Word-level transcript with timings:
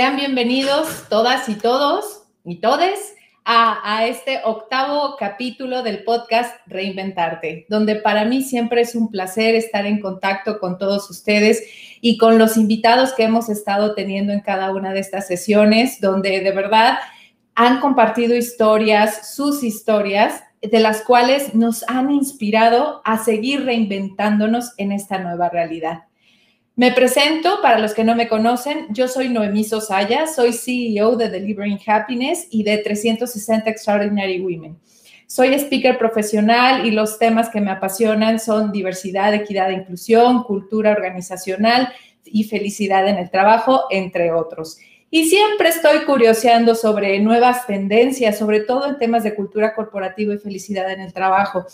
Sean 0.00 0.16
bienvenidos 0.16 1.04
todas 1.10 1.46
y 1.50 1.56
todos 1.56 2.22
y 2.42 2.62
todes 2.62 3.14
a, 3.44 4.06
este 4.06 4.40
octavo 4.46 5.14
capítulo 5.18 5.82
del 5.82 6.04
podcast 6.04 6.56
Reinventarte, 6.66 7.66
donde 7.68 7.96
para 7.96 8.24
mí 8.24 8.40
siempre 8.42 8.80
es 8.80 8.94
un 8.94 9.10
placer 9.10 9.54
estar 9.54 9.84
en 9.84 10.00
contacto 10.00 10.58
con 10.58 10.78
todos 10.78 11.10
ustedes 11.10 11.64
y 12.00 12.16
con 12.16 12.38
los 12.38 12.56
invitados 12.56 13.12
que 13.12 13.24
hemos 13.24 13.50
estado 13.50 13.94
teniendo 13.94 14.32
en 14.32 14.40
cada 14.40 14.72
una 14.72 14.94
de 14.94 15.00
estas 15.00 15.26
sesiones, 15.26 16.00
donde 16.00 16.40
de 16.40 16.52
verdad 16.52 16.96
han 17.54 17.80
compartido 17.80 18.34
historias, 18.34 19.34
sus 19.36 19.62
historias, 19.62 20.42
de 20.62 20.80
las 20.80 21.02
cuales 21.02 21.54
nos 21.54 21.86
han 21.90 22.10
inspirado 22.10 23.02
a 23.04 23.22
seguir 23.22 23.66
reinventándonos 23.66 24.72
en 24.78 24.92
esta 24.92 25.18
nueva 25.18 25.50
realidad. 25.50 26.04
Me 26.80 26.92
presento, 26.92 27.60
para 27.60 27.78
los 27.78 27.92
que 27.92 28.04
no 28.04 28.14
me 28.14 28.26
conocen, 28.26 28.86
yo 28.88 29.06
soy 29.06 29.28
Noemí 29.28 29.64
Sosaya, 29.64 30.26
soy 30.26 30.54
CEO 30.54 31.14
de 31.14 31.28
Delivering 31.28 31.78
Happiness 31.86 32.46
y 32.48 32.62
de 32.62 32.78
360 32.78 33.68
Extraordinary 33.68 34.40
Women. 34.40 34.78
Soy 35.26 35.52
speaker 35.52 35.98
profesional 35.98 36.86
y 36.86 36.92
los 36.92 37.18
temas 37.18 37.50
que 37.50 37.60
me 37.60 37.70
apasionan 37.70 38.40
son 38.40 38.72
diversidad, 38.72 39.34
equidad 39.34 39.68
e 39.70 39.74
inclusión, 39.74 40.42
cultura 40.44 40.92
organizacional 40.92 41.92
y 42.24 42.44
felicidad 42.44 43.06
en 43.08 43.18
el 43.18 43.30
trabajo, 43.30 43.82
entre 43.90 44.32
otros. 44.32 44.78
Y 45.10 45.28
siempre 45.28 45.68
estoy 45.68 46.06
curioseando 46.06 46.74
sobre 46.74 47.20
nuevas 47.20 47.66
tendencias, 47.66 48.38
sobre 48.38 48.60
todo 48.60 48.88
en 48.88 48.96
temas 48.96 49.22
de 49.22 49.34
cultura 49.34 49.74
corporativa 49.74 50.32
y 50.32 50.38
felicidad 50.38 50.90
en 50.90 51.00
el 51.02 51.12
trabajo. 51.12 51.66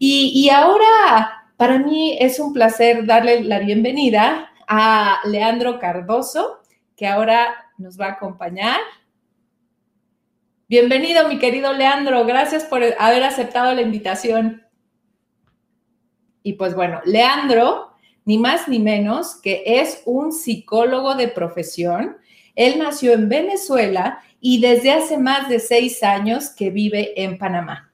Y, 0.00 0.32
y 0.34 0.50
ahora 0.50 1.47
para 1.58 1.80
mí 1.80 2.16
es 2.20 2.38
un 2.38 2.52
placer 2.52 3.04
darle 3.04 3.42
la 3.42 3.58
bienvenida 3.58 4.48
a 4.68 5.18
Leandro 5.24 5.80
Cardoso, 5.80 6.60
que 6.96 7.08
ahora 7.08 7.52
nos 7.78 8.00
va 8.00 8.06
a 8.06 8.12
acompañar. 8.12 8.78
Bienvenido, 10.68 11.28
mi 11.28 11.40
querido 11.40 11.72
Leandro. 11.72 12.24
Gracias 12.24 12.62
por 12.62 12.84
haber 13.00 13.24
aceptado 13.24 13.74
la 13.74 13.82
invitación. 13.82 14.62
Y 16.44 16.52
pues 16.52 16.76
bueno, 16.76 17.00
Leandro, 17.04 17.90
ni 18.24 18.38
más 18.38 18.68
ni 18.68 18.78
menos 18.78 19.34
que 19.42 19.64
es 19.66 20.02
un 20.06 20.30
psicólogo 20.30 21.16
de 21.16 21.26
profesión. 21.26 22.18
Él 22.54 22.78
nació 22.78 23.14
en 23.14 23.28
Venezuela 23.28 24.20
y 24.40 24.60
desde 24.60 24.92
hace 24.92 25.18
más 25.18 25.48
de 25.48 25.58
seis 25.58 26.04
años 26.04 26.50
que 26.50 26.70
vive 26.70 27.20
en 27.20 27.36
Panamá 27.36 27.87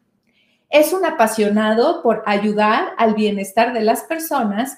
es 0.75 0.93
un 0.93 1.05
apasionado 1.05 2.03
por 2.03 2.25
ayudar 2.27 2.95
al 2.99 3.15
bienestar 3.15 3.73
de 3.73 3.81
las 3.81 4.03
personas, 4.03 4.77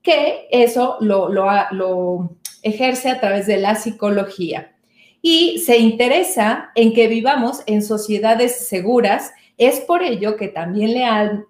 que 0.00 0.48
eso 0.50 0.96
lo, 1.00 2.30
ejerce 2.62 3.10
a 3.10 3.20
través 3.20 3.46
de 3.46 3.58
la 3.58 3.74
psicología. 3.74 4.72
Y 5.20 5.58
se 5.58 5.76
interesa 5.76 6.70
en 6.74 6.94
que 6.94 7.08
vivamos 7.08 7.62
en 7.66 7.82
sociedades 7.82 8.68
seguras. 8.68 9.30
Es 9.58 9.80
por 9.80 10.02
ello 10.02 10.36
que 10.38 10.48
también 10.48 10.94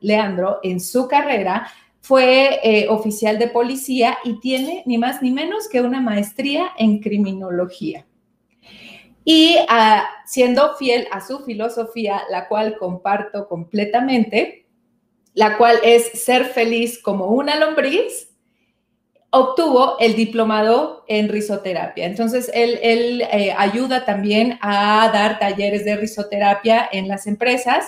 Leandro 0.01 0.59
en 0.65 0.81
su 0.81 1.07
carrera 1.07 1.69
fue 2.01 2.59
eh, 2.65 2.89
oficial 2.89 3.39
de 3.39 3.47
policía 3.47 4.19
y 4.25 4.41
tiene 4.41 4.83
ni 4.87 4.99
más 4.99 5.23
ni 5.23 5.31
menos 5.31 5.69
que 5.69 5.83
una 5.83 6.01
maestría 6.01 6.71
en 6.79 6.99
criminología 6.99 8.08
y 9.31 9.59
ah, 9.69 10.09
siendo 10.25 10.75
fiel 10.77 11.07
a 11.13 11.21
su 11.21 11.41
filosofía, 11.41 12.23
la 12.31 12.49
cual 12.49 12.79
comparto 12.79 13.47
completamente, 13.47 14.65
la 15.35 15.59
cual 15.59 15.77
es 15.85 16.13
ser 16.23 16.47
feliz 16.47 16.99
como 16.99 17.27
una 17.27 17.57
lombriz, 17.57 18.31
obtuvo 19.29 19.99
el 19.99 20.17
diplomado 20.17 21.05
en 21.09 21.29
risoterapia. 21.29 22.07
Entonces, 22.07 22.51
él, 22.55 23.21
eh, 23.31 23.55
ayuda 23.55 24.07
también 24.07 24.59
a 24.63 25.11
dar 25.13 25.39
talleres 25.39 25.85
de 25.85 25.97
risoterapia 25.97 26.89
en 26.91 27.07
las 27.07 27.27
empresas 27.27 27.85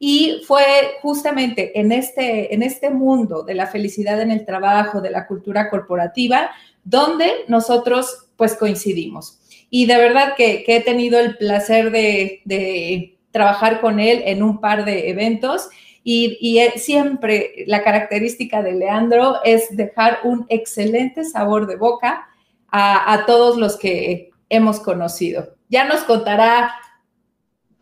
y 0.00 0.42
fue 0.44 0.64
justamente 1.02 1.78
en 1.78 1.92
este, 1.92 2.52
en 2.52 2.64
este 2.64 2.90
mundo 2.90 3.44
de 3.44 3.54
la 3.54 3.68
felicidad 3.68 4.20
en 4.22 4.32
el 4.32 4.44
trabajo, 4.44 5.00
de 5.00 5.10
la 5.10 5.28
cultura 5.28 5.70
corporativa, 5.70 6.50
donde 6.82 7.44
nosotros 7.46 8.26
pues 8.36 8.56
coincidimos. 8.56 9.36
Y 9.70 9.86
de 9.86 9.96
verdad 9.96 10.34
que, 10.36 10.64
he 10.66 10.80
tenido 10.80 11.20
el 11.20 11.36
placer 11.36 11.92
de, 11.92 13.16
trabajar 13.30 13.80
con 13.80 14.00
él 14.00 14.22
en 14.26 14.42
un 14.42 14.60
par 14.60 14.84
de 14.84 15.08
eventos. 15.08 15.70
Y, 16.02 16.60
siempre 16.76 17.64
la 17.66 17.84
característica 17.84 18.62
de 18.62 18.72
Leandro 18.72 19.36
es 19.44 19.74
dejar 19.76 20.18
un 20.24 20.44
excelente 20.48 21.24
sabor 21.24 21.66
de 21.68 21.76
boca 21.76 22.28
a, 22.68 23.24
todos 23.26 23.56
los 23.56 23.76
que 23.76 24.30
hemos 24.48 24.80
conocido. 24.80 25.54
Ya 25.68 25.84
nos 25.84 26.02
contará 26.02 26.74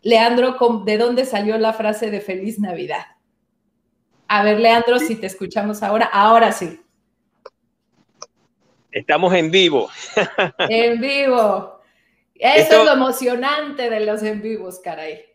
Leandro 0.03 0.57
de 0.85 0.97
dónde 0.97 1.25
salió 1.25 1.57
la 1.57 1.73
frase 1.73 2.11
de 2.11 2.21
feliz 2.21 2.59
Navidad. 2.59 3.05
A 4.27 4.43
ver, 4.43 4.59
Leandro, 4.59 4.99
si 4.99 5.15
te 5.15 5.25
escuchamos 5.25 5.81
ahora, 5.81 6.05
ahora 6.05 6.51
sí. 6.51 6.79
Estamos 8.91 9.33
en 9.33 9.49
vivo. 9.49 9.89
En 10.69 11.01
vivo. 11.01 11.78
Eso 12.39 12.79
es 12.79 12.85
lo 12.85 12.93
emocionante 12.93 13.89
de 13.89 13.99
los 13.99 14.23
en 14.23 14.41
vivos, 14.41 14.79
caray. 14.79 15.25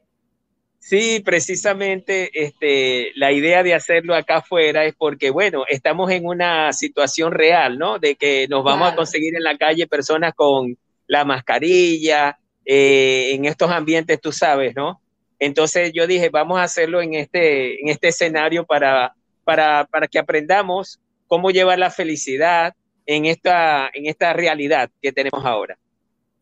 Sí, 0.79 1.21
precisamente 1.25 2.31
este, 2.35 3.13
la 3.15 3.33
idea 3.33 3.63
de 3.63 3.75
hacerlo 3.75 4.15
acá 4.15 4.37
afuera 4.37 4.85
es 4.85 4.95
porque, 4.95 5.31
bueno, 5.31 5.65
estamos 5.69 6.11
en 6.11 6.27
una 6.27 6.73
situación 6.73 7.33
real, 7.33 7.79
¿no? 7.79 7.99
De 7.99 8.17
que 8.17 8.47
nos 8.49 8.65
vamos 8.65 8.93
a 8.93 8.95
conseguir 8.95 9.35
en 9.35 9.43
la 9.43 9.57
calle 9.57 9.87
personas 9.87 10.35
con 10.35 10.77
la 11.07 11.25
mascarilla, 11.25 12.39
eh, 12.67 13.31
en 13.33 13.45
estos 13.47 13.71
ambientes, 13.71 14.21
tú 14.21 14.33
sabes, 14.33 14.75
¿no? 14.75 15.01
Entonces 15.39 15.93
yo 15.95 16.07
dije, 16.07 16.29
vamos 16.31 16.59
a 16.59 16.65
hacerlo 16.65 17.03
en 17.03 17.15
este, 17.15 17.81
en 17.81 17.89
este 17.89 18.09
escenario 18.09 18.65
para, 18.65 19.15
para, 19.43 19.87
para 19.91 20.07
que 20.07 20.19
aprendamos 20.19 21.01
cómo 21.27 21.51
llevar 21.51 21.79
la 21.79 21.91
felicidad 21.91 22.75
en 23.07 23.27
esta, 23.27 23.91
en 23.93 24.07
esta 24.07 24.33
realidad 24.33 24.91
que 25.03 25.13
tenemos 25.13 25.45
ahora. 25.45 25.79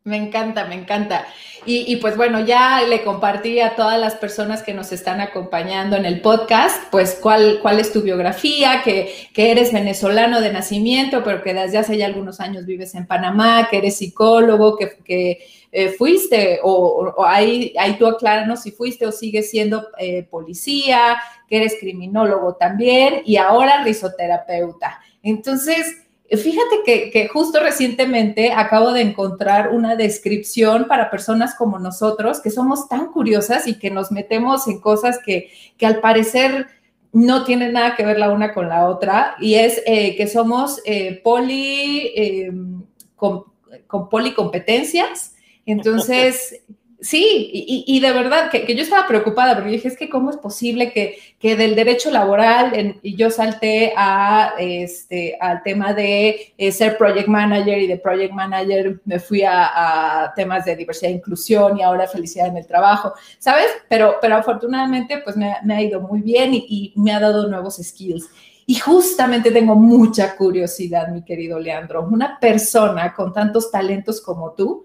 Me 0.05 0.17
encanta, 0.17 0.65
me 0.65 0.75
encanta. 0.75 1.27
Y, 1.65 1.95
pues 1.97 2.17
bueno, 2.17 2.41
ya 2.45 2.83
le 2.83 3.05
compartí 3.05 3.61
a 3.61 3.77
todas 3.77 4.01
las 4.01 4.17
personas 4.17 4.65
que 4.65 4.75
nos 4.75 4.91
están 4.91 5.21
acompañando 5.21 5.97
en 5.97 6.05
el 6.05 6.21
podcast, 6.21 6.91
pues 6.91 7.17
cuál, 7.23 7.61
cuál 7.63 7.79
es 7.79 7.93
tu 7.93 8.03
biografía, 8.03 8.83
que, 8.83 9.29
que 9.33 9.53
eres 9.53 9.73
venezolano 9.73 10.41
de 10.41 10.53
nacimiento, 10.53 11.23
pero 11.23 11.41
que 11.41 11.55
desde 11.55 11.79
hace 11.79 11.97
ya 11.97 12.07
algunos 12.07 12.41
años 12.41 12.67
vives 12.67 12.97
en 12.97 13.07
Panamá, 13.07 13.69
que 13.71 13.79
eres 13.79 13.97
psicólogo, 13.97 14.77
que, 14.77 14.99
que 15.05 15.47
eh, 15.71 15.91
fuiste, 15.91 16.59
o, 16.65 17.25
ahí, 17.25 17.73
ahí 17.79 17.97
tú 17.97 18.09
acláranos 18.09 18.63
si 18.63 18.73
fuiste 18.73 19.07
o 19.07 19.13
sigues 19.13 19.49
siendo 19.49 19.87
eh, 19.99 20.25
policía, 20.25 21.17
que 21.49 21.59
eres 21.59 21.77
criminólogo 21.79 22.57
también, 22.57 23.23
y 23.25 23.37
ahora 23.37 23.85
risoterapeuta. 23.85 25.01
Entonces, 25.23 26.03
Fíjate 26.37 27.11
que, 27.13 27.29
justo 27.29 27.61
recientemente 27.61 28.53
acabo 28.53 28.93
de 28.93 29.03
encontrar 29.03 29.71
una 29.71 29.97
descripción 29.97 30.87
para 30.89 31.11
personas 31.11 31.55
como 31.55 31.79
nosotros, 31.79 32.41
que 32.41 32.51
somos 32.51 32.89
tan 32.89 33.13
curiosas 33.13 33.67
y 33.67 33.79
que 33.79 33.91
nos 33.91 34.11
metemos 34.11 34.67
en 34.67 34.81
cosas 34.81 35.19
que, 35.25 35.51
al 35.83 36.01
parecer 36.01 36.69
no 37.13 37.45
tienen 37.45 37.75
nada 37.75 37.97
que 37.97 38.07
ver 38.07 38.19
la 38.19 38.31
una 38.31 38.55
con 38.55 38.71
la 38.71 38.89
otra, 38.89 39.37
y 39.41 39.57
es 39.57 39.83
eh, 39.85 40.17
que 40.17 40.27
somos 40.27 40.81
eh, 40.87 41.21
poli, 41.23 42.13
em, 42.15 42.83
con, 43.15 43.45
con 43.87 44.09
policompetencias. 44.09 45.35
Entonces, 45.67 46.63
Sí, 47.03 47.51
y, 47.53 47.99
de 47.99 48.13
verdad 48.13 48.49
que, 48.49 48.65
yo 48.77 48.81
estaba 48.81 49.09
preocupada 49.09 49.57
porque 49.57 49.71
dije, 49.71 49.89
es 49.89 49.97
que 49.97 50.09
cómo 50.09 50.31
es 50.31 50.37
posible 50.37 50.93
que, 50.93 51.57
del 51.57 51.75
derecho 51.75 52.13
laboral 52.13 53.01
y 53.03 53.17
yo 53.17 53.29
salté 53.29 53.93
a, 53.97 54.55
este, 54.57 55.37
al 55.41 55.65
tema 55.65 55.95
de 55.95 56.55
eh, 56.57 56.71
ser 56.71 56.97
project 56.97 57.27
manager 57.27 57.77
y 57.79 57.89
de 57.89 57.97
project 57.97 58.33
manager 58.33 59.01
me 59.05 59.19
fui 59.19 59.43
a, 59.43 60.33
temas 60.37 60.65
de 60.65 60.77
diversidad 60.77 61.11
e 61.11 61.15
inclusión 61.15 61.77
y 61.77 61.83
ahora 61.83 62.07
felicidad 62.07 62.47
en 62.47 62.59
el 62.59 62.69
trabajo, 62.69 63.15
¿sabes? 63.41 63.67
Pero, 63.89 64.19
pero 64.23 64.37
afortunadamente 64.37 65.19
pues 65.25 65.37
me, 65.37 65.51
ha 65.53 65.83
ido 65.83 66.01
muy 66.01 66.21
bien 66.21 66.55
y, 66.55 66.67
y 66.69 67.01
me 67.01 67.11
ha 67.11 67.19
dado 67.19 67.49
nuevos 67.49 67.81
skills. 67.83 68.31
Y 68.65 68.77
justamente 68.77 69.51
tengo 69.51 69.75
mucha 69.75 70.37
curiosidad, 70.37 71.09
mi 71.09 71.25
querido 71.25 71.59
Leandro, 71.59 72.07
una 72.09 72.39
persona 72.39 73.13
con 73.13 73.33
tantos 73.33 73.73
talentos 73.73 74.21
como 74.21 74.53
tú, 74.53 74.85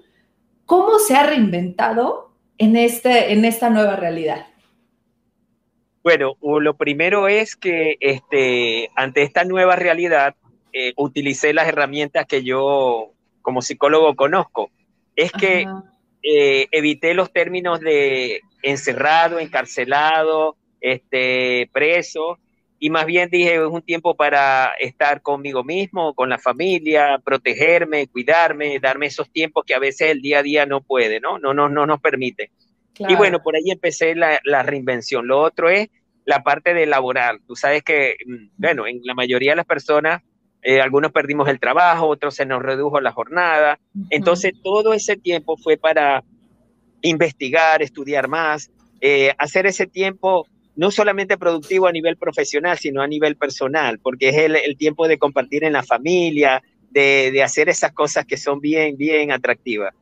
¿Cómo 0.68 1.00
se 1.00 1.16
ha 1.16 1.26
reinventado 1.26 2.34
en, 2.58 2.76
este, 2.76 3.32
en 3.32 3.46
esta 3.46 3.70
nueva 3.70 3.96
realidad? 3.96 4.48
Bueno, 6.04 6.36
lo 6.42 6.76
primero 6.76 7.30
es 7.30 7.56
que 7.56 7.96
este, 8.02 8.90
ante 8.94 9.24
esta 9.24 9.46
nueva 9.46 9.78
realidad 9.78 10.36
eh, 10.74 10.92
utilicé 10.98 11.54
las 11.54 11.70
herramientas 11.70 12.26
que 12.26 12.44
yo 12.44 13.14
como 13.42 13.62
psicólogo 13.62 14.14
conozco. 14.18 14.70
Es 15.16 15.32
que 15.32 15.66
eh, 16.22 16.68
evité 16.72 17.14
los 17.14 17.32
términos 17.32 17.80
de 17.80 18.42
encerrado, 18.62 19.40
encarcelado, 19.40 20.58
este, 20.82 21.70
preso, 21.72 22.40
y 22.80 22.90
más 22.90 23.06
bien 23.06 23.30
dije, 23.30 23.56
es 23.56 23.62
un 23.70 23.82
tiempo 23.82 24.16
para 24.16 24.74
estar 24.80 25.22
conmigo 25.22 25.64
mismo, 25.64 26.14
con 26.14 26.30
la 26.30 26.38
familia, 26.38 27.20
protegerme, 27.24 28.08
cuidarme, 28.08 28.80
darme 28.80 29.08
esos 29.08 29.32
tiempos 29.32 29.64
que 29.66 29.74
a 29.74 29.80
veces 29.80 30.12
el 30.12 30.22
día 30.22 30.40
a 30.40 30.44
día 30.44 30.66
no 30.66 30.82
puede, 30.82 31.20
¿no? 31.20 31.40
No, 31.40 31.54
no, 31.54 31.70
no 31.70 31.86
nos 31.86 32.00
permite. 32.00 32.52
Y 33.00 33.16
bueno, 33.16 33.42
por 33.44 33.56
ahí 33.56 33.70
empecé 33.70 34.16
la, 34.16 34.40
la, 34.44 34.64
reinvención. 34.64 35.28
Lo 35.28 35.40
otro 35.40 35.70
es 35.70 35.90
la 36.26 36.42
parte 36.42 36.74
de 36.74 36.88
laboral. 36.88 37.42
Tú 37.48 37.56
sabes 37.56 37.84
que, 37.84 38.16
mm, 38.26 38.48
bueno, 38.58 38.88
en 38.88 39.02
la 39.04 39.14
mayoría 39.14 39.52
de 39.52 39.58
las 39.58 39.66
personas, 39.66 40.22
eh, 40.64 40.82
algunos 40.82 41.12
perdimos 41.12 41.48
el 41.48 41.60
trabajo, 41.60 42.08
otros 42.08 42.36
se 42.36 42.46
nos 42.46 42.62
redujo 42.62 43.00
la 43.00 43.12
jornada. 43.12 43.80
Entonces, 44.10 44.54
todo 44.64 44.94
ese 44.94 45.16
tiempo 45.16 45.58
fue 45.58 45.78
para 45.78 46.24
investigar, 47.02 47.82
estudiar 47.82 48.28
más, 48.28 48.72
eh, 49.00 49.32
hacer 49.38 49.68
ese 49.68 49.86
tiempo 49.86 50.48
no 50.78 50.92
solamente 50.92 51.38
productivo 51.38 51.88
a 51.88 51.92
nivel 51.92 52.16
profesional, 52.16 52.78
sino 52.78 53.02
a 53.02 53.08
nivel 53.08 53.36
personal, 53.36 54.00
porque 54.00 54.30
es 54.30 54.38
el, 54.38 54.78
tiempo 54.78 55.08
de 55.08 55.18
compartir 55.18 55.64
en 55.64 55.74
la 55.74 55.84
familia, 55.84 56.64
de, 56.92 57.32
de, 57.34 57.44
hacer 57.44 57.68
esas 57.68 57.92
cosas 57.92 58.26
que 58.26 58.38
son 58.38 58.62
bien, 58.62 58.96
bien 58.96 59.32
atractivas. 59.32 59.94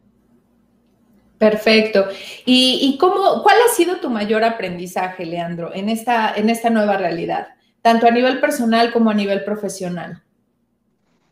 Perfecto. 1.37 2.07
¿Y, 2.45 2.79
y 2.81 2.97
cómo, 2.97 3.41
cuál 3.41 3.57
ha 3.65 3.73
sido 3.73 3.99
tu 3.99 4.09
mayor 4.09 4.43
aprendizaje, 4.43 5.25
Leandro, 5.25 5.73
en 5.73 5.89
esta, 5.89 6.33
en 6.35 6.49
esta 6.49 6.69
nueva 6.69 6.97
realidad, 6.97 7.47
tanto 7.81 8.05
a 8.05 8.11
nivel 8.11 8.39
personal 8.39 8.91
como 8.91 9.09
a 9.09 9.13
nivel 9.13 9.43
profesional? 9.45 10.23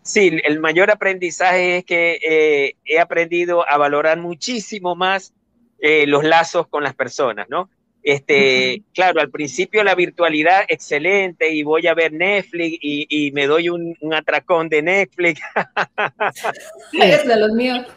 Sí, 0.04 0.40
el 0.44 0.60
mayor 0.60 0.90
aprendizaje 0.90 1.78
es 1.78 1.86
que 1.86 2.20
eh, 2.22 2.76
he 2.86 3.00
aprendido 3.00 3.70
a 3.70 3.78
valorar 3.78 4.18
muchísimo 4.20 4.96
más 4.96 5.34
eh, 5.80 6.06
los 6.08 6.24
lazos 6.24 6.68
con 6.68 6.84
las 6.84 6.94
personas, 6.94 7.48
¿no? 7.50 7.70
Este, 8.04 8.84
claro, 8.94 9.22
al 9.22 9.30
principio 9.30 9.82
la 9.82 9.96
virtualidad 9.96 10.66
excelente 10.68 11.54
y 11.54 11.64
voy 11.64 11.88
a 11.88 11.94
ver 11.94 12.12
Netflix 12.12 12.78
y, 12.82 13.32
me 13.34 13.48
doy 13.48 13.70
un, 13.70 13.96
atracón 14.14 14.68
de 14.68 14.82
Netflix. 14.82 15.42
es 16.94 17.26
de 17.26 17.38
los 17.38 17.52
míos. 17.54 17.88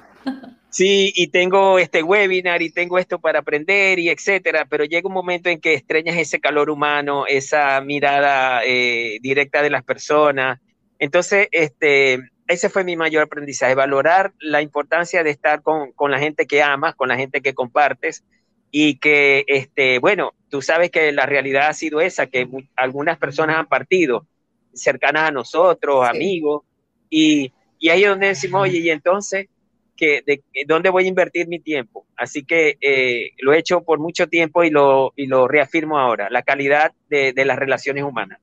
Sí, 0.71 1.13
y 1.17 1.29
tengo 1.29 1.79
este 1.79 2.03
webinar 2.03 2.63
y 2.63 2.71
tengo 2.71 2.99
esto 2.99 3.19
para 3.19 3.41
aprender 3.41 3.99
y 3.99 4.11
etcétera, 4.11 4.67
pero 4.69 4.85
llega 4.85 5.09
un 5.09 5.15
momento 5.15 5.49
en 5.49 5.61
que 5.61 5.75
extrañas 5.75 6.17
ese 6.17 6.39
calor 6.39 6.71
humano, 6.71 7.25
esa 7.27 7.81
mirada 7.81 8.61
eh, 8.65 9.19
directa 9.23 9.63
de 9.63 9.71
las 9.71 9.83
personas. 9.83 10.61
Entonces, 10.99 11.49
este, 11.51 12.21
ese 12.47 12.69
fue 12.69 12.85
mi 12.85 12.95
mayor 12.95 13.25
aprendizaje, 13.25 13.75
valorar 13.75 14.35
la 14.39 14.63
importancia 14.63 15.25
de 15.25 15.31
estar 15.31 15.63
con, 15.63 15.93
con 15.93 16.11
la 16.11 16.19
gente 16.19 16.47
que 16.47 16.63
amas, 16.63 16.95
con 16.95 17.09
la 17.09 17.17
gente 17.17 17.41
que 17.41 17.55
compartes 17.55 18.23
y 18.71 18.97
que, 18.97 19.45
este, 19.47 19.99
bueno, 19.99 20.33
tú 20.49 20.63
sabes 20.63 20.91
que 20.91 21.13
la 21.13 21.27
realidad 21.27 21.69
ha 21.69 21.73
sido 21.73 22.01
esa, 22.01 22.27
que 22.27 22.49
algunas 22.77 23.19
personas 23.19 23.57
han 23.57 23.67
partido 23.67 24.27
cercanas 24.75 25.29
a 25.29 25.33
nosotros, 25.33 26.07
amigos, 26.09 26.63
y, 27.09 27.53
y 27.79 27.89
ahí 27.89 28.05
es 28.05 28.11
donde 28.11 28.29
decimos, 28.29 28.63
oye, 28.63 28.79
y 28.79 28.91
entonces, 28.91 29.47
que, 29.97 30.23
de, 30.27 30.43
¿dónde 30.67 30.91
voy 30.91 31.05
a 31.05 31.09
invertir 31.09 31.49
mi 31.49 31.59
tiempo? 31.59 32.07
Así 32.17 32.45
que 32.45 32.77
eh, 32.81 33.31
lo 33.39 33.55
he 33.55 33.59
hecho 33.59 33.83
por 33.83 33.99
mucho 33.99 34.27
tiempo 34.29 34.63
y 34.63 34.71
lo, 34.71 35.13
y 35.17 35.27
lo 35.27 35.49
reafirmo 35.49 35.99
ahora, 35.99 36.29
la 36.31 36.43
calidad 36.43 36.93
de, 37.09 37.33
de 37.33 37.45
las 37.45 37.59
relaciones 37.59 38.05
humanas. 38.05 38.39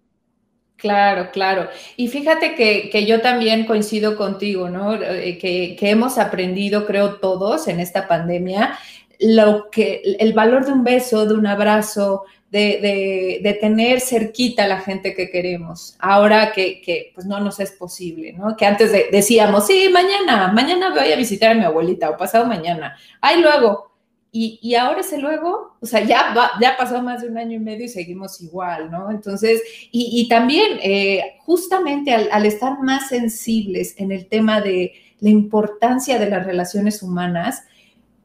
Claro, 0.76 1.30
claro. 1.32 1.70
Y 1.96 2.10
fíjate 2.10 2.56
que, 2.56 2.90
que, 2.90 3.06
yo 3.06 3.22
también 3.22 3.66
coincido 3.66 4.18
contigo, 4.18 4.70
¿no? 4.70 4.96
Eh, 5.02 5.38
que, 5.38 5.78
que, 5.80 5.90
hemos 5.92 6.18
aprendido, 6.18 6.86
creo, 6.86 7.20
todos 7.20 7.70
en 7.70 7.80
esta 7.80 8.06
pandemia, 8.08 8.78
lo 9.24 9.70
que, 9.72 10.18
el 10.20 10.34
valor 10.34 10.66
de 10.66 10.74
un 10.74 10.84
beso, 10.84 11.26
de 11.26 11.34
un 11.34 11.48
abrazo, 11.48 12.26
de, 12.52 13.40
de, 13.42 13.54
tener 13.54 14.00
cerquita 14.00 14.66
a 14.66 14.68
la 14.68 14.80
gente 14.80 15.16
que 15.16 15.32
queremos, 15.32 15.96
ahora 15.98 16.52
que, 16.52 16.82
que, 16.82 17.12
pues 17.16 17.26
no 17.26 17.40
nos 17.40 17.60
es 17.60 17.72
posible, 17.72 18.34
¿no? 18.34 18.56
Que 18.56 18.68
antes 18.68 18.92
decíamos, 19.12 19.66
sí, 19.66 19.90
mañana, 19.92 20.52
mañana 20.54 20.92
voy 20.92 21.12
a 21.12 21.16
visitar 21.16 21.52
a 21.52 21.56
mi 21.56 21.64
abuelita 21.64 22.12
o 22.12 22.18
pasado 22.18 22.46
mañana, 22.46 22.96
ay, 23.22 23.42
luego. 23.42 23.92
Y, 24.32 24.60
y 24.62 24.76
ahora 24.76 25.02
ese 25.02 25.20
luego, 25.20 25.78
o 25.80 25.86
sea, 25.86 26.04
ya, 26.04 26.34
va, 26.36 26.52
ya 26.60 26.76
pasó 26.76 27.02
más 27.02 27.22
de 27.22 27.30
un 27.30 27.38
año 27.38 27.56
y 27.56 27.60
medio 27.60 27.86
y 27.86 27.90
seguimos 27.90 28.42
igual, 28.42 28.92
¿no? 28.92 29.10
Entonces, 29.10 29.62
y, 29.92 30.10
y 30.12 30.28
también 30.28 30.80
eh, 30.82 31.36
justamente 31.40 32.14
al 32.14 32.46
estar 32.46 32.80
más 32.80 33.10
sensibles 33.10 33.96
en 33.98 34.12
el 34.12 34.28
tema 34.28 34.60
de 34.62 34.94
la 35.20 35.30
importancia 35.30 36.20
de 36.20 36.30
las 36.30 36.46
relaciones 36.46 37.02
humanas, 37.02 37.64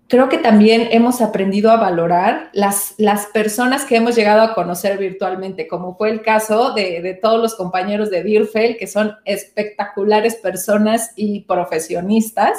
creo 0.09 0.31
que 0.31 0.39
también 0.39 0.89
hemos 0.91 1.21
aprendido 1.21 1.71
a 1.71 1.77
valorar 1.77 2.51
las, 2.55 2.95
las 2.97 3.27
personas 3.27 3.85
que 3.85 3.97
hemos 3.97 4.17
llegado 4.17 4.41
a 4.41 4.55
conocer 4.55 4.99
virtualmente, 4.99 5.69
como 5.69 5.97
fue 5.97 6.11
el 6.11 6.23
caso 6.23 6.73
de, 6.73 7.03
de 7.03 7.15
todos 7.15 7.41
los 7.41 7.55
compañeros 7.55 8.11
de 8.11 8.23
Birfel, 8.23 8.79
que 8.79 8.87
son 8.87 9.13
espectaculares 9.27 10.35
personas 10.37 11.13
y 11.15 11.41
profesionistas. 11.41 12.59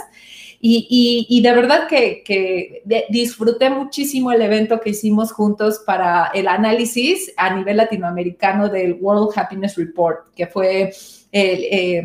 Y, 0.62 1.26
y, 1.30 1.42
de 1.42 1.54
verdad 1.54 1.88
que, 1.88 2.22
que 2.22 2.84
disfruté 3.10 3.70
muchísimo 3.70 4.34
el 4.34 4.42
evento 4.42 4.82
que 4.82 4.90
hicimos 4.90 5.32
juntos 5.32 5.82
para 5.86 6.32
el 6.34 6.50
análisis 6.50 7.32
a 7.38 7.56
nivel 7.56 7.78
latinoamericano 7.78 8.68
del 8.68 8.98
World 9.00 9.32
Happiness 9.38 9.78
Report, 9.78 10.34
que 10.36 10.48
fue 10.48 10.92
el, 11.32 11.64
eh, 11.64 12.04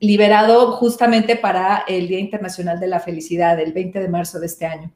liberado 0.00 0.72
justamente 0.72 1.36
para 1.36 1.84
el 1.88 2.08
Día 2.08 2.18
Internacional 2.18 2.78
de 2.78 2.86
la 2.86 3.00
Felicidad, 3.00 3.58
el 3.58 3.72
20 3.72 4.00
de 4.00 4.08
marzo 4.08 4.38
de 4.38 4.46
este 4.46 4.66
año. 4.66 4.92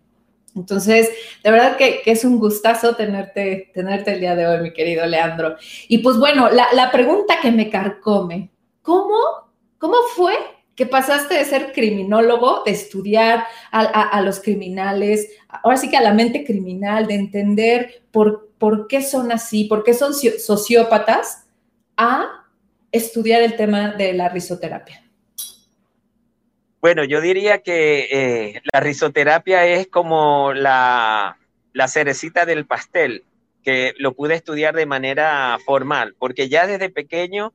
Entonces, 0.55 1.11
de 1.43 1.51
verdad 1.51 1.77
que, 1.77 2.01
que, 2.03 2.13
es 2.13 2.25
un 2.25 2.39
gustazo 2.39 2.95
tenerte, 2.95 3.73
tenerte 3.75 4.13
el 4.13 4.21
día 4.21 4.37
de 4.37 4.47
hoy, 4.47 4.61
mi 4.61 4.73
querido 4.73 5.05
Leandro. 5.05 5.57
Y 5.89 5.99
pues 5.99 6.17
bueno, 6.17 6.49
la, 6.49 6.69
la 6.73 6.93
pregunta 6.93 7.39
que 7.43 7.51
me 7.51 7.71
carcome, 7.71 8.51
¿cómo, 8.83 9.17
¿cómo 9.79 9.97
fue 10.15 10.35
que 10.77 10.87
pasaste 10.87 11.35
de 11.35 11.45
ser 11.45 11.73
criminólogo, 11.73 12.63
de 12.65 12.73
estudiar 12.73 13.45
a, 13.71 13.81
a, 13.81 14.09
a, 14.09 14.21
los 14.23 14.41
criminales, 14.41 15.31
ahora 15.49 15.77
sí 15.77 15.89
que 15.89 15.97
a 15.97 16.03
la 16.03 16.15
mente 16.15 16.45
criminal, 16.45 17.07
de 17.07 17.15
entender 17.15 18.03
por, 18.11 18.51
por 18.59 18.87
qué 18.89 19.03
son 19.03 19.31
así, 19.31 19.65
por 19.65 19.85
qué 19.85 19.95
son 19.95 20.13
sociópatas, 20.15 21.47
a 21.97 22.44
estudiar 22.95 23.43
el 23.43 23.57
tema 23.57 23.93
de 23.93 24.13
la 24.13 24.29
risoterapia? 24.29 25.03
Bueno, 26.81 27.03
yo 27.05 27.21
diría 27.21 27.59
que 27.59 28.09
eh, 28.11 28.63
la 28.73 28.81
risoterapia 28.81 29.67
es 29.67 29.89
como 29.89 30.53
la, 30.53 31.39
la 31.73 31.89
cerecita 31.89 32.47
del 32.47 32.67
pastel, 32.67 33.25
que 33.63 33.95
lo 33.99 34.15
pude 34.15 34.35
estudiar 34.35 34.75
de 34.75 34.87
manera 34.87 35.59
formal, 35.65 36.15
porque 36.19 36.49
ya 36.49 36.67
desde 36.67 36.91
pequeño, 36.91 37.53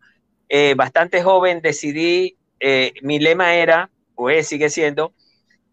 eh, 0.49 0.73
bastante 0.75 1.21
joven, 1.21 1.61
decidí, 1.61 2.35
eh, 2.59 2.93
mi 3.01 3.19
lema 3.19 3.53
era, 3.53 3.91
o 4.15 4.29
es, 4.29 4.47
sigue 4.47 4.69
siendo, 4.69 5.13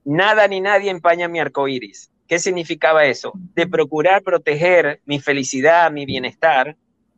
nada 0.04 0.46
ni 0.46 0.60
nadie 0.60 0.90
empaña 0.90 1.26
mi 1.26 1.40
arco 1.40 1.66
iris. 1.66 2.10
¿Qué 2.28 2.38
significaba 2.38 3.06
eso? 3.06 3.32
De 3.54 3.66
procurar 3.66 4.22
proteger 4.22 5.00
mi 5.06 5.18
felicidad, 5.18 5.90
mi 5.90 6.06
bienestar, 6.06 6.76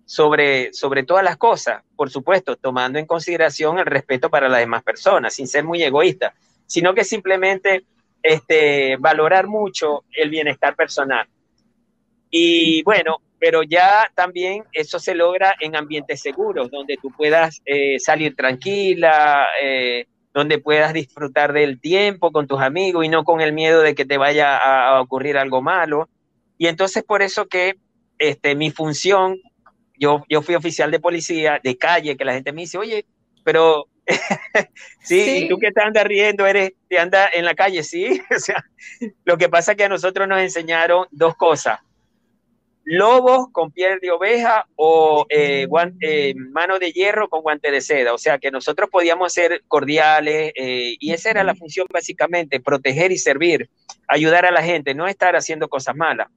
sobre, 0.08 0.72
sobre 0.72 1.02
todas 1.02 1.22
las 1.22 1.36
cosas, 1.36 1.82
por 1.94 2.08
supuesto, 2.08 2.56
tomando 2.56 2.98
en 2.98 3.04
consideración 3.04 3.78
el 3.78 3.84
respeto 3.84 4.30
para 4.30 4.48
las 4.48 4.60
demás 4.60 4.82
personas, 4.82 5.34
sin 5.34 5.46
ser 5.46 5.64
muy 5.64 5.82
egoísta, 5.82 6.32
sino 6.64 6.94
que 6.94 7.04
simplemente 7.04 7.84
este, 8.22 8.96
valorar 8.96 9.48
mucho 9.48 10.04
el 10.12 10.30
bienestar 10.30 10.74
personal. 10.74 11.28
Y 12.30 12.82
bueno, 12.84 13.18
pero 13.38 13.62
ya 13.62 14.10
también 14.14 14.64
eso 14.72 14.98
se 14.98 15.14
logra 15.14 15.54
en 15.60 15.76
ambientes 15.76 16.22
seguros, 16.22 16.70
donde 16.70 16.96
tú 16.96 17.10
puedas 17.10 17.60
eh, 17.66 17.98
salir 17.98 18.34
tranquila, 18.34 19.46
eh, 19.62 20.06
donde 20.32 20.56
puedas 20.56 20.94
disfrutar 20.94 21.52
del 21.52 21.82
tiempo 21.82 22.32
con 22.32 22.46
tus 22.46 22.62
amigos 22.62 23.04
y 23.04 23.10
no 23.10 23.24
con 23.24 23.42
el 23.42 23.52
miedo 23.52 23.82
de 23.82 23.94
que 23.94 24.06
te 24.06 24.16
vaya 24.16 24.56
a, 24.56 24.88
a 24.88 25.02
ocurrir 25.02 25.36
algo 25.36 25.60
malo. 25.60 26.08
Y 26.56 26.66
entonces 26.66 27.04
por 27.04 27.20
eso 27.20 27.46
que 27.46 27.74
este, 28.18 28.54
mi 28.54 28.70
función 28.70 29.38
yo, 29.98 30.24
yo 30.28 30.42
fui 30.42 30.54
oficial 30.54 30.90
de 30.90 31.00
policía 31.00 31.60
de 31.62 31.76
calle, 31.76 32.16
que 32.16 32.24
la 32.24 32.34
gente 32.34 32.52
me 32.52 32.62
dice, 32.62 32.78
oye, 32.78 33.04
pero 33.44 33.86
sí, 34.06 34.14
sí, 35.00 35.44
y 35.44 35.48
tú 35.48 35.58
que 35.58 35.72
te 35.72 35.82
andas 35.82 36.04
riendo, 36.04 36.46
eres, 36.46 36.72
te 36.88 36.98
andas 36.98 37.30
en 37.34 37.44
la 37.44 37.54
calle, 37.54 37.82
sí. 37.82 38.20
o 38.34 38.38
sea, 38.38 38.64
lo 39.24 39.36
que 39.36 39.48
pasa 39.48 39.72
es 39.72 39.78
que 39.78 39.84
a 39.84 39.88
nosotros 39.88 40.28
nos 40.28 40.40
enseñaron 40.40 41.06
dos 41.10 41.34
cosas. 41.36 41.80
Lobos 42.90 43.48
con 43.52 43.70
piel 43.70 43.98
de 44.00 44.10
oveja 44.10 44.66
o 44.74 45.26
eh, 45.28 45.66
guante, 45.66 46.30
eh, 46.30 46.34
mano 46.34 46.78
de 46.78 46.90
hierro 46.90 47.28
con 47.28 47.42
guante 47.42 47.70
de 47.70 47.82
seda. 47.82 48.14
O 48.14 48.18
sea, 48.18 48.38
que 48.38 48.50
nosotros 48.50 48.88
podíamos 48.90 49.30
ser 49.30 49.62
cordiales 49.68 50.52
eh, 50.54 50.96
y 50.98 51.12
esa 51.12 51.28
era 51.28 51.44
la 51.44 51.54
función 51.54 51.86
básicamente, 51.92 52.60
proteger 52.60 53.12
y 53.12 53.18
servir, 53.18 53.68
ayudar 54.06 54.46
a 54.46 54.50
la 54.50 54.62
gente, 54.62 54.94
no 54.94 55.06
estar 55.06 55.36
haciendo 55.36 55.68
cosas 55.68 55.96
malas. 55.96 56.28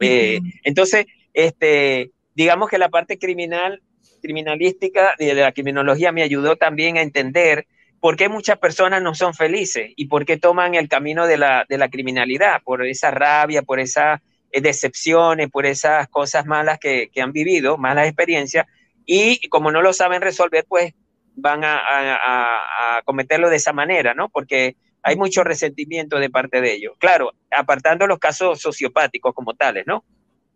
Eh, 0.00 0.40
entonces, 0.64 1.06
este, 1.32 2.10
digamos 2.34 2.68
que 2.68 2.78
la 2.78 2.88
parte 2.88 3.18
criminal, 3.18 3.82
criminalística 4.22 5.14
de 5.18 5.34
la 5.34 5.52
criminología 5.52 6.12
me 6.12 6.22
ayudó 6.22 6.56
también 6.56 6.96
a 6.96 7.02
entender 7.02 7.66
por 8.00 8.16
qué 8.16 8.28
muchas 8.28 8.58
personas 8.58 9.02
no 9.02 9.14
son 9.14 9.34
felices 9.34 9.92
y 9.94 10.06
por 10.06 10.24
qué 10.24 10.38
toman 10.38 10.74
el 10.74 10.88
camino 10.88 11.26
de 11.26 11.36
la, 11.36 11.66
de 11.68 11.78
la 11.78 11.90
criminalidad, 11.90 12.62
por 12.62 12.84
esa 12.86 13.10
rabia, 13.10 13.62
por 13.62 13.78
esas 13.78 14.20
eh, 14.52 14.60
decepciones, 14.60 15.50
por 15.50 15.66
esas 15.66 16.08
cosas 16.08 16.46
malas 16.46 16.78
que, 16.78 17.10
que 17.12 17.20
han 17.20 17.32
vivido, 17.32 17.76
malas 17.76 18.06
experiencias, 18.06 18.66
y 19.04 19.48
como 19.48 19.70
no 19.70 19.82
lo 19.82 19.92
saben 19.92 20.22
resolver, 20.22 20.64
pues 20.68 20.94
van 21.34 21.64
a, 21.64 21.78
a, 21.78 23.02
cometerlo 23.04 23.50
de 23.50 23.56
esa 23.56 23.72
manera, 23.72 24.14
¿no? 24.14 24.28
Porque 24.28 24.76
hay 25.02 25.16
mucho 25.16 25.42
resentimiento 25.42 26.18
de 26.18 26.30
parte 26.30 26.60
de 26.60 26.74
ellos. 26.74 26.94
Claro, 26.98 27.32
apartando 27.50 28.06
los 28.06 28.18
casos 28.18 28.60
sociopáticos 28.60 29.34
como 29.34 29.54
tales, 29.54 29.84
¿no? 29.86 30.04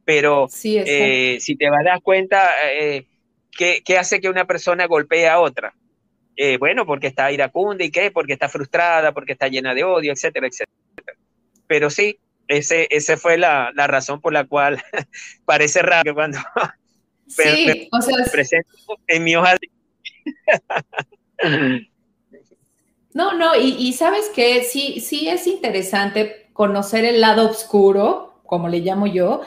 Pero 0.04 0.48
eh, 0.64 1.38
si 1.40 1.56
te 1.56 1.70
vas 1.70 1.80
a 1.80 1.90
dar 1.90 2.02
cuenta, 2.02 2.50
eh, 2.72 3.06
¿qué, 3.50 3.82
¿qué, 3.84 3.98
hace 3.98 4.20
que 4.20 4.28
una 4.28 4.44
persona 4.46 4.86
golpee 4.86 5.28
a 5.28 5.40
otra? 5.40 5.74
Eh, 6.36 6.58
bueno, 6.58 6.84
porque 6.84 7.06
está 7.06 7.30
iracunda 7.30 7.84
y 7.84 7.90
qué, 7.90 8.10
porque 8.10 8.32
está 8.32 8.48
frustrada, 8.48 9.12
porque 9.12 9.32
está 9.32 9.48
llena 9.48 9.74
de 9.74 9.84
odio, 9.84 10.12
etcétera, 10.12 10.46
etcétera. 10.46 11.16
Pero 11.66 11.90
sí, 11.90 12.18
ese, 12.48 12.86
ese 12.90 13.16
fue 13.16 13.38
la, 13.38 13.70
la 13.74 13.86
razón 13.86 14.20
por 14.20 14.32
la 14.32 14.44
cual 14.44 14.82
parece 15.44 15.80
raro 15.82 16.02
que 16.04 16.14
cuando 16.14 16.38
sí, 17.26 17.88
o 17.92 18.02
sea, 18.02 18.16
presento 18.30 18.70
en 19.06 19.24
mi 19.24 19.36
hoja. 19.36 19.56
no, 23.14 23.32
no, 23.34 23.56
y, 23.56 23.76
y, 23.78 23.92
sabes 23.92 24.28
que 24.34 24.64
sí, 24.64 25.00
sí 25.00 25.28
es 25.28 25.46
interesante 25.46 26.48
conocer 26.52 27.04
el 27.04 27.20
lado 27.20 27.48
oscuro, 27.48 28.40
como 28.44 28.68
le 28.68 28.80
llamo 28.80 29.06
yo, 29.06 29.42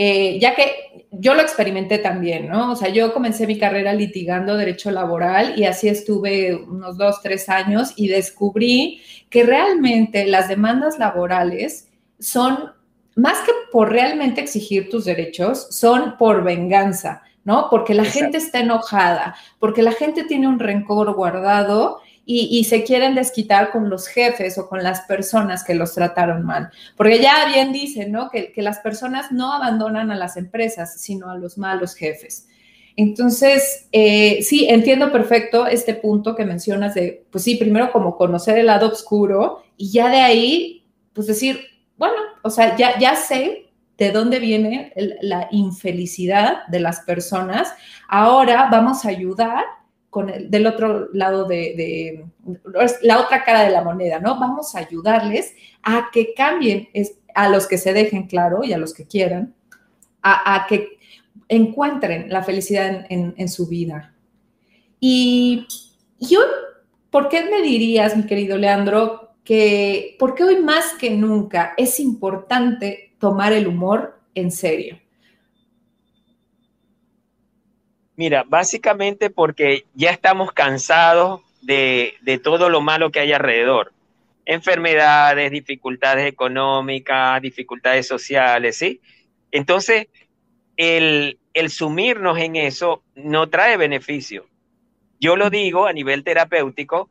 eh, 0.00 0.38
ya 0.38 0.54
que 0.54 1.08
yo 1.10 1.34
lo 1.34 1.42
experimenté 1.42 1.98
también, 1.98 2.46
¿no? 2.48 2.70
O 2.70 2.76
sea, 2.76 2.88
yo 2.88 3.12
comencé 3.12 3.48
mi 3.48 3.58
carrera 3.58 3.92
litigando 3.92 4.56
derecho 4.56 4.92
laboral 4.92 5.58
y 5.58 5.64
así 5.64 5.88
estuve 5.88 6.54
unos 6.54 6.96
dos, 6.96 7.20
tres 7.20 7.48
años 7.48 7.94
y 7.96 8.06
descubrí 8.06 9.02
que 9.28 9.42
realmente 9.42 10.24
las 10.26 10.48
demandas 10.48 11.00
laborales 11.00 11.88
son 12.20 12.70
más 13.16 13.38
que 13.44 13.50
por 13.72 13.90
realmente 13.90 14.40
exigir 14.40 14.88
tus 14.88 15.04
derechos, 15.04 15.66
son 15.70 16.16
por 16.16 16.44
venganza, 16.44 17.22
¿no? 17.42 17.66
Porque 17.68 17.92
la 17.92 18.04
gente 18.04 18.38
está 18.38 18.60
enojada, 18.60 19.34
porque 19.58 19.82
la 19.82 19.90
gente 19.90 20.22
tiene 20.22 20.46
un 20.46 20.60
rencor 20.60 21.12
guardado 21.12 21.98
y, 22.30 22.62
se 22.64 22.84
quieren 22.84 23.14
desquitar 23.14 23.70
con 23.70 23.88
los 23.88 24.06
jefes 24.06 24.58
o 24.58 24.68
con 24.68 24.82
las 24.82 25.00
personas 25.00 25.64
que 25.64 25.74
los 25.74 25.94
trataron 25.94 26.44
mal. 26.44 26.68
Porque 26.94 27.20
ya 27.20 27.46
bien 27.46 27.72
dicen, 27.72 28.12
¿no? 28.12 28.28
Que, 28.28 28.52
las 28.56 28.80
personas 28.80 29.32
no 29.32 29.50
abandonan 29.50 30.10
a 30.10 30.14
las 30.14 30.36
empresas, 30.36 31.00
sino 31.00 31.30
a 31.30 31.38
los 31.38 31.56
malos 31.56 31.94
jefes. 31.94 32.46
Entonces, 32.96 33.88
eh, 33.92 34.42
sí, 34.42 34.66
entiendo 34.68 35.10
perfecto 35.10 35.66
este 35.66 35.94
punto 35.94 36.36
que 36.36 36.44
mencionas 36.44 36.94
de, 36.94 37.24
pues 37.30 37.44
sí, 37.44 37.54
primero 37.54 37.90
como 37.92 38.14
conocer 38.18 38.58
el 38.58 38.66
lado 38.66 38.92
oscuro 38.92 39.62
y 39.78 39.90
ya 39.90 40.10
de 40.10 40.20
ahí, 40.20 40.84
pues 41.14 41.28
decir, 41.28 41.60
bueno, 41.96 42.16
o 42.42 42.50
sea, 42.50 42.76
ya, 42.76 42.98
ya 42.98 43.16
sé 43.16 43.70
de 43.96 44.10
dónde 44.10 44.38
viene 44.38 44.92
la 45.22 45.48
infelicidad 45.50 46.66
de 46.66 46.80
las 46.80 47.00
personas, 47.00 47.72
ahora 48.06 48.68
vamos 48.70 49.06
a 49.06 49.08
ayudar 49.08 49.64
con 50.10 50.30
el, 50.30 50.50
del 50.50 50.66
otro 50.66 51.08
lado 51.12 51.44
de, 51.44 52.24
la 53.02 53.20
otra 53.20 53.44
cara 53.44 53.62
de 53.62 53.70
la 53.70 53.82
moneda, 53.82 54.20
¿no? 54.20 54.38
Vamos 54.38 54.74
a 54.74 54.80
ayudarles 54.80 55.54
a 55.82 56.08
que 56.12 56.34
cambien, 56.34 56.88
a 57.34 57.48
los 57.48 57.66
que 57.66 57.78
se 57.78 57.92
dejen 57.92 58.26
claro 58.26 58.64
y 58.64 58.72
a 58.72 58.78
los 58.78 58.94
que 58.94 59.06
quieran, 59.06 59.54
a, 60.22 60.66
que 60.68 60.98
encuentren 61.48 62.30
la 62.30 62.42
felicidad 62.42 63.06
en, 63.08 63.48
su 63.48 63.66
vida. 63.66 64.14
Y 65.00 65.66
yo, 66.18 66.40
¿por 67.10 67.28
qué 67.28 67.44
me 67.44 67.62
dirías, 67.62 68.16
mi 68.16 68.24
querido 68.24 68.58
Leandro, 68.58 69.34
que 69.44 70.16
por 70.18 70.34
qué 70.34 70.44
hoy 70.44 70.60
más 70.60 70.94
que 70.98 71.10
nunca 71.10 71.74
es 71.76 72.00
importante 72.00 73.14
tomar 73.18 73.52
el 73.52 73.66
humor 73.66 74.20
en 74.34 74.50
serio? 74.50 74.98
Mira, 78.18 78.42
básicamente 78.44 79.30
porque 79.30 79.84
ya 79.94 80.10
estamos 80.10 80.50
cansados 80.50 81.40
de, 81.62 82.40
todo 82.42 82.68
lo 82.68 82.80
malo 82.80 83.12
que 83.12 83.20
hay 83.20 83.32
alrededor. 83.32 83.92
Enfermedades, 84.44 85.52
dificultades 85.52 86.26
económicas, 86.26 87.40
dificultades 87.40 88.08
sociales, 88.08 88.76
¿sí? 88.76 89.00
Entonces, 89.52 90.08
el, 90.76 91.38
el 91.54 91.70
sumirnos 91.70 92.38
en 92.38 92.56
eso 92.56 93.04
no 93.14 93.48
trae 93.50 93.76
beneficio. 93.76 94.46
Yo 95.20 95.36
lo 95.36 95.48
digo 95.48 95.86
a 95.86 95.92
nivel 95.92 96.24
terapéutico, 96.24 97.08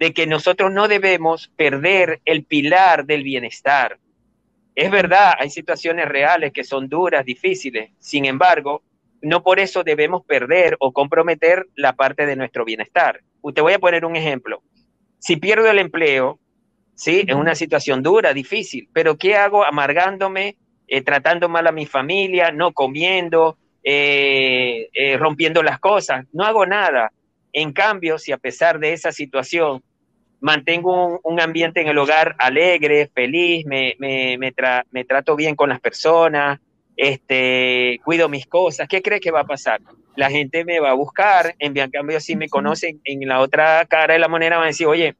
de 0.00 0.12
que 0.12 0.26
nosotros 0.26 0.72
no 0.72 0.88
debemos 0.88 1.52
perder 1.54 2.20
el 2.24 2.42
pilar 2.42 3.06
del 3.06 3.22
bienestar. 3.22 4.00
Es 4.74 4.90
verdad, 4.90 5.34
hay 5.38 5.50
situaciones 5.50 6.08
reales 6.08 6.52
que 6.52 6.64
son 6.64 6.88
duras, 6.88 7.24
difíciles. 7.24 7.92
Sin 8.00 8.24
embargo, 8.24 8.82
no 9.22 9.42
por 9.42 9.60
eso 9.60 9.84
debemos 9.84 10.24
perder 10.24 10.76
o 10.80 10.92
comprometer 10.92 11.66
la 11.76 11.94
parte 11.94 12.26
de 12.26 12.36
nuestro 12.36 12.64
bienestar. 12.64 13.20
Te 13.54 13.60
voy 13.60 13.72
a 13.72 13.78
poner 13.78 14.04
un 14.04 14.16
ejemplo. 14.16 14.62
Si 15.18 15.36
pierdo 15.36 15.70
el 15.70 15.78
empleo, 15.78 16.40
sí, 16.94 17.24
es 17.26 17.34
una 17.34 17.54
situación 17.54 18.02
dura, 18.02 18.34
difícil, 18.34 18.88
pero 18.92 19.16
¿qué 19.16 19.36
hago 19.36 19.64
amargándome, 19.64 20.56
eh, 20.88 21.02
tratando 21.02 21.48
mal 21.48 21.66
a 21.68 21.72
mi 21.72 21.86
familia, 21.86 22.50
no 22.50 22.72
comiendo, 22.72 23.56
eh, 23.84 24.88
eh, 24.92 25.16
rompiendo 25.16 25.62
las 25.62 25.78
cosas? 25.78 26.26
No 26.32 26.44
hago 26.44 26.66
nada. 26.66 27.12
En 27.52 27.72
cambio, 27.72 28.18
si 28.18 28.32
a 28.32 28.38
pesar 28.38 28.80
de 28.80 28.92
esa 28.92 29.12
situación 29.12 29.82
mantengo 30.40 31.20
un, 31.22 31.40
ambiente 31.40 31.80
en 31.80 31.86
el 31.86 31.98
hogar 31.98 32.34
alegre, 32.38 33.08
feliz, 33.14 33.64
me, 33.66 33.94
me 34.00 35.04
trato 35.04 35.36
bien 35.36 35.54
con 35.54 35.68
las 35.68 35.80
personas, 35.80 36.58
este, 36.96 38.00
cuido 38.04 38.28
mis 38.28 38.46
cosas, 38.46 38.88
¿qué 38.88 39.02
crees 39.02 39.20
que 39.20 39.30
va 39.30 39.40
a 39.40 39.46
pasar? 39.46 39.80
La 40.16 40.30
gente 40.30 40.64
me 40.64 40.80
va 40.80 40.90
a 40.90 40.94
buscar, 40.94 41.54
en 41.58 41.74
cambio 41.90 42.20
si 42.20 42.36
me 42.36 42.48
conocen 42.48 43.00
en 43.04 43.26
la 43.26 43.40
otra 43.40 43.84
cara 43.86 44.14
de 44.14 44.20
la 44.20 44.28
moneda 44.28 44.56
van 44.56 44.64
a 44.64 44.68
decir, 44.68 44.86
oye, 44.86 45.16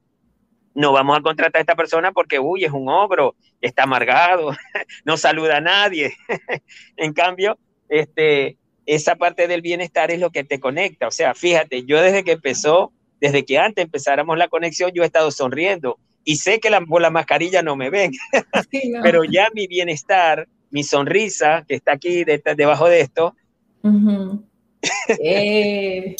no 0.75 0.91
vamos 0.91 1.17
a 1.17 1.21
contratar 1.21 1.59
a 1.59 1.61
esta 1.61 1.75
persona 1.75 2.11
porque, 2.11 2.39
uy, 2.39 2.63
es 2.65 2.71
un 2.71 2.89
ogro, 2.89 3.35
está 3.61 3.83
amargado, 3.83 4.51
no 5.05 5.17
saluda 5.17 5.57
a 5.57 5.61
nadie. 5.61 6.13
en 6.97 7.13
cambio, 7.13 7.57
este, 7.89 8.57
esa 8.85 9.15
parte 9.15 9.47
del 9.47 9.61
bienestar 9.61 10.11
es 10.11 10.19
lo 10.19 10.31
que 10.31 10.43
te 10.43 10.59
conecta. 10.59 11.07
O 11.07 11.11
sea, 11.11 11.33
fíjate, 11.33 11.83
yo 11.83 12.01
desde 12.01 12.23
que 12.23 12.33
empezó, 12.33 12.91
desde 13.19 13.45
que 13.45 13.57
antes 13.59 13.83
empezáramos 13.83 14.37
la 14.37 14.47
conexión, 14.47 14.91
yo 14.93 15.03
he 15.03 15.05
estado 15.05 15.31
sonriendo 15.31 15.97
y 16.25 16.37
sé 16.37 16.59
que 16.59 16.69
la, 16.69 16.81
por 16.81 17.01
la 17.01 17.09
mascarilla 17.09 17.61
no 17.61 17.75
me 17.75 17.89
ven, 17.89 18.11
pero 19.03 19.23
ya 19.23 19.49
mi 19.53 19.67
bienestar 19.67 20.47
mi 20.73 20.83
sonrisa, 20.83 21.63
que 21.67 21.75
está 21.75 21.93
aquí 21.93 22.23
debajo 22.23 22.89
de 22.89 23.01
esto, 23.01 23.35
eh. 25.23 26.15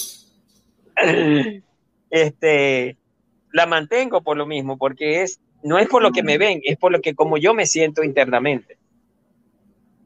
este, 2.12 2.98
la 3.52 3.66
mantengo 3.66 4.22
por 4.22 4.38
lo 4.38 4.46
mismo, 4.46 4.78
porque 4.78 5.24
es, 5.24 5.40
no 5.64 5.80
es 5.80 5.90
por 5.90 6.04
lo 6.04 6.12
que 6.12 6.22
me 6.22 6.38
ven, 6.38 6.62
es 6.64 6.78
por 6.78 6.92
lo 6.92 7.02
que 7.02 7.16
como 7.16 7.38
yo 7.38 7.56
me 7.56 7.66
siento 7.66 8.04
internamente. 8.04 8.78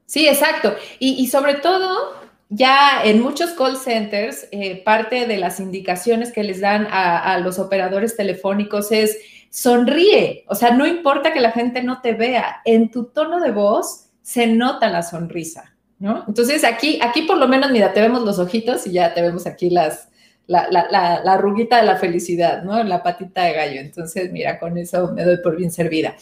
Sí, 0.06 0.30
exacto. 0.30 0.78
Y, 1.00 1.28
sobre 1.28 1.56
todo, 1.56 2.16
ya 2.48 3.02
en 3.04 3.22
muchos 3.22 3.50
call 3.52 3.76
centers, 3.76 4.48
eh, 4.54 4.82
parte 4.82 5.28
de 5.28 5.36
las 5.36 5.60
indicaciones 5.60 6.32
que 6.32 6.44
les 6.44 6.62
dan 6.62 6.88
a, 6.90 7.38
los 7.40 7.60
operadores 7.60 8.16
telefónicos 8.16 8.94
es 8.94 9.18
sonríe. 9.50 10.46
O 10.48 10.56
sea, 10.56 10.72
no 10.72 10.88
importa 10.88 11.34
que 11.34 11.42
la 11.42 11.52
gente 11.52 11.84
no 11.84 12.00
te 12.00 12.14
vea, 12.14 12.62
en 12.64 12.90
tu 12.90 13.10
tono 13.10 13.42
de 13.42 13.52
voz 13.52 14.07
se 14.28 14.46
nota 14.46 14.90
la 14.90 15.04
sonrisa, 15.04 15.74
¿no? 16.00 16.26
Entonces 16.28 16.66
aquí, 16.66 17.00
aquí 17.02 17.22
por 17.22 17.38
lo 17.38 17.48
menos, 17.48 17.72
mira, 17.72 17.94
te 17.94 18.02
vemos 18.02 18.24
los 18.24 18.40
ojitos 18.40 18.86
y 18.86 18.92
ya 18.92 19.14
te 19.14 19.22
vemos 19.22 19.48
aquí 19.48 19.70
las, 19.70 20.10
la, 20.48 20.68
la, 20.70 20.86
la, 20.92 21.34
arruguita 21.34 21.78
de 21.78 21.86
la 21.86 21.96
felicidad, 21.96 22.62
¿no? 22.62 22.84
La 22.84 23.02
patita 23.02 23.46
de 23.46 23.54
gallo. 23.54 23.80
Entonces, 23.80 24.30
mira, 24.34 24.60
con 24.60 24.78
eso 24.78 25.14
me 25.14 25.24
doy 25.24 25.38
por 25.42 25.56
bien 25.56 25.72
servida. 25.72 26.14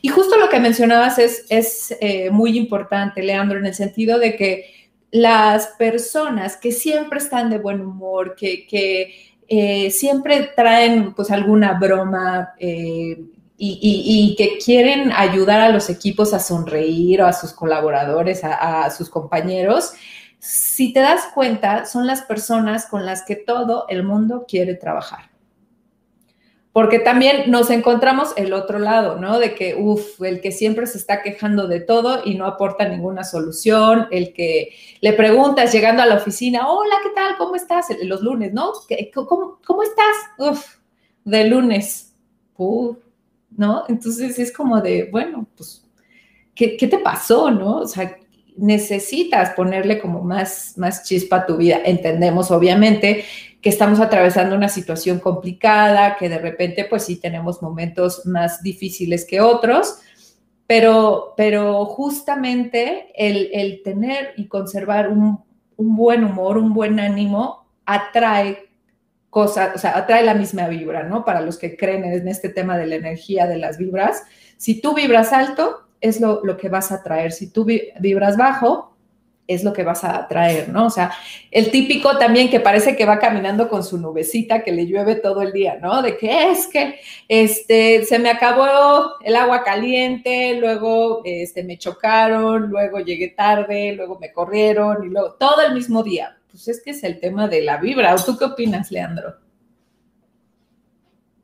Y 0.00 0.08
justo 0.08 0.36
lo 0.38 0.48
que 0.48 0.58
mencionabas 0.58 1.20
es, 1.20 1.46
es 1.50 1.96
eh, 2.00 2.30
muy 2.30 2.58
importante, 2.58 3.22
Leandro, 3.22 3.60
en 3.60 3.66
el 3.66 3.74
sentido 3.74 4.18
de 4.18 4.34
que 4.34 4.90
las 5.12 5.68
personas 5.78 6.56
que 6.56 6.72
siempre 6.72 7.20
están 7.20 7.48
de 7.48 7.58
buen 7.58 7.80
humor, 7.80 8.34
que, 8.34 8.66
que 8.66 9.36
eh, 9.46 9.88
siempre 9.92 10.50
traen 10.56 11.14
pues 11.14 11.30
alguna 11.30 11.78
broma, 11.78 12.54
eh, 12.58 13.22
y, 13.64 14.34
que 14.36 14.58
quieren 14.58 15.12
ayudar 15.12 15.60
a 15.60 15.68
los 15.68 15.88
equipos 15.88 16.34
a 16.34 16.40
sonreír 16.40 17.22
o 17.22 17.26
a 17.26 17.32
sus 17.32 17.52
colaboradores, 17.52 18.42
a, 18.42 18.90
sus 18.90 19.08
compañeros, 19.08 19.92
si 20.40 20.92
te 20.92 20.98
das 20.98 21.26
cuenta, 21.32 21.84
son 21.84 22.08
las 22.08 22.22
personas 22.22 22.86
con 22.86 23.06
las 23.06 23.22
que 23.22 23.36
todo 23.36 23.86
el 23.88 24.02
mundo 24.02 24.46
quiere 24.48 24.74
trabajar. 24.74 25.30
Porque 26.72 26.98
también 26.98 27.50
nos 27.50 27.70
encontramos 27.70 28.32
el 28.36 28.52
otro 28.52 28.78
lado, 28.78 29.16
¿no? 29.16 29.38
De 29.38 29.54
que, 29.54 29.76
uff, 29.76 30.20
el 30.22 30.40
que 30.40 30.50
siempre 30.50 30.86
se 30.86 30.98
está 30.98 31.22
quejando 31.22 31.68
de 31.68 31.80
todo 31.80 32.22
y 32.24 32.34
no 32.34 32.46
aporta 32.46 32.88
ninguna 32.88 33.22
solución, 33.22 34.08
el 34.10 34.32
que 34.32 34.70
le 35.00 35.12
preguntas 35.12 35.70
llegando 35.70 36.02
a 36.02 36.06
la 36.06 36.16
oficina, 36.16 36.68
hola, 36.68 36.96
¿qué 37.02 37.10
tal? 37.10 37.36
¿Cómo 37.36 37.54
estás? 37.54 37.86
Los 38.02 38.22
lunes, 38.22 38.52
¿no? 38.54 38.72
¿Cómo, 39.14 39.60
cómo 39.64 39.82
estás? 39.82 40.16
Uf, 40.38 40.78
de 41.24 41.44
lunes. 41.44 42.14
Uf, 42.56 42.96
¿no? 43.56 43.84
Entonces 43.88 44.38
es 44.38 44.52
como 44.52 44.80
de, 44.80 45.08
bueno, 45.10 45.46
pues, 45.56 45.84
¿qué, 46.54 46.76
te 46.78 46.98
pasó, 46.98 47.50
no? 47.50 47.78
O 47.78 47.86
sea, 47.86 48.16
necesitas 48.56 49.50
ponerle 49.50 49.98
como 49.98 50.22
más, 50.22 50.74
más 50.76 51.04
chispa 51.04 51.36
a 51.36 51.46
tu 51.46 51.56
vida. 51.56 51.80
Entendemos, 51.84 52.50
obviamente, 52.50 53.24
que 53.60 53.68
estamos 53.68 54.00
atravesando 54.00 54.56
una 54.56 54.68
situación 54.68 55.20
complicada, 55.20 56.16
que 56.16 56.28
de 56.28 56.38
repente, 56.38 56.84
pues 56.84 57.04
sí 57.04 57.16
tenemos 57.16 57.62
momentos 57.62 58.26
más 58.26 58.62
difíciles 58.62 59.24
que 59.24 59.40
otros, 59.40 59.98
pero, 60.66 61.34
pero 61.36 61.84
justamente 61.84 63.08
el, 63.14 63.82
tener 63.82 64.34
y 64.36 64.46
conservar 64.46 65.08
un, 65.08 65.38
un 65.76 65.96
buen 65.96 66.24
humor, 66.24 66.58
un 66.58 66.72
buen 66.72 66.98
ánimo, 66.98 67.66
atrae 67.84 68.71
cosas, 69.32 69.74
o 69.74 69.78
sea, 69.78 69.96
atrae 69.96 70.22
la 70.24 70.34
misma 70.34 70.68
vibra, 70.68 71.04
¿no? 71.04 71.24
Para 71.24 71.40
los 71.40 71.56
que 71.56 71.74
creen 71.74 72.04
en 72.04 72.28
este 72.28 72.50
tema 72.50 72.76
de 72.76 72.86
la 72.86 72.96
energía 72.96 73.46
de 73.46 73.56
las 73.56 73.78
vibras, 73.78 74.24
si 74.58 74.78
tú 74.78 74.94
vibras 74.94 75.32
alto, 75.32 75.88
es 76.02 76.20
lo, 76.20 76.42
que 76.58 76.68
vas 76.68 76.92
a 76.92 77.02
traer. 77.02 77.32
Si 77.32 77.50
tú 77.50 77.64
vibras 77.64 78.36
bajo, 78.36 78.94
es 79.46 79.64
lo 79.64 79.72
que 79.72 79.84
vas 79.84 80.04
a 80.04 80.28
traer, 80.28 80.68
¿no? 80.68 80.84
O 80.84 80.90
sea, 80.90 81.12
el 81.50 81.70
típico 81.70 82.18
también 82.18 82.50
que 82.50 82.60
parece 82.60 82.94
que 82.94 83.06
va 83.06 83.18
caminando 83.18 83.70
con 83.70 83.82
su 83.82 83.96
nubecita 83.96 84.62
que 84.62 84.72
le 84.72 84.84
llueve 84.84 85.14
todo 85.14 85.40
el 85.40 85.52
día, 85.52 85.78
¿no? 85.80 86.02
De 86.02 86.18
que 86.18 86.50
es 86.50 86.66
que 86.66 87.00
este, 87.26 88.04
se 88.04 88.18
me 88.18 88.28
acabó 88.28 89.14
el 89.24 89.34
agua 89.34 89.64
caliente, 89.64 90.56
luego 90.60 91.22
este, 91.24 91.64
me 91.64 91.78
chocaron, 91.78 92.68
luego 92.68 93.00
llegué 93.00 93.28
tarde, 93.28 93.94
luego 93.94 94.18
me 94.18 94.30
corrieron 94.30 95.06
y 95.06 95.08
luego 95.08 95.36
todo 95.38 95.62
el 95.62 95.72
mismo 95.72 96.02
día. 96.02 96.36
Pues 96.64 96.78
es 96.78 96.84
que 96.84 96.90
es 96.90 97.02
el 97.04 97.18
tema 97.18 97.48
de 97.48 97.62
la 97.62 97.78
vibra. 97.78 98.14
¿O 98.14 98.24
tú 98.24 98.36
qué 98.38 98.44
opinas, 98.44 98.90
Leandro? 98.90 99.34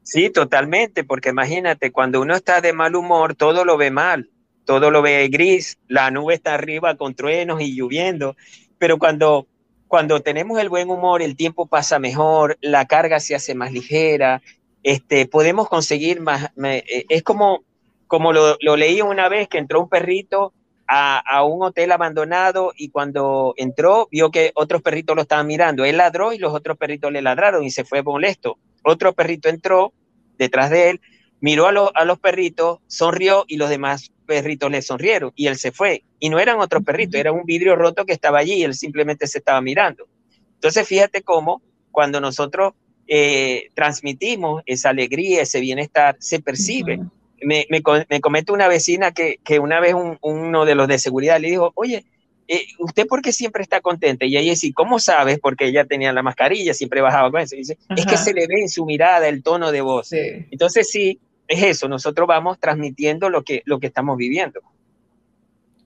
Sí, 0.03 0.31
totalmente, 0.31 1.05
porque 1.05 1.31
imagínate, 1.31 1.93
cuando 1.93 2.21
uno 2.21 2.35
está 2.35 2.61
de 2.61 2.73
mal 2.73 2.95
humor, 2.97 3.35
todo 3.35 3.65
lo 3.65 3.77
ve 3.77 3.91
mal 3.91 4.31
todo 4.69 4.91
lo 4.91 5.01
ve 5.01 5.27
gris, 5.29 5.79
la 5.89 6.11
nube 6.11 6.35
está 6.35 6.53
arriba 6.53 6.95
con 6.95 7.15
truenos 7.15 7.63
y 7.63 7.75
lloviendo, 7.75 8.37
pero 8.77 8.99
cuando, 8.99 9.47
cuando 9.87 10.21
tenemos 10.21 10.61
el 10.61 10.69
buen 10.69 10.91
humor, 10.91 11.23
el 11.23 11.37
tiempo 11.37 11.65
pasa 11.65 11.99
mejor, 11.99 12.59
la 12.61 12.85
carga 12.85 13.19
se 13.19 13.35
hace 13.35 13.55
más 13.55 13.73
ligera, 13.73 14.43
este, 14.83 15.25
podemos 15.25 15.71
conseguir 15.71 16.21
más, 16.21 16.51
eh, 16.63 17.07
es 17.09 17.23
como, 17.23 17.65
como 18.09 18.35
lo, 18.35 18.59
leí 18.77 19.01
una 19.01 19.31
vez 19.31 19.49
que 19.49 19.57
entró 19.57 19.81
un 19.81 19.89
perrito 19.89 20.53
a, 20.89 21.19
a, 21.19 21.45
un 21.45 21.63
hotel 21.63 21.93
abandonado 21.93 22.73
y 22.77 22.89
cuando 22.89 23.55
entró 23.57 24.09
vio 24.11 24.31
que 24.31 24.53
otros 24.55 24.83
perritos 24.83 25.15
lo 25.15 25.23
estaban 25.23 25.47
mirando. 25.47 25.85
Él 25.85 25.99
ladró 25.99 26.33
y 26.33 26.39
los 26.39 26.55
otros 26.55 26.77
perritos 26.79 27.13
le 27.13 27.23
ladraron 27.23 27.63
y 27.65 27.71
se 27.71 27.85
fue 27.85 28.03
molesto. 28.03 28.59
Otro 28.83 29.13
perrito 29.13 29.49
entró 29.49 29.93
detrás 30.39 30.71
de 30.71 30.91
él, 30.91 31.01
miró 31.41 31.67
a, 31.67 31.91
a 31.95 32.05
los 32.05 32.19
perritos, 32.19 32.79
sonrió 32.87 33.45
y 33.47 33.57
los 33.57 33.69
demás 33.69 34.11
perritos 34.27 34.71
le 34.71 34.83
sonrieron 34.83 35.33
y 35.37 35.47
él 35.47 35.57
se 35.57 35.73
fue. 35.73 36.05
Y 36.19 36.31
no 36.31 36.39
eran 36.39 36.61
otros 36.61 36.85
perritos, 36.85 37.19
era 37.21 37.33
un 37.33 37.45
vidrio 37.45 37.77
roto 37.77 38.05
que 38.05 38.13
estaba 38.13 38.39
allí 38.39 38.55
y 38.55 38.63
él 38.63 38.75
simplemente 38.75 39.27
se 39.27 39.39
estaba 39.39 39.61
mirando. 39.61 40.07
Entonces, 40.55 40.87
fíjate 40.89 41.23
cómo 41.23 41.63
cuando 41.91 42.21
nosotros 42.21 42.75
eh, 43.07 43.71
transmitimos 43.75 44.63
esa 44.67 44.91
alegría, 44.91 45.43
ese 45.43 45.61
bienestar, 45.61 46.17
se 46.21 46.41
percibe. 46.41 47.01
Me, 47.43 47.67
me, 47.71 48.21
comenta 48.21 48.53
una 48.53 48.69
vecina 48.69 49.13
que, 49.13 49.39
que 49.45 49.59
una 49.59 49.81
vez 49.81 49.95
uno 50.21 50.65
de 50.65 50.75
los 50.75 50.89
de 50.89 50.99
seguridad 50.99 51.41
le 51.41 51.49
dijo, 51.49 51.73
oye, 51.75 52.05
eh, 52.49 52.65
¿usted 52.79 53.07
por 53.07 53.21
qué 53.21 53.33
siempre 53.33 53.63
está 53.63 53.81
contenta? 53.81 54.25
Y 54.25 54.37
ella 54.37 54.51
dice, 54.51 54.73
¿cómo 54.75 54.99
sabes? 54.99 55.39
Porque 55.39 55.67
ella 55.67 55.85
tenía 55.85 56.13
la 56.13 56.23
mascarilla, 56.23 56.73
siempre 56.73 57.03
bajaba 57.03 57.31
con 57.31 57.41
eso. 57.43 57.57
dice, 57.57 57.77
es 57.95 58.07
que 58.07 58.17
se 58.17 58.33
le 58.33 58.47
ve 58.47 58.63
en 58.63 58.69
su 58.69 58.87
mirada 58.87 59.29
el 59.29 59.43
tono 59.43 59.71
de 59.71 59.83
voz. 59.83 60.13
Entonces 60.13 60.91
sí, 60.91 61.21
es 61.47 61.63
eso, 61.63 61.89
nosotros 61.89 62.27
vamos 62.27 62.59
transmitiendo 62.59 63.29
lo 63.29 63.43
que, 63.43 63.63
lo 63.67 63.79
que 63.79 63.89
estamos 63.89 64.17
viviendo. 64.17 64.61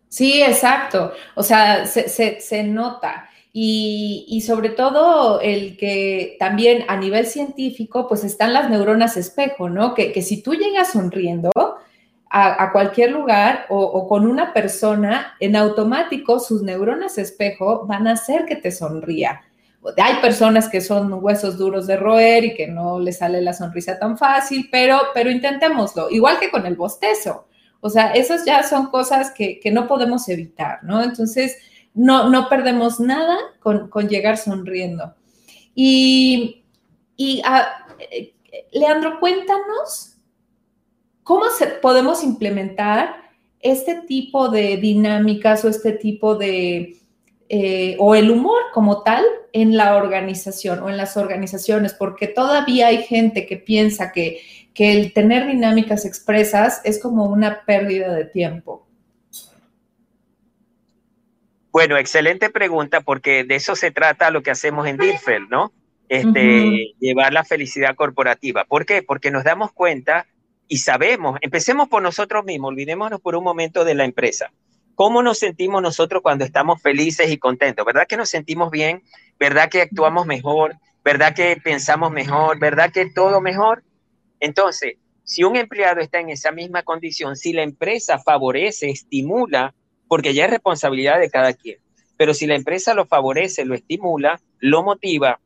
Sí, 0.08 0.42
exacto. 0.42 1.12
O 1.34 1.42
sea, 1.42 1.86
se, 1.86 2.62
nota. 2.64 3.30
Y, 3.54 4.42
sobre 4.46 4.70
todo 4.70 5.40
el 5.40 5.76
que 5.76 6.36
también 6.38 6.84
a 6.88 6.96
nivel 6.96 7.26
científico, 7.26 8.08
pues 8.08 8.24
están 8.24 8.54
las 8.54 8.70
neuronas 8.70 9.16
espejo, 9.16 9.68
¿no? 9.68 9.94
Que, 9.94 10.22
si 10.22 10.42
tú 10.42 10.54
llegas 10.54 10.92
sonriendo 10.92 11.50
a, 12.30 12.72
cualquier 12.72 13.12
lugar 13.12 13.66
o, 13.68 14.08
con 14.08 14.26
una 14.26 14.54
persona, 14.54 15.34
en 15.38 15.56
automático 15.56 16.40
sus 16.40 16.62
neuronas 16.62 17.18
espejo 17.18 17.86
van 17.86 18.06
a 18.08 18.12
hacer 18.12 18.46
que 18.46 18.56
te 18.56 18.70
sonría 18.70 19.42
hay 19.96 20.16
personas 20.16 20.68
que 20.68 20.80
son 20.80 21.12
huesos 21.12 21.58
duros 21.58 21.86
de 21.86 21.96
roer 21.96 22.44
y 22.44 22.54
que 22.54 22.68
no 22.68 23.00
les 23.00 23.18
sale 23.18 23.40
la 23.40 23.52
sonrisa 23.52 23.98
tan 23.98 24.16
fácil, 24.16 24.68
pero, 24.70 25.00
pero 25.12 25.30
intentémoslo, 25.30 26.08
igual 26.10 26.38
que 26.38 26.50
con 26.50 26.66
el 26.66 26.76
bostezo. 26.76 27.46
O 27.80 27.90
sea, 27.90 28.12
esas 28.12 28.44
ya 28.44 28.62
son 28.62 28.86
cosas 28.86 29.32
que, 29.32 29.60
no 29.72 29.88
podemos 29.88 30.28
evitar, 30.28 30.84
¿no? 30.84 31.02
Entonces, 31.02 31.58
no, 31.94 32.28
no 32.28 32.48
perdemos 32.48 33.00
nada 33.00 33.36
con, 33.60 34.08
llegar 34.08 34.36
sonriendo. 34.36 35.14
Y, 35.74 36.64
ah, 37.44 37.86
eh, 37.98 38.34
Leandro, 38.72 39.20
cuéntanos 39.20 40.16
cómo 41.22 41.44
podemos 41.80 42.24
implementar 42.24 43.14
este 43.60 44.02
tipo 44.02 44.48
de 44.48 44.76
dinámicas 44.76 45.64
o 45.64 45.68
este 45.68 45.92
tipo 45.92 46.34
de, 46.34 46.96
eh, 47.48 47.96
o 47.98 48.14
el 48.14 48.30
humor 48.30 48.60
como 48.72 49.02
tal 49.02 49.24
en 49.52 49.76
la 49.76 49.96
organización 49.96 50.80
o 50.80 50.88
en 50.88 50.96
las 50.96 51.16
organizaciones, 51.16 51.94
porque 51.94 52.26
todavía 52.26 52.88
hay 52.88 53.02
gente 53.02 53.46
que 53.46 53.56
piensa 53.56 54.10
que, 54.10 54.40
que 54.74 54.92
el 54.92 55.12
tener 55.12 55.46
dinámicas 55.46 56.04
expresas 56.04 56.80
es 56.84 57.00
como 57.00 57.26
una 57.26 57.64
pérdida 57.64 58.12
de 58.12 58.24
tiempo. 58.24 58.81
Bueno, 61.72 61.96
excelente 61.96 62.50
pregunta, 62.50 63.00
porque 63.00 63.44
de 63.44 63.54
eso 63.54 63.74
se 63.74 63.90
trata 63.90 64.30
lo 64.30 64.42
que 64.42 64.50
hacemos 64.50 64.86
en 64.86 64.98
DIRFEL, 64.98 65.48
¿no? 65.48 65.72
Este, 66.08 66.92
Llevar 67.00 67.32
la 67.32 67.44
felicidad 67.44 67.96
corporativa. 67.96 68.66
¿Por 68.66 68.84
qué? 68.84 69.02
Porque 69.02 69.30
nos 69.30 69.42
damos 69.42 69.72
cuenta 69.72 70.26
y 70.68 70.78
sabemos, 70.78 71.38
empecemos 71.40 71.88
por 71.88 72.02
nosotros 72.02 72.44
mismos, 72.44 72.68
olvidémonos 72.68 73.20
por 73.20 73.36
un 73.36 73.44
momento 73.44 73.84
de 73.84 73.94
la 73.94 74.04
empresa. 74.04 74.52
¿Cómo 74.94 75.22
nos 75.22 75.38
sentimos 75.38 75.80
nosotros 75.80 76.20
cuando 76.22 76.44
estamos 76.44 76.82
felices 76.82 77.30
y 77.30 77.38
contentos? 77.38 77.86
¿Verdad 77.86 78.06
que 78.06 78.18
nos 78.18 78.28
sentimos 78.28 78.70
bien? 78.70 79.02
¿Verdad 79.38 79.70
que 79.70 79.80
actuamos 79.80 80.26
mejor? 80.26 80.76
¿Verdad 81.02 81.34
que 81.34 81.56
pensamos 81.56 82.12
mejor? 82.12 82.58
¿Verdad 82.58 82.92
que 82.92 83.10
todo 83.10 83.40
mejor? 83.40 83.82
Entonces, 84.40 84.96
si 85.24 85.44
un 85.44 85.56
empleado 85.56 86.00
está 86.00 86.20
en 86.20 86.28
esa 86.28 86.52
misma 86.52 86.82
condición, 86.82 87.36
si 87.36 87.54
la 87.54 87.62
empresa 87.62 88.18
favorece, 88.18 88.90
estimula, 88.90 89.74
porque 90.12 90.34
ya 90.34 90.44
es 90.44 90.50
responsabilidad 90.50 91.18
de 91.18 91.30
cada 91.30 91.54
quien, 91.54 91.78
pero 92.18 92.34
si 92.34 92.46
la 92.46 92.54
empresa 92.54 92.92
lo 92.92 93.06
favorece, 93.06 93.64
lo 93.64 93.74
estimula, 93.74 94.42
lo 94.58 94.82
motiva, 94.82 95.40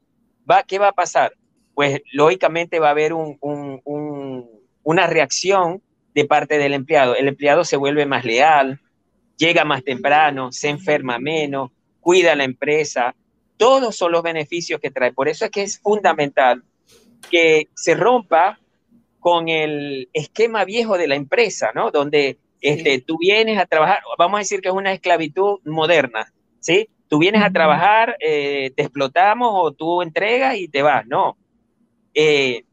va, 0.51 0.65
¿qué 0.65 0.81
va 0.81 0.89
a 0.89 0.93
pasar? 0.93 1.35
Pues 1.73 2.03
lógicamente 2.13 2.81
va 2.81 2.89
a 2.89 2.91
haber 2.91 3.13
una 3.13 5.07
reacción 5.07 5.83
de 6.17 6.25
parte 6.25 6.59
del 6.59 6.75
empleado. 6.75 7.15
El 7.15 7.29
empleado 7.29 7.65
se 7.65 7.77
vuelve 7.77 8.07
más 8.07 8.25
leal, 8.25 8.81
llega 9.37 9.65
más 9.65 9.85
temprano, 9.85 10.51
se 10.51 10.69
enferma 10.69 11.21
menos, 11.21 11.71
cuida 12.01 12.35
la 12.35 12.43
empresa. 12.43 13.15
Todos 13.57 13.95
son 13.95 14.11
los 14.11 14.25
beneficios 14.25 14.81
que 14.81 14.91
trae. 14.91 15.13
Por 15.13 15.29
eso 15.29 15.45
es 15.45 15.53
que 15.53 15.63
es 15.63 15.79
fundamental 15.79 16.65
que 17.31 17.69
se 17.77 17.95
rompa 17.95 18.59
con 19.21 19.49
el 19.49 20.09
esquema 20.13 20.65
viejo 20.65 20.99
de 20.99 21.07
la 21.07 21.15
empresa, 21.15 21.71
¿no? 21.73 21.93
Donde 21.93 22.39
este, 22.69 23.01
tú 23.01 23.19
vienes 23.19 23.59
a 23.59 23.67
trabajar, 23.67 24.01
vamos 24.19 24.39
a 24.39 24.41
decir 24.41 24.61
que 24.61 24.69
es 24.69 24.75
una 24.75 24.93
esclavitud 24.93 25.61
moderna, 25.65 26.33
¿sí? 26.61 26.89
Tú 27.09 27.19
vienes 27.19 27.43
a 27.43 27.51
trabajar, 27.51 28.17
eh, 28.21 28.73
te 28.77 28.83
explotamos 28.83 29.51
o 29.53 29.73
tú 29.73 30.03
entregas 30.03 30.57
y 30.57 30.69
te 30.69 30.83
vas, 30.83 31.07
no. 31.07 31.37
Eh, 32.15 32.65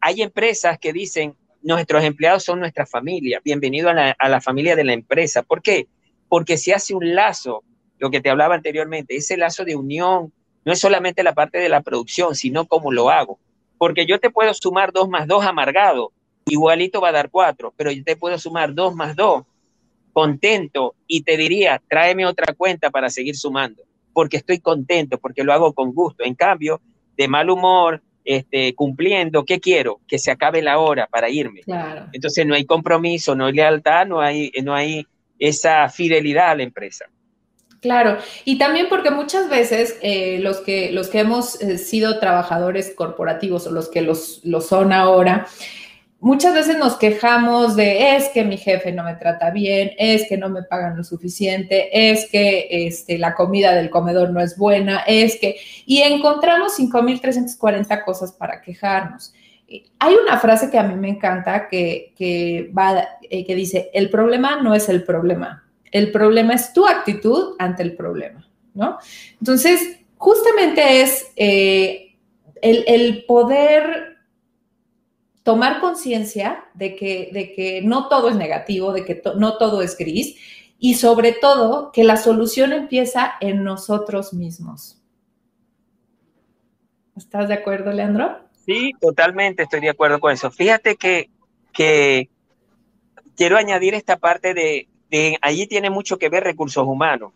hay 0.00 0.22
empresas 0.22 0.78
que 0.78 0.92
dicen, 0.92 1.34
nuestros 1.62 2.04
empleados 2.04 2.44
son 2.44 2.60
nuestra 2.60 2.86
familia, 2.86 3.40
bienvenido 3.44 3.90
a 3.90 3.94
la, 3.94 4.16
a 4.18 4.28
la 4.28 4.40
familia 4.40 4.76
de 4.76 4.84
la 4.84 4.92
empresa. 4.92 5.42
¿Por 5.42 5.62
qué? 5.62 5.88
porque 6.28 6.56
se 6.56 6.74
hace 6.74 6.94
un 6.94 7.14
lazo, 7.14 7.62
lo 7.98 8.10
que 8.10 8.20
te 8.20 8.30
hablaba 8.30 8.54
anteriormente, 8.54 9.16
ese 9.16 9.36
lazo 9.36 9.64
de 9.64 9.76
unión 9.76 10.32
no 10.64 10.72
es 10.72 10.80
solamente 10.80 11.22
la 11.22 11.34
parte 11.34 11.58
de 11.58 11.68
la 11.68 11.82
producción, 11.82 12.34
sino 12.34 12.66
cómo 12.66 12.92
lo 12.92 13.10
hago. 13.10 13.38
Porque 13.78 14.06
yo 14.06 14.18
te 14.18 14.30
puedo 14.30 14.52
sumar 14.54 14.92
dos 14.92 15.08
más 15.08 15.26
dos 15.26 15.44
amargado, 15.44 16.12
igualito 16.46 17.00
va 17.00 17.08
a 17.08 17.12
dar 17.12 17.30
cuatro, 17.30 17.72
pero 17.76 17.90
yo 17.90 18.02
te 18.04 18.16
puedo 18.16 18.38
sumar 18.38 18.74
dos 18.74 18.94
más 18.94 19.16
dos 19.16 19.44
contento 20.12 20.94
y 21.06 21.22
te 21.22 21.36
diría, 21.36 21.82
tráeme 21.88 22.24
otra 22.24 22.54
cuenta 22.54 22.90
para 22.90 23.10
seguir 23.10 23.36
sumando, 23.36 23.82
porque 24.14 24.38
estoy 24.38 24.60
contento, 24.60 25.18
porque 25.18 25.44
lo 25.44 25.52
hago 25.52 25.74
con 25.74 25.92
gusto. 25.92 26.24
En 26.24 26.34
cambio, 26.34 26.80
de 27.18 27.28
mal 27.28 27.50
humor, 27.50 28.00
este, 28.24 28.74
cumpliendo, 28.74 29.44
¿qué 29.44 29.60
quiero? 29.60 30.00
Que 30.08 30.18
se 30.18 30.30
acabe 30.30 30.62
la 30.62 30.78
hora 30.78 31.06
para 31.06 31.28
irme. 31.28 31.60
Entonces 32.12 32.46
no 32.46 32.54
hay 32.54 32.64
compromiso, 32.64 33.34
no 33.34 33.44
hay 33.44 33.52
lealtad, 33.52 34.06
no 34.06 34.20
hay, 34.20 34.50
no 34.64 34.74
hay 34.74 35.06
esa 35.38 35.88
fidelidad 35.90 36.50
a 36.50 36.54
la 36.56 36.62
empresa. 36.62 37.04
Claro, 37.80 38.18
y 38.44 38.58
también 38.58 38.86
porque 38.88 39.10
muchas 39.10 39.48
veces 39.48 39.98
eh, 40.02 40.38
los, 40.40 40.58
que, 40.58 40.90
los 40.92 41.08
que 41.08 41.20
hemos 41.20 41.60
eh, 41.60 41.78
sido 41.78 42.18
trabajadores 42.18 42.92
corporativos 42.96 43.66
o 43.66 43.70
los 43.70 43.88
que 43.88 44.00
los, 44.00 44.42
son 44.66 44.92
ahora, 44.92 45.46
muchas 46.20 46.54
veces 46.54 46.78
nos 46.78 46.96
quejamos 46.96 47.76
de 47.76 48.16
es 48.16 48.28
que 48.30 48.44
mi 48.44 48.56
jefe 48.56 48.92
no 48.92 49.04
me 49.04 49.14
trata 49.14 49.50
bien, 49.50 49.92
es 49.98 50.28
que 50.28 50.36
no 50.36 50.48
me 50.48 50.62
pagan 50.62 50.96
lo 50.96 51.04
suficiente, 51.04 52.10
es 52.10 52.28
que 52.30 52.66
este, 52.70 53.18
la 53.18 53.34
comida 53.34 53.74
del 53.74 53.90
comedor 53.90 54.30
no 54.30 54.40
es 54.40 54.56
buena, 54.56 55.00
es 55.06 55.38
que... 55.38 55.56
Y 55.84 56.02
encontramos 56.02 56.78
5.340 56.78 58.04
cosas 58.04 58.32
para 58.32 58.60
quejarnos. 58.60 59.34
Hay 59.98 60.14
una 60.14 60.38
frase 60.38 60.70
que 60.70 60.78
a 60.78 60.84
mí 60.84 60.94
me 60.94 61.08
encanta 61.08 61.68
que, 61.68 62.12
que, 62.16 62.70
va, 62.76 63.08
eh, 63.28 63.44
que 63.44 63.54
dice, 63.54 63.90
el 63.92 64.10
problema 64.10 64.62
no 64.62 64.74
es 64.74 64.88
el 64.88 65.02
problema, 65.02 65.64
el 65.90 66.12
problema 66.12 66.54
es 66.54 66.72
tu 66.72 66.86
actitud 66.86 67.56
ante 67.58 67.82
el 67.82 67.96
problema, 67.96 68.48
¿no? 68.74 68.98
Entonces, 69.40 69.98
justamente 70.16 71.02
es 71.02 71.26
eh, 71.34 72.14
el, 72.62 72.84
el 72.86 73.24
poder 73.24 74.15
tomar 75.46 75.78
conciencia 75.80 76.64
de 76.74 76.96
que, 76.96 77.30
de 77.32 77.52
que 77.52 77.80
no 77.80 78.08
todo 78.08 78.28
es 78.30 78.34
negativo, 78.34 78.92
de 78.92 79.04
que 79.04 79.22
no 79.36 79.58
todo 79.58 79.80
es 79.80 79.96
gris 79.96 80.34
y 80.76 80.94
sobre 80.94 81.30
todo 81.34 81.92
que 81.92 82.02
la 82.02 82.16
solución 82.16 82.72
empieza 82.72 83.34
en 83.40 83.62
nosotros 83.62 84.34
mismos. 84.34 85.00
¿Estás 87.16 87.46
de 87.46 87.54
acuerdo, 87.54 87.92
Leandro? 87.92 88.40
Sí, 88.66 88.90
totalmente 89.00 89.62
estoy 89.62 89.82
de 89.82 89.90
acuerdo 89.90 90.18
con 90.18 90.32
eso. 90.32 90.50
Fíjate 90.50 90.96
que, 90.96 91.30
que 91.72 92.28
quiero 93.36 93.56
añadir 93.56 93.94
esta 93.94 94.16
parte 94.16 94.52
de, 94.52 94.88
de, 95.12 95.38
allí 95.42 95.68
tiene 95.68 95.90
mucho 95.90 96.18
que 96.18 96.28
ver 96.28 96.42
recursos 96.42 96.84
humanos, 96.84 97.34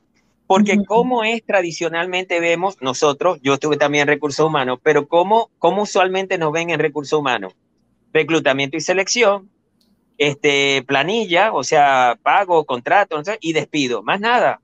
porque 0.49 0.85
como 0.85 1.23
es 1.23 1.45
tradicionalmente 1.45 2.41
vemos 2.41 2.77
nosotros, 2.83 3.39
yo 3.41 3.55
estuve 3.55 3.77
también 3.77 4.03
en 4.03 4.09
recursos 4.09 4.45
humanos, 4.45 4.81
pero 4.83 5.07
cómo, 5.07 5.49
cómo 5.61 5.83
usualmente 5.83 6.39
nos 6.39 6.51
ven 6.51 6.71
en 6.71 6.81
recursos 6.81 7.17
humanos 7.17 7.55
reclutamiento 8.13 8.77
y 8.77 8.81
selección, 8.81 9.51
este, 10.19 10.83
planilla, 10.87 11.53
o 11.53 11.65
sea, 11.65 12.19
pago, 12.23 12.65
contrato, 12.65 13.23
y 13.41 13.53
despido, 13.53 14.03
más 14.03 14.21
nada. 14.21 14.61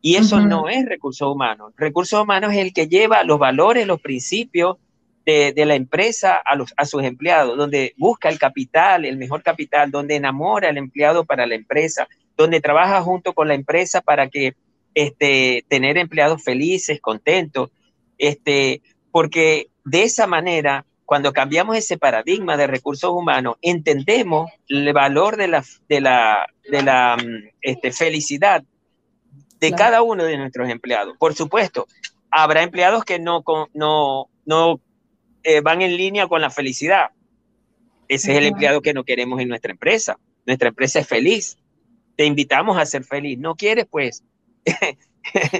Y 0.00 0.16
eso 0.16 0.40
no 0.40 0.68
es 0.68 0.84
recursos 0.86 1.26
humanos. 1.26 1.72
Recursos 1.76 2.22
humanos 2.22 2.52
es 2.52 2.58
el 2.58 2.74
que 2.74 2.88
lleva 2.88 3.24
los 3.24 3.38
valores, 3.38 3.86
los 3.86 4.00
principios 4.00 4.76
de, 5.24 5.52
de, 5.52 5.64
la 5.64 5.74
empresa 5.74 6.36
a, 6.36 6.56
los, 6.56 6.74
a 6.76 6.84
sus 6.84 7.02
empleados, 7.04 7.56
donde 7.56 7.94
busca 7.96 8.28
el 8.28 8.38
capital, 8.38 9.06
el 9.06 9.16
mejor 9.16 9.42
capital, 9.42 9.90
donde 9.90 10.16
enamora 10.16 10.68
al 10.68 10.76
empleado 10.76 11.24
para 11.24 11.46
la 11.46 11.54
empresa, 11.54 12.06
donde 12.36 12.60
trabaja 12.60 13.00
junto 13.00 13.32
con 13.32 13.48
la 13.48 13.54
empresa 13.54 14.02
para 14.02 14.28
que 14.28 14.54
este, 14.94 15.64
tener 15.68 15.98
empleados 15.98 16.42
felices, 16.42 17.00
contentos, 17.00 17.70
este, 18.18 18.82
porque 19.10 19.68
de 19.84 20.02
esa 20.02 20.26
manera 20.26 20.84
cuando 21.04 21.32
cambiamos 21.32 21.76
ese 21.76 21.98
paradigma 21.98 22.56
de 22.56 22.66
recursos 22.66 23.10
humanos, 23.10 23.56
entendemos 23.60 24.50
el 24.68 24.92
valor 24.92 25.36
de 25.36 25.48
la, 25.48 25.64
de 25.88 26.00
la, 26.00 26.46
de 26.70 26.82
la 26.82 27.16
mm, 27.16 27.50
este, 27.60 27.92
felicidad 27.92 28.64
de 29.60 29.72
cada 29.72 30.02
uno 30.02 30.24
de 30.24 30.36
nuestros 30.36 30.68
empleados. 30.68 31.16
Por 31.18 31.34
supuesto, 31.34 31.86
habrá 32.30 32.62
empleados 32.62 33.04
que 33.04 33.18
no, 33.18 33.42
no, 33.72 34.28
no 34.44 34.80
eh, 35.42 35.60
van 35.60 35.82
en 35.82 35.96
línea 35.96 36.26
con 36.26 36.40
la 36.40 36.50
felicidad. 36.50 37.10
Ese 38.08 38.32
es 38.32 38.38
el 38.38 38.46
empleado 38.46 38.82
que 38.82 38.92
no 38.92 39.04
queremos 39.04 39.40
en 39.40 39.48
nuestra 39.48 39.72
empresa. 39.72 40.18
Nuestra 40.46 40.68
empresa 40.68 41.00
es 41.00 41.06
feliz. 41.06 41.56
Te 42.16 42.26
invitamos 42.26 42.76
a 42.78 42.84
ser 42.84 43.04
feliz. 43.04 43.38
¿No 43.38 43.54
quieres? 43.54 43.86
Pues 43.90 44.22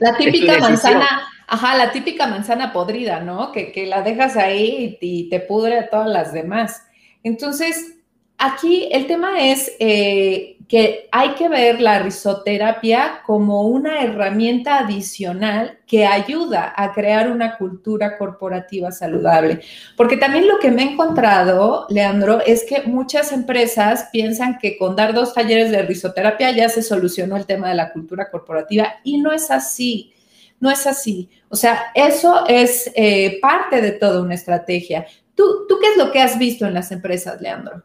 La 0.00 0.16
típica 0.18 0.58
manzana, 0.58 1.28
ajá, 1.46 1.76
la 1.76 1.92
típica 1.92 2.26
manzana 2.26 2.72
podrida, 2.72 3.20
¿no? 3.20 3.52
Que, 3.52 3.72
que 3.72 3.86
la 3.86 4.02
dejas 4.02 4.36
ahí 4.36 4.98
y, 5.00 5.28
te 5.28 5.40
pudre 5.40 5.78
a 5.78 5.90
todas 5.90 6.08
las 6.08 6.32
demás. 6.32 6.82
Entonces, 7.22 7.93
aquí 8.38 8.88
el 8.92 9.06
tema 9.06 9.40
es 9.40 9.72
eh, 9.78 10.54
que 10.68 11.08
hay 11.12 11.30
que 11.34 11.48
ver 11.48 11.80
la 11.80 11.98
risoterapia 11.98 13.20
como 13.26 13.62
una 13.62 14.00
herramienta 14.00 14.78
adicional 14.78 15.78
que 15.86 16.06
ayuda 16.06 16.72
a 16.76 16.92
crear 16.92 17.30
una 17.30 17.56
cultura 17.56 18.16
corporativa 18.16 18.90
saludable. 18.90 19.60
Porque 19.96 20.16
también 20.16 20.48
lo 20.48 20.58
que 20.58 20.70
me 20.70 20.82
he 20.82 20.92
encontrado, 20.92 21.86
Leandro, 21.90 22.40
es 22.40 22.64
que 22.64 22.82
muchas 22.82 23.32
empresas 23.32 24.08
piensan 24.10 24.58
que 24.58 24.78
con 24.78 24.96
dar 24.96 25.12
dos 25.12 25.34
talleres 25.34 25.70
de 25.70 25.82
risoterapia 25.82 26.50
ya 26.50 26.68
se 26.68 26.82
solucionó 26.82 27.36
el 27.36 27.46
tema 27.46 27.68
de 27.68 27.74
la 27.74 27.92
cultura 27.92 28.30
corporativa 28.30 28.94
y 29.04 29.18
no 29.18 29.32
es 29.32 29.50
así. 29.50 30.12
No 30.60 30.70
es 30.70 30.86
así. 30.86 31.28
O 31.50 31.56
sea, 31.56 31.92
eso 31.94 32.46
es 32.48 32.90
eh, 32.94 33.38
parte 33.42 33.82
de 33.82 33.92
toda 33.92 34.22
una 34.22 34.34
estrategia. 34.34 35.04
¿Tú, 35.34 35.66
¿Tú 35.68 35.78
qué 35.78 35.88
es 35.88 35.98
lo 35.98 36.10
que 36.10 36.20
has 36.20 36.38
visto 36.38 36.64
en 36.64 36.74
las 36.74 36.90
empresas, 36.90 37.40
Leandro? 37.40 37.82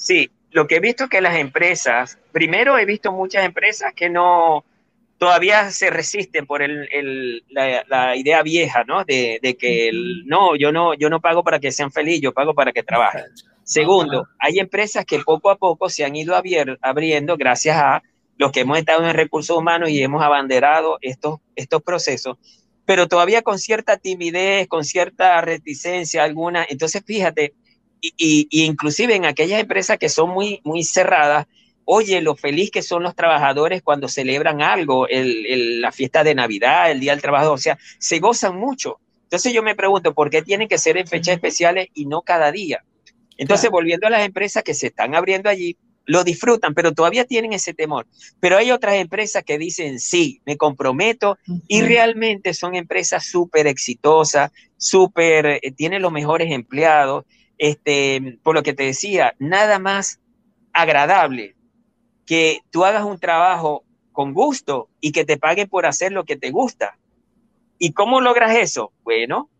Sí, 0.00 0.30
lo 0.50 0.66
que 0.66 0.76
he 0.76 0.80
visto 0.80 1.04
es 1.04 1.10
que 1.10 1.20
las 1.20 1.36
empresas, 1.36 2.18
primero 2.32 2.78
he 2.78 2.86
visto 2.86 3.12
muchas 3.12 3.44
empresas 3.44 3.92
que 3.94 4.08
no, 4.08 4.64
todavía 5.18 5.70
se 5.70 5.90
resisten 5.90 6.46
por 6.46 6.62
el, 6.62 7.44
la, 7.50 8.16
idea 8.16 8.42
vieja, 8.42 8.82
¿no? 8.84 9.04
De, 9.04 9.56
que 9.60 9.90
no, 10.24 10.56
yo 10.56 10.72
no, 10.72 10.94
yo 10.94 11.10
no 11.10 11.20
pago 11.20 11.44
para 11.44 11.60
que 11.60 11.70
sean 11.70 11.92
felices, 11.92 12.22
yo 12.22 12.32
pago 12.32 12.54
para 12.54 12.72
que 12.72 12.82
trabajen. 12.82 13.24
Segundo, 13.62 14.26
hay 14.38 14.58
empresas 14.58 15.04
que 15.04 15.18
poco 15.18 15.50
a 15.50 15.56
poco 15.56 15.90
se 15.90 16.06
han 16.06 16.16
ido 16.16 16.34
abriendo 16.34 17.36
gracias 17.36 17.76
a 17.76 18.02
los 18.38 18.50
que 18.50 18.60
hemos 18.60 18.78
estado 18.78 19.06
en 19.06 19.14
recursos 19.14 19.54
humanos 19.54 19.90
y 19.90 20.02
hemos 20.02 20.22
abanderado 20.22 20.96
estos, 21.02 21.40
estos 21.54 21.82
procesos, 21.82 22.38
pero 22.86 23.06
todavía 23.06 23.42
con 23.42 23.58
cierta 23.58 23.98
timidez, 23.98 24.66
con 24.66 24.82
cierta 24.82 25.38
reticencia 25.42 26.24
alguna. 26.24 26.64
Entonces, 26.66 27.02
fíjate, 27.04 27.52
y, 28.00 28.48
inclusive 28.50 29.14
en 29.14 29.24
aquellas 29.24 29.60
empresas 29.60 29.98
que 29.98 30.08
son 30.08 30.30
muy, 30.30 30.60
muy 30.64 30.84
cerradas, 30.84 31.46
oye, 31.84 32.20
lo 32.20 32.36
feliz 32.36 32.70
que 32.70 32.82
son 32.82 33.02
los 33.02 33.16
trabajadores 33.16 33.82
cuando 33.82 34.08
celebran 34.08 34.62
algo, 34.62 35.08
el, 35.08 35.80
la 35.80 35.92
fiesta 35.92 36.22
de 36.22 36.34
Navidad, 36.34 36.90
el 36.90 37.00
Día 37.00 37.12
del 37.12 37.22
Trabajador, 37.22 37.54
o 37.54 37.58
sea, 37.58 37.78
se 37.98 38.18
gozan 38.18 38.56
mucho. 38.56 39.00
Entonces 39.24 39.52
yo 39.52 39.62
me 39.62 39.74
pregunto, 39.74 40.14
¿por 40.14 40.30
qué 40.30 40.42
tienen 40.42 40.68
que 40.68 40.78
ser 40.78 40.96
en 40.96 41.06
fechas 41.06 41.34
especiales 41.34 41.88
y 41.94 42.06
no 42.06 42.22
cada 42.22 42.50
día? 42.52 42.84
Entonces, 43.36 43.70
volviendo 43.70 44.06
a 44.06 44.10
las 44.10 44.26
empresas 44.26 44.62
que 44.62 44.74
se 44.74 44.88
están 44.88 45.14
abriendo 45.14 45.48
allí, 45.48 45.76
lo 46.04 46.24
disfrutan, 46.24 46.74
pero 46.74 46.92
todavía 46.92 47.24
tienen 47.24 47.52
ese 47.52 47.72
temor. 47.72 48.06
Pero 48.40 48.56
hay 48.56 48.70
otras 48.70 48.96
empresas 48.96 49.44
que 49.44 49.58
dicen, 49.58 50.00
sí, 50.00 50.42
me 50.44 50.56
comprometo 50.56 51.38
y 51.68 51.82
realmente 51.82 52.52
son 52.52 52.74
empresas 52.74 53.24
súper 53.24 53.66
exitosas, 53.66 54.50
súper, 54.76 55.46
eh, 55.46 55.72
tienen 55.76 56.02
los 56.02 56.12
mejores 56.12 56.50
empleados 56.50 57.24
este, 57.60 58.38
por 58.42 58.54
lo 58.54 58.62
que 58.62 58.72
te 58.72 58.84
decía, 58.84 59.34
nada 59.38 59.78
más 59.78 60.18
agradable 60.72 61.56
que 62.24 62.60
tú 62.70 62.86
hagas 62.86 63.04
un 63.04 63.18
trabajo 63.18 63.84
con 64.12 64.32
gusto 64.32 64.88
y 64.98 65.12
que 65.12 65.26
te 65.26 65.36
paguen 65.36 65.68
por 65.68 65.84
hacer 65.84 66.10
lo 66.10 66.24
que 66.24 66.36
te 66.36 66.50
gusta. 66.50 66.98
¿Y 67.78 67.92
cómo 67.92 68.22
logras 68.22 68.56
eso? 68.56 68.94
Bueno, 69.02 69.50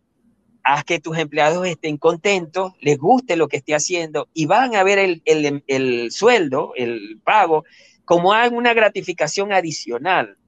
haz 0.65 0.85
que 0.85 0.99
tus 0.99 1.19
empleados 1.19 1.67
estén 1.67 1.99
contentos, 1.99 2.73
les 2.81 2.97
guste 2.97 3.37
lo 3.37 3.49
que 3.49 3.59
esté 3.59 3.75
haciendo 3.75 4.29
y 4.33 4.47
van 4.47 4.75
a 4.77 4.83
ver 4.83 4.99
el, 4.99 5.23
el, 5.67 6.11
sueldo, 6.11 6.73
el 6.77 7.21
pago, 7.23 7.65
como 8.07 8.31
una 8.31 8.73
gratificación 8.73 9.53
adicional. 9.53 10.39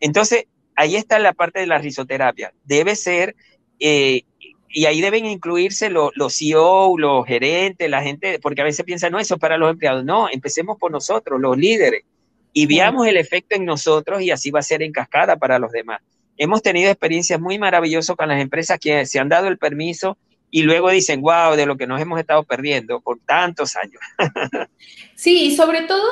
Entonces, 0.00 0.48
ahí 0.76 0.96
está 0.96 1.18
la 1.18 1.32
parte 1.32 1.60
de 1.60 1.66
la 1.66 1.78
risoterapia. 1.78 2.52
Debe 2.64 2.94
ser 2.94 3.36
eh, 3.80 4.24
y 4.72 4.86
ahí 4.86 5.00
deben 5.00 5.26
incluirse 5.26 5.90
los, 5.90 6.10
los 6.14 6.36
CEO, 6.36 6.96
los 6.98 7.26
gerentes, 7.26 7.88
la 7.90 8.02
gente, 8.02 8.38
porque 8.40 8.62
a 8.62 8.64
veces 8.64 8.84
piensan, 8.86 9.12
no, 9.12 9.18
eso 9.18 9.34
es 9.34 9.40
para 9.40 9.58
los 9.58 9.70
empleados. 9.70 10.04
No, 10.04 10.28
empecemos 10.30 10.78
por 10.78 10.90
nosotros, 10.90 11.40
los 11.40 11.56
líderes, 11.56 12.04
y 12.52 12.66
veamos 12.66 13.06
el 13.06 13.16
efecto 13.16 13.56
en 13.56 13.64
nosotros 13.64 14.22
y 14.22 14.30
así 14.30 14.50
va 14.50 14.60
a 14.60 14.62
ser 14.62 14.82
en 14.82 14.92
cascada 14.92 15.36
para 15.36 15.58
los 15.58 15.72
demás. 15.72 16.00
Hemos 16.36 16.62
tenido 16.62 16.90
experiencias 16.90 17.38
muy 17.40 17.58
maravillosas 17.58 18.16
con 18.16 18.28
las 18.28 18.40
empresas 18.40 18.78
que 18.78 19.04
se 19.06 19.18
han 19.18 19.28
dado 19.28 19.48
el 19.48 19.58
permiso 19.58 20.16
y 20.54 20.62
luego 20.64 20.90
dicen, 20.90 21.22
wow, 21.22 21.56
de 21.56 21.64
lo 21.64 21.78
que 21.78 21.86
nos 21.86 21.98
hemos 21.98 22.20
estado 22.20 22.44
perdiendo 22.44 23.00
por 23.00 23.18
tantos 23.20 23.74
años. 23.74 24.00
Sí, 25.14 25.44
y 25.44 25.56
sobre 25.56 25.82
todo, 25.82 26.02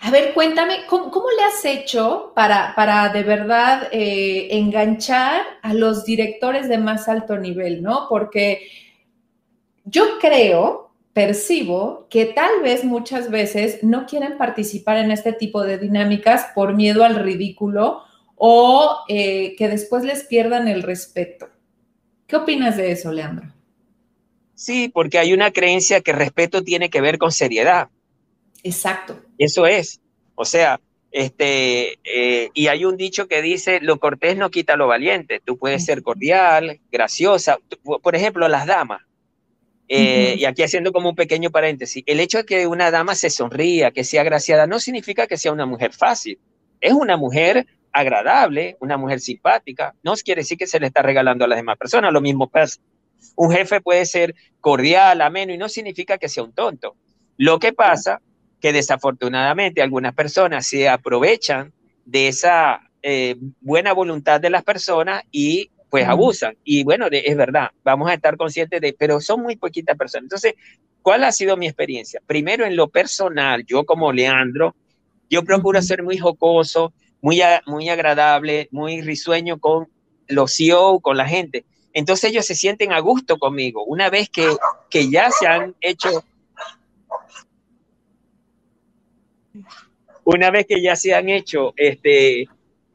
a 0.00 0.10
ver, 0.10 0.32
cuéntame, 0.32 0.86
¿cómo, 0.88 1.26
le 1.36 1.42
has 1.42 1.62
hecho 1.66 2.32
para, 2.34 2.74
para 2.74 3.10
de 3.10 3.22
verdad 3.22 3.88
eh, 3.92 4.48
enganchar 4.52 5.42
a 5.60 5.74
los 5.74 6.06
directores 6.06 6.66
de 6.66 6.78
más 6.78 7.06
alto 7.06 7.36
nivel, 7.36 7.82
¿no? 7.82 8.06
Porque 8.08 8.66
yo 9.84 10.18
creo, 10.18 10.94
percibo 11.12 12.06
que 12.08 12.24
tal 12.26 12.62
vez 12.62 12.84
muchas 12.84 13.30
veces 13.30 13.82
no 13.82 14.06
quieren 14.06 14.38
participar 14.38 14.96
en 14.96 15.10
este 15.10 15.34
tipo 15.34 15.62
de 15.62 15.76
dinámicas 15.76 16.46
por 16.54 16.74
miedo 16.74 17.04
al 17.04 17.16
ridículo 17.16 18.02
o 18.36 19.04
eh, 19.08 19.54
que 19.56 19.68
después 19.68 20.04
les 20.04 20.24
pierdan 20.24 20.68
el 20.68 20.82
respeto. 20.82 21.50
¿Qué 22.26 22.36
opinas 22.36 22.78
de 22.78 22.92
eso, 22.92 23.12
Leandro? 23.12 23.53
Sí, 24.54 24.88
porque 24.88 25.18
hay 25.18 25.32
una 25.32 25.50
creencia 25.50 26.00
que 26.00 26.12
respeto 26.12 26.62
tiene 26.62 26.90
que 26.90 27.00
ver 27.00 27.18
con 27.18 27.32
seriedad. 27.32 27.88
Exacto. 28.62 29.20
Eso 29.38 29.66
es. 29.66 30.00
O 30.34 30.44
sea, 30.44 30.80
este, 31.10 31.98
eh, 32.04 32.50
y 32.54 32.66
hay 32.66 32.84
un 32.84 32.96
dicho 32.96 33.28
que 33.28 33.42
dice, 33.42 33.80
lo 33.80 33.98
cortés 34.00 34.36
no 34.36 34.50
quita 34.50 34.76
lo 34.76 34.88
valiente. 34.88 35.40
Tú 35.44 35.58
puedes 35.58 35.84
ser 35.84 36.02
cordial, 36.02 36.80
graciosa. 36.90 37.58
Por 38.02 38.16
ejemplo, 38.16 38.48
las 38.48 38.66
damas. 38.66 39.02
Eh, 39.86 40.36
y 40.38 40.44
aquí 40.46 40.62
haciendo 40.62 40.92
como 40.92 41.10
un 41.10 41.14
pequeño 41.14 41.50
paréntesis, 41.50 42.02
el 42.06 42.18
hecho 42.18 42.38
de 42.38 42.46
que 42.46 42.66
una 42.66 42.90
dama 42.90 43.14
se 43.14 43.28
sonría, 43.28 43.90
que 43.90 44.02
sea 44.02 44.22
agraciada, 44.22 44.66
no 44.66 44.80
significa 44.80 45.26
que 45.26 45.36
sea 45.36 45.52
una 45.52 45.66
mujer 45.66 45.92
fácil. 45.92 46.38
Es 46.80 46.92
una 46.92 47.16
mujer 47.16 47.66
agradable, 47.92 48.76
una 48.80 48.96
mujer 48.96 49.20
simpática. 49.20 49.94
No 50.02 50.14
quiere 50.14 50.40
decir 50.40 50.58
que 50.58 50.66
se 50.66 50.80
le 50.80 50.88
está 50.88 51.02
regalando 51.02 51.44
a 51.44 51.48
las 51.48 51.58
demás 51.58 51.78
personas. 51.78 52.12
Lo 52.12 52.20
mismo 52.20 52.48
pasa. 52.48 52.80
Un 53.36 53.52
jefe 53.52 53.80
puede 53.80 54.06
ser 54.06 54.34
cordial, 54.60 55.20
ameno, 55.20 55.52
y 55.52 55.58
no 55.58 55.68
significa 55.68 56.18
que 56.18 56.28
sea 56.28 56.42
un 56.42 56.52
tonto. 56.52 56.96
Lo 57.36 57.58
que 57.58 57.72
pasa 57.72 58.20
que 58.60 58.72
desafortunadamente 58.72 59.82
algunas 59.82 60.14
personas 60.14 60.66
se 60.66 60.88
aprovechan 60.88 61.72
de 62.04 62.28
esa 62.28 62.80
eh, 63.02 63.36
buena 63.60 63.92
voluntad 63.92 64.40
de 64.40 64.50
las 64.50 64.64
personas 64.64 65.22
y 65.30 65.70
pues 65.90 66.08
abusan. 66.08 66.56
Y 66.64 66.82
bueno, 66.82 67.06
es 67.10 67.36
verdad, 67.36 67.70
vamos 67.84 68.10
a 68.10 68.14
estar 68.14 68.36
conscientes 68.36 68.80
de, 68.80 68.96
pero 68.98 69.20
son 69.20 69.42
muy 69.42 69.56
poquitas 69.56 69.96
personas. 69.96 70.24
Entonces, 70.24 70.54
¿cuál 71.02 71.22
ha 71.22 71.30
sido 71.30 71.56
mi 71.56 71.66
experiencia? 71.66 72.20
Primero, 72.26 72.64
en 72.64 72.74
lo 72.74 72.88
personal, 72.88 73.64
yo 73.66 73.84
como 73.84 74.12
Leandro, 74.12 74.74
yo 75.30 75.44
procuro 75.44 75.80
ser 75.82 76.02
muy 76.02 76.18
jocoso, 76.18 76.92
muy, 77.20 77.40
muy 77.66 77.88
agradable, 77.88 78.68
muy 78.70 79.02
risueño 79.02 79.58
con 79.58 79.88
los 80.26 80.56
CEO, 80.56 81.00
con 81.00 81.16
la 81.16 81.28
gente. 81.28 81.64
Entonces 81.94 82.30
ellos 82.30 82.44
se 82.44 82.56
sienten 82.56 82.92
a 82.92 82.98
gusto 82.98 83.38
conmigo. 83.38 83.84
Una 83.84 84.10
vez 84.10 84.28
que, 84.28 84.48
que 84.90 85.08
ya 85.08 85.30
se 85.30 85.46
han 85.46 85.76
hecho, 85.80 86.24
una 90.24 90.50
vez 90.50 90.66
que 90.66 90.82
ya 90.82 90.96
se 90.96 91.14
han 91.14 91.28
hecho 91.28 91.72
este, 91.76 92.48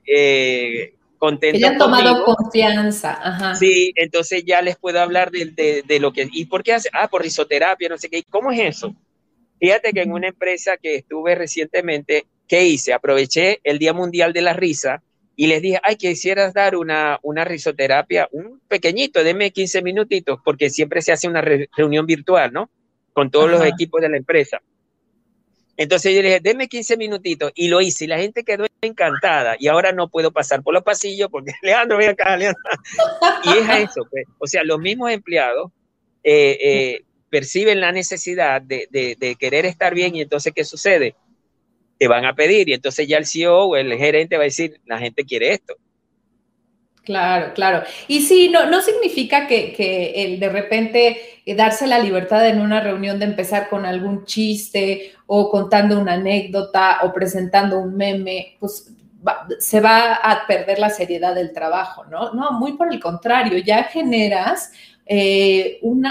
eh, 0.06 0.94
contentos. 1.18 1.62
Ya 1.62 1.70
han 1.70 1.78
tomado 1.78 2.26
confianza. 2.26 3.18
Ajá. 3.24 3.56
Sí, 3.56 3.94
entonces 3.96 4.44
ya 4.46 4.62
les 4.62 4.76
puedo 4.76 5.00
hablar 5.00 5.32
de, 5.32 5.84
de, 5.88 6.00
lo 6.02 6.12
que. 6.12 6.28
¿Y 6.34 6.46
por 6.46 6.62
qué 6.62 6.74
hace? 6.74 6.90
Ah, 6.92 7.08
por 7.08 7.22
risoterapia, 7.22 7.88
no 7.88 7.98
sé 7.98 8.10
qué. 8.10 8.24
¿Cómo 8.30 8.52
es 8.52 8.60
eso? 8.60 8.94
Fíjate 9.62 9.94
que 9.94 10.02
en 10.02 10.12
una 10.12 10.28
empresa 10.28 10.76
que 10.76 10.96
estuve 10.96 11.36
recientemente, 11.36 12.28
¿qué 12.50 12.66
hice? 12.66 12.92
Aproveché 12.92 13.62
el 13.64 13.80
Día 13.80 13.94
Mundial 13.94 14.34
de 14.34 14.42
la 14.42 14.52
Risa 14.52 15.02
y 15.40 15.48
les 15.48 15.62
dije, 15.62 15.80
ay, 15.84 15.96
quisieras 15.96 16.54
dar 16.54 16.76
una, 16.76 17.18
una 17.22 17.46
risoterapia, 17.46 18.28
un 18.34 18.60
pequeñito, 18.68 19.24
deme 19.24 19.52
15 19.52 19.82
minutitos, 19.82 20.38
porque 20.44 20.70
siempre 20.70 21.02
se 21.02 21.14
hace 21.14 21.30
una 21.30 21.42
reunión 21.42 22.06
virtual, 22.06 22.52
¿no? 22.52 22.70
Con 23.14 23.32
todos 23.32 23.50
los 23.50 23.64
equipos 23.64 24.02
de 24.02 24.10
la 24.10 24.18
empresa. 24.18 24.62
Entonces 25.78 26.14
yo 26.14 26.22
le 26.22 26.28
dije, 26.28 26.40
denme 26.42 26.68
15 26.68 26.98
minutitos 26.98 27.54
y 27.56 27.70
lo 27.70 27.80
hice 27.80 28.04
y 28.04 28.08
la 28.08 28.18
gente 28.18 28.44
quedó 28.44 28.66
encantada 28.82 29.56
y 29.58 29.70
ahora 29.70 29.94
no 29.94 30.10
puedo 30.10 30.32
pasar 30.32 30.62
por 30.62 30.74
los 30.74 30.84
pasillos 30.84 31.30
porque 31.32 31.54
Leandro, 31.62 31.96
ven 31.96 32.10
acá, 32.10 32.36
Leandro. 32.36 32.62
Y 33.46 33.60
es 33.60 33.90
eso, 33.90 34.06
pues. 34.12 34.26
O 34.40 34.46
sea, 34.46 34.66
los 34.66 34.80
mismos 34.80 35.10
empleados 35.10 35.72
eh, 36.22 36.58
eh, 36.62 37.04
perciben 37.30 37.80
la 37.80 37.94
necesidad 37.94 38.62
de, 38.62 38.90
de, 38.92 39.36
querer 39.40 39.66
estar 39.66 39.94
bien 39.94 40.18
y 40.18 40.22
entonces, 40.22 40.52
¿qué 40.54 40.66
sucede? 40.66 41.16
Te 42.00 42.08
van 42.08 42.26
a 42.26 42.34
pedir 42.34 42.68
y 42.70 42.74
entonces 42.74 43.08
ya 43.08 43.18
el 43.18 43.28
CEO 43.28 43.66
o 43.66 43.76
el 43.76 43.94
gerente 43.96 44.38
va 44.38 44.44
a 44.44 44.46
decir, 44.46 44.82
la 44.86 44.98
gente 44.98 45.24
quiere 45.24 45.54
esto. 45.54 45.76
Claro, 47.04 47.54
claro. 47.56 47.84
Y 48.08 48.22
sí, 48.22 48.50
no, 48.50 48.70
no 48.70 48.82
significa 48.82 49.48
que, 49.48 49.74
que 49.74 50.12
el 50.24 50.40
de 50.40 50.50
repente 50.50 51.18
eh, 51.46 51.56
darse 51.56 51.88
la 51.88 51.98
libertad 51.98 52.48
en 52.48 52.62
una 52.62 52.82
reunión 52.82 53.18
de 53.18 53.26
empezar 53.26 53.68
con 53.68 53.86
algún 53.86 54.26
chiste 54.26 55.14
o 55.26 55.50
contando 55.50 56.00
una 56.00 56.14
anécdota 56.14 57.00
o 57.04 57.12
presentando 57.12 57.80
un 57.80 57.98
meme, 57.98 58.58
pues 58.60 58.94
se 59.60 59.82
va 59.82 60.14
a 60.14 60.46
perder 60.48 60.80
la 60.80 60.90
seriedad 60.90 61.36
del 61.36 61.52
trabajo, 61.52 62.06
¿no? 62.06 62.32
No, 62.34 62.52
muy 62.54 62.74
por 62.74 62.94
el 62.94 63.00
contrario, 63.00 63.58
ya 63.58 63.84
generas 63.86 64.72
eh, 65.12 65.80
un 65.82 66.06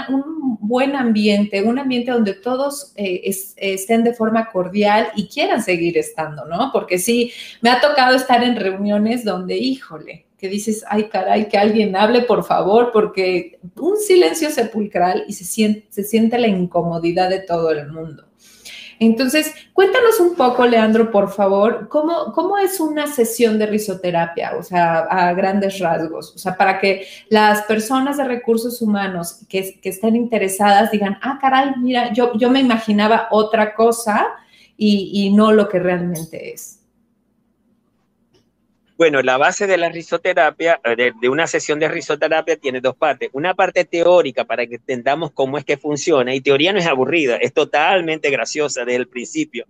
buen 0.59 0.93
ambiente, 0.93 1.63
un 1.63 1.79
ambiente 1.79 2.11
donde 2.11 2.33
todos 2.33 2.91
eh, 2.97 3.21
estén 3.55 4.03
de 4.03 4.13
forma 4.13 4.51
cordial 4.51 5.07
y 5.15 5.29
quieran 5.29 5.63
seguir 5.63 5.97
estando, 5.97 6.43
¿no? 6.43 6.69
Porque 6.73 6.99
sí, 6.99 7.31
me 7.61 7.69
ha 7.69 7.79
tocado 7.79 8.13
estar 8.17 8.43
en 8.43 8.57
reuniones 8.57 9.23
donde, 9.23 9.55
híjole, 9.55 10.25
que 10.37 10.49
dices, 10.49 10.83
ay 10.89 11.05
caray, 11.05 11.47
que 11.47 11.57
alguien 11.57 11.95
hable, 11.95 12.23
por 12.23 12.43
favor, 12.43 12.91
porque 12.91 13.57
un 13.77 13.95
silencio 13.95 14.49
sepulcral 14.49 15.23
y 15.29 15.33
se 15.33 15.45
siente, 15.45 15.87
se 15.89 16.03
siente 16.03 16.37
la 16.37 16.47
incomodidad 16.47 17.29
de 17.29 17.39
todo 17.39 17.71
el 17.71 17.89
mundo. 17.89 18.28
Entonces, 18.99 19.53
cuéntanos 19.71 20.19
un 20.19 20.35
poco, 20.35 20.65
Leandro, 20.65 21.09
por 21.09 21.31
favor, 21.31 21.87
¿cómo, 21.87 22.33
cómo 22.33 22.57
es 22.57 22.81
una 22.81 23.07
sesión 23.07 23.57
de 23.57 23.65
risoterapia? 23.65 24.57
O 24.57 24.63
sea, 24.63 24.99
a 24.99 25.33
grandes 25.33 25.79
rasgos. 25.79 26.33
O 26.35 26.37
sea, 26.37 26.57
para 26.57 26.79
que 26.79 27.07
las 27.29 27.63
personas 27.63 28.17
de 28.17 28.25
recursos 28.25 28.81
humanos 28.81 29.39
que, 29.47 29.79
que 29.79 29.89
estén 29.89 30.17
interesadas 30.17 30.91
digan, 30.91 31.17
ah, 31.21 31.39
caray, 31.39 31.71
mira, 31.77 32.11
yo, 32.11 32.33
yo 32.33 32.49
me 32.49 32.59
imaginaba 32.59 33.29
otra 33.31 33.73
cosa 33.73 34.27
y, 34.75 35.11
y 35.13 35.33
no 35.33 35.53
lo 35.53 35.69
que 35.69 35.79
realmente 35.79 36.53
es. 36.53 36.78
Bueno, 38.99 39.21
la 39.21 39.37
base 39.37 39.65
de 39.65 39.77
la 39.77 39.87
risoterapia, 39.87 40.81
eh, 40.83 41.13
de, 41.21 41.29
una 41.29 41.47
sesión 41.47 41.79
de 41.79 41.87
risoterapia, 41.87 42.57
tiene 42.57 42.81
dos 42.81 42.97
partes. 42.97 43.29
Una 43.31 43.53
parte 43.53 43.85
teórica 43.85 44.43
para 44.43 44.67
que 44.67 44.75
entendamos 44.75 45.31
cómo 45.31 45.57
es 45.57 45.63
que 45.63 45.77
funciona, 45.77 46.35
y 46.35 46.41
teoría 46.41 46.73
no 46.73 46.79
es 46.79 46.85
aburrida, 46.85 47.37
es 47.37 47.53
totalmente 47.53 48.29
graciosa 48.29 48.83
desde 48.83 48.97
el 48.97 49.07
principio. 49.07 49.67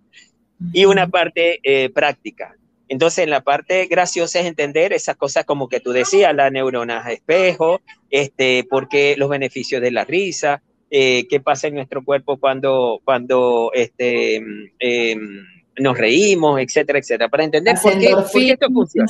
Y 0.72 0.84
una 0.84 1.06
parte 1.06 1.60
eh, 1.62 1.90
práctica. 1.90 2.56
Entonces, 2.88 3.22
en 3.22 3.30
la 3.30 3.40
parte 3.42 3.86
graciosa 3.86 4.40
es 4.40 4.46
entender 4.46 4.92
esas 4.92 5.14
cosas 5.14 5.44
como 5.44 5.68
que 5.68 5.78
tú 5.78 5.92
decías, 5.92 6.34
las 6.34 6.50
neuronas 6.50 7.08
espejo, 7.08 7.82
este, 8.10 8.66
porque 8.68 9.14
los 9.16 9.28
beneficios 9.28 9.80
de 9.80 9.92
la 9.92 10.04
risa, 10.04 10.60
eh, 10.90 11.28
qué 11.30 11.38
pasa 11.38 11.68
en 11.68 11.76
nuestro 11.76 12.04
cuerpo 12.04 12.36
cuando, 12.38 13.00
cuando 13.04 13.70
este, 13.74 14.42
em, 14.80 15.46
nos 15.80 15.96
reímos, 15.96 16.60
etcétera, 16.60 16.98
etcétera, 16.98 17.28
para 17.28 17.44
entender 17.44 17.76
por 17.82 17.98
qué, 17.98 18.50
esto 18.50 18.66
funciona. 18.72 19.08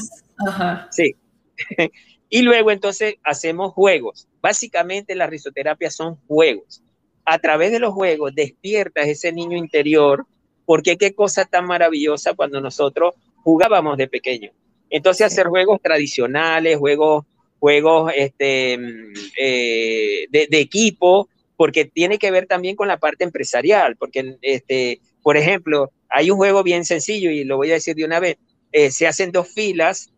Sí. 0.90 1.14
y 2.30 2.42
luego 2.42 2.70
entonces 2.70 3.16
hacemos 3.22 3.72
juegos. 3.72 4.28
Básicamente 4.40 5.14
la 5.14 5.26
risoterapia 5.26 5.90
son 5.90 6.16
juegos. 6.26 6.82
A 7.24 7.38
través 7.38 7.70
de 7.72 7.78
los 7.78 7.92
juegos 7.92 8.34
despiertas 8.34 9.06
ese 9.06 9.32
niño 9.32 9.56
interior, 9.56 10.26
porque 10.64 10.96
qué 10.96 11.14
cosa 11.14 11.44
tan 11.44 11.66
maravillosa 11.66 12.34
cuando 12.34 12.60
nosotros 12.60 13.14
jugábamos 13.42 13.96
de 13.98 14.08
pequeño. 14.08 14.52
Entonces 14.88 15.26
hacer 15.26 15.46
juegos 15.46 15.80
tradicionales, 15.82 16.78
juegos, 16.78 17.24
juegos 17.58 18.12
este, 18.16 18.78
mm, 18.78 19.12
eh, 19.38 20.26
de, 20.30 20.46
de, 20.50 20.60
equipo, 20.60 21.28
porque 21.56 21.84
tiene 21.84 22.18
que 22.18 22.30
ver 22.30 22.46
también 22.46 22.74
con 22.74 22.88
la 22.88 22.98
parte 22.98 23.24
empresarial, 23.24 23.96
porque 23.96 24.36
este, 24.42 25.00
por 25.22 25.36
ejemplo, 25.36 25.90
hay 26.10 26.30
un 26.30 26.36
juego 26.36 26.62
bien 26.62 26.84
sencillo 26.84 27.30
y 27.30 27.44
lo 27.44 27.56
voy 27.56 27.70
a 27.70 27.74
decir 27.74 27.94
de 27.94 28.04
una 28.04 28.20
vez. 28.20 28.36
Eh, 28.72 28.90
se 28.90 29.06
hacen 29.06 29.32
dos 29.32 29.48
filas, 29.48 30.12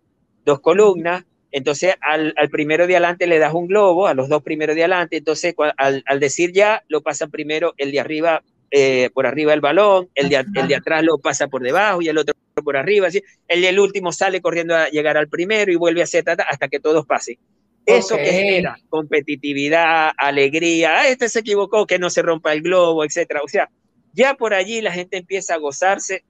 dos 0.44 0.60
columnas, 0.60 1.24
entonces 1.50 1.94
al, 2.00 2.34
primero 2.50 2.86
de 2.86 2.94
adelante 2.94 3.26
le 3.26 3.38
das 3.38 3.54
un 3.54 3.66
globo, 3.66 4.06
a 4.06 4.14
los 4.14 4.28
dos 4.28 4.42
primeros 4.42 4.74
de 4.74 4.82
adelante, 4.82 5.18
entonces 5.18 5.54
al, 5.76 6.20
decir 6.20 6.52
ya, 6.52 6.82
lo 6.88 7.02
pasan 7.02 7.30
primero 7.30 7.74
el 7.76 7.92
de 7.92 8.00
arriba, 8.00 8.42
eh, 8.70 9.10
por 9.12 9.26
arriba 9.26 9.52
del 9.52 9.60
balón, 9.60 10.08
el 10.14 10.30
de, 10.30 10.44
el 10.54 10.68
de 10.68 10.76
atrás 10.76 11.04
lo 11.04 11.18
pasa 11.18 11.48
por 11.48 11.62
debajo 11.62 12.00
y 12.00 12.08
el 12.08 12.16
otro 12.16 12.34
por 12.64 12.76
arriba, 12.76 13.08
así. 13.08 13.22
el 13.48 13.62
del 13.62 13.78
último 13.78 14.12
sale 14.12 14.40
corriendo 14.40 14.76
a 14.76 14.88
llegar 14.88 15.16
al 15.16 15.28
primero 15.28 15.72
y 15.72 15.76
vuelve 15.76 16.00
a 16.00 16.04
hacer 16.04 16.24
hasta 16.28 16.68
que 16.68 16.80
todos 16.80 17.06
pasen. 17.06 17.36
Eso 17.84 18.16
que 18.16 18.26
genera 18.26 18.76
competitividad, 18.88 20.12
alegría, 20.16 21.00
ah, 21.00 21.08
este 21.08 21.28
se 21.28 21.40
equivocó, 21.40 21.86
que 21.86 21.98
no 21.98 22.10
se 22.10 22.22
rompa 22.22 22.52
el 22.52 22.62
globo, 22.62 23.04
etcétera. 23.04 23.40
O 23.42 23.48
sea, 23.48 23.68
ya 24.12 24.34
por 24.34 24.54
allí 24.54 24.80
la 24.80 24.92
gente 24.92 25.16
empieza 25.16 25.54
a 25.54 25.58
gozarse. 25.58 26.24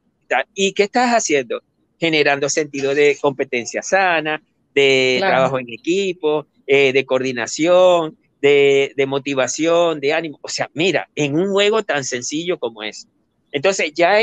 ¿Y 0.54 0.72
qué 0.72 0.84
estás 0.84 1.10
haciendo? 1.10 1.62
Generando 1.98 2.48
sentido 2.48 2.94
de 2.94 3.18
competencia 3.20 3.82
sana, 3.82 4.42
de 4.74 5.18
trabajo 5.20 5.58
en 5.58 5.68
equipo, 5.68 6.46
eh, 6.66 6.92
de 6.92 7.04
coordinación, 7.04 8.16
de, 8.40 9.04
motivación, 9.06 10.00
de 10.00 10.12
ánimo. 10.12 10.38
O 10.42 10.48
sea, 10.48 10.70
mira, 10.74 11.08
en 11.14 11.36
un 11.36 11.52
juego 11.52 11.82
tan 11.82 12.04
sencillo 12.04 12.58
como 12.58 12.82
es. 12.82 13.08
Entonces, 13.52 13.92
ya, 13.94 14.18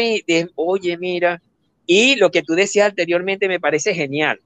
oye, 0.55 0.97
mira, 0.97 1.41
y 1.85 2.15
lo 2.15 2.31
que 2.31 2.41
tú 2.41 2.53
decías 2.53 2.89
anteriormente 2.89 3.47
me 3.47 3.59
parece 3.59 3.93
genial. 3.93 4.41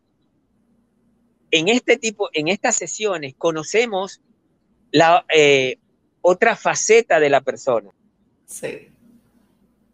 En 1.52 1.70
este 1.70 1.98
tipo, 1.98 2.30
en 2.34 2.48
estas 2.48 2.76
sesiones, 2.76 3.36
conocemos 3.38 4.22
la 4.92 5.26
eh, 5.34 5.78
otra 6.22 6.56
faceta 6.56 7.20
de 7.20 7.30
la 7.30 7.42
persona. 7.42 7.90
Sí 8.46 8.90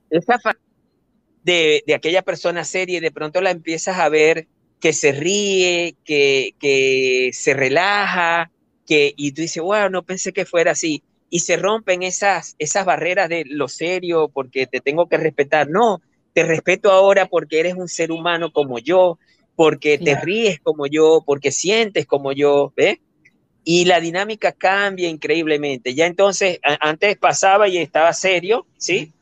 esa 0.09 0.39
de, 1.43 1.83
de 1.85 1.93
aquella 1.93 2.21
persona 2.21 2.63
seria 2.63 2.99
de 2.99 3.11
pronto 3.11 3.41
la 3.41 3.51
empiezas 3.51 3.97
a 3.97 4.09
ver 4.09 4.47
que 4.79 4.93
se 4.93 5.11
ríe, 5.11 5.95
que, 6.05 6.55
que 6.59 7.31
se 7.33 7.53
relaja, 7.53 8.51
que, 8.85 9.13
y 9.17 9.33
tú 9.33 9.41
dices, 9.41 9.61
wow, 9.61 9.89
no 9.89 10.03
pensé 10.03 10.31
que 10.31 10.45
fuera 10.45 10.71
así. 10.71 11.03
Y 11.29 11.41
se 11.41 11.57
rompen 11.57 12.01
esas, 12.01 12.55
esas 12.59 12.85
barreras 12.85 13.29
de 13.29 13.43
lo 13.45 13.67
serio 13.67 14.29
porque 14.33 14.67
te 14.67 14.79
tengo 14.79 15.07
que 15.07 15.17
respetar. 15.17 15.69
No, 15.69 16.01
te 16.33 16.43
respeto 16.43 16.91
ahora 16.91 17.27
porque 17.27 17.59
eres 17.59 17.75
un 17.75 17.87
ser 17.87 18.11
humano 18.11 18.51
como 18.51 18.79
yo, 18.79 19.19
porque 19.55 19.97
te 19.97 20.15
ríes 20.19 20.59
como 20.61 20.87
yo, 20.87 21.23
porque 21.25 21.51
sientes 21.51 22.05
como 22.05 22.31
yo, 22.31 22.73
¿ves? 22.75 22.99
y 23.63 23.85
la 23.85 23.99
dinámica 23.99 24.51
cambia 24.51 25.07
increíblemente. 25.09 25.93
Ya 25.93 26.05
entonces, 26.07 26.59
antes 26.79 27.17
pasaba 27.17 27.67
y 27.67 27.77
estaba 27.77 28.13
serio, 28.13 28.65
¿sí? 28.77 29.13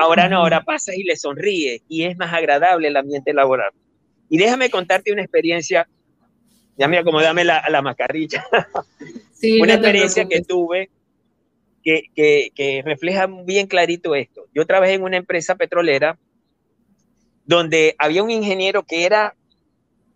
Ahora 0.00 0.28
no, 0.28 0.38
ahora 0.38 0.62
pasa 0.62 0.94
y 0.94 1.02
le 1.04 1.16
sonríe 1.16 1.82
y 1.88 2.04
es 2.04 2.16
más 2.16 2.32
agradable 2.32 2.88
el 2.88 2.96
ambiente 2.96 3.34
laboral. 3.34 3.70
Y 4.28 4.38
déjame 4.38 4.70
contarte 4.70 5.12
una 5.12 5.22
experiencia, 5.22 5.86
ya 6.78 6.88
me 6.88 6.98
acomodame 6.98 7.44
la, 7.44 7.62
la 7.68 7.82
mascarilla, 7.82 8.44
sí, 9.32 9.60
una 9.60 9.74
experiencia 9.74 10.26
que 10.26 10.40
tuve 10.40 10.90
que, 11.82 12.04
que, 12.14 12.50
que 12.54 12.82
refleja 12.82 13.26
bien 13.44 13.66
clarito 13.66 14.14
esto. 14.14 14.46
Yo 14.54 14.66
trabajé 14.66 14.94
en 14.94 15.02
una 15.02 15.18
empresa 15.18 15.56
petrolera 15.56 16.18
donde 17.44 17.94
había 17.98 18.22
un 18.22 18.30
ingeniero 18.30 18.84
que 18.84 19.04
era 19.04 19.34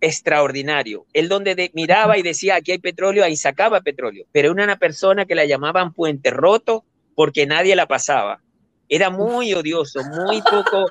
extraordinario. 0.01 1.07
Él 1.13 1.29
donde 1.29 1.71
miraba 1.75 2.17
y 2.17 2.23
decía, 2.23 2.57
aquí 2.57 2.73
hay 2.73 2.79
petróleo, 2.79 3.25
ahí 3.25 3.37
sacaba 3.37 3.81
petróleo. 3.81 4.27
Pero 4.33 4.53
era 4.53 4.65
una 4.65 4.79
persona 4.79 5.25
que 5.25 5.35
la 5.35 5.45
llamaban 5.45 5.93
Puente 5.93 6.31
Roto 6.31 6.85
porque 7.15 7.47
nadie 7.47 7.77
la 7.77 7.87
pasaba. 7.87 8.41
Era 8.89 9.11
muy 9.11 9.55
odioso, 9.55 10.01
muy 10.05 10.43
poco, 10.43 10.91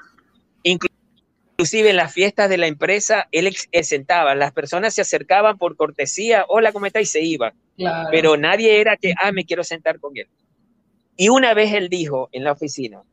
inclusive 0.63 1.91
en 1.91 1.95
las 1.95 2.13
fiestas 2.13 2.49
de 2.49 2.57
la 2.57 2.67
empresa, 2.67 3.27
él, 3.31 3.55
sentaba, 3.83 4.35
las 4.35 4.51
personas 4.51 4.93
se 4.93 5.01
acercaban 5.01 5.57
por 5.57 5.75
cortesía, 5.75 6.45
hola, 6.47 6.71
¿cómo 6.71 6.85
está? 6.85 7.01
Y 7.01 7.05
se 7.05 7.21
iban. 7.21 7.53
Pero 8.11 8.37
nadie 8.37 8.79
era 8.81 8.97
que, 8.97 9.13
ah, 9.21 9.31
me 9.31 9.45
quiero 9.45 9.63
sentar 9.63 9.99
con 9.99 10.17
él. 10.17 10.27
Y 11.15 11.29
una 11.29 11.53
vez 11.53 11.73
él 11.73 11.89
dijo 11.89 12.29
en 12.31 12.43
la 12.43 12.51
oficina, 12.51 13.03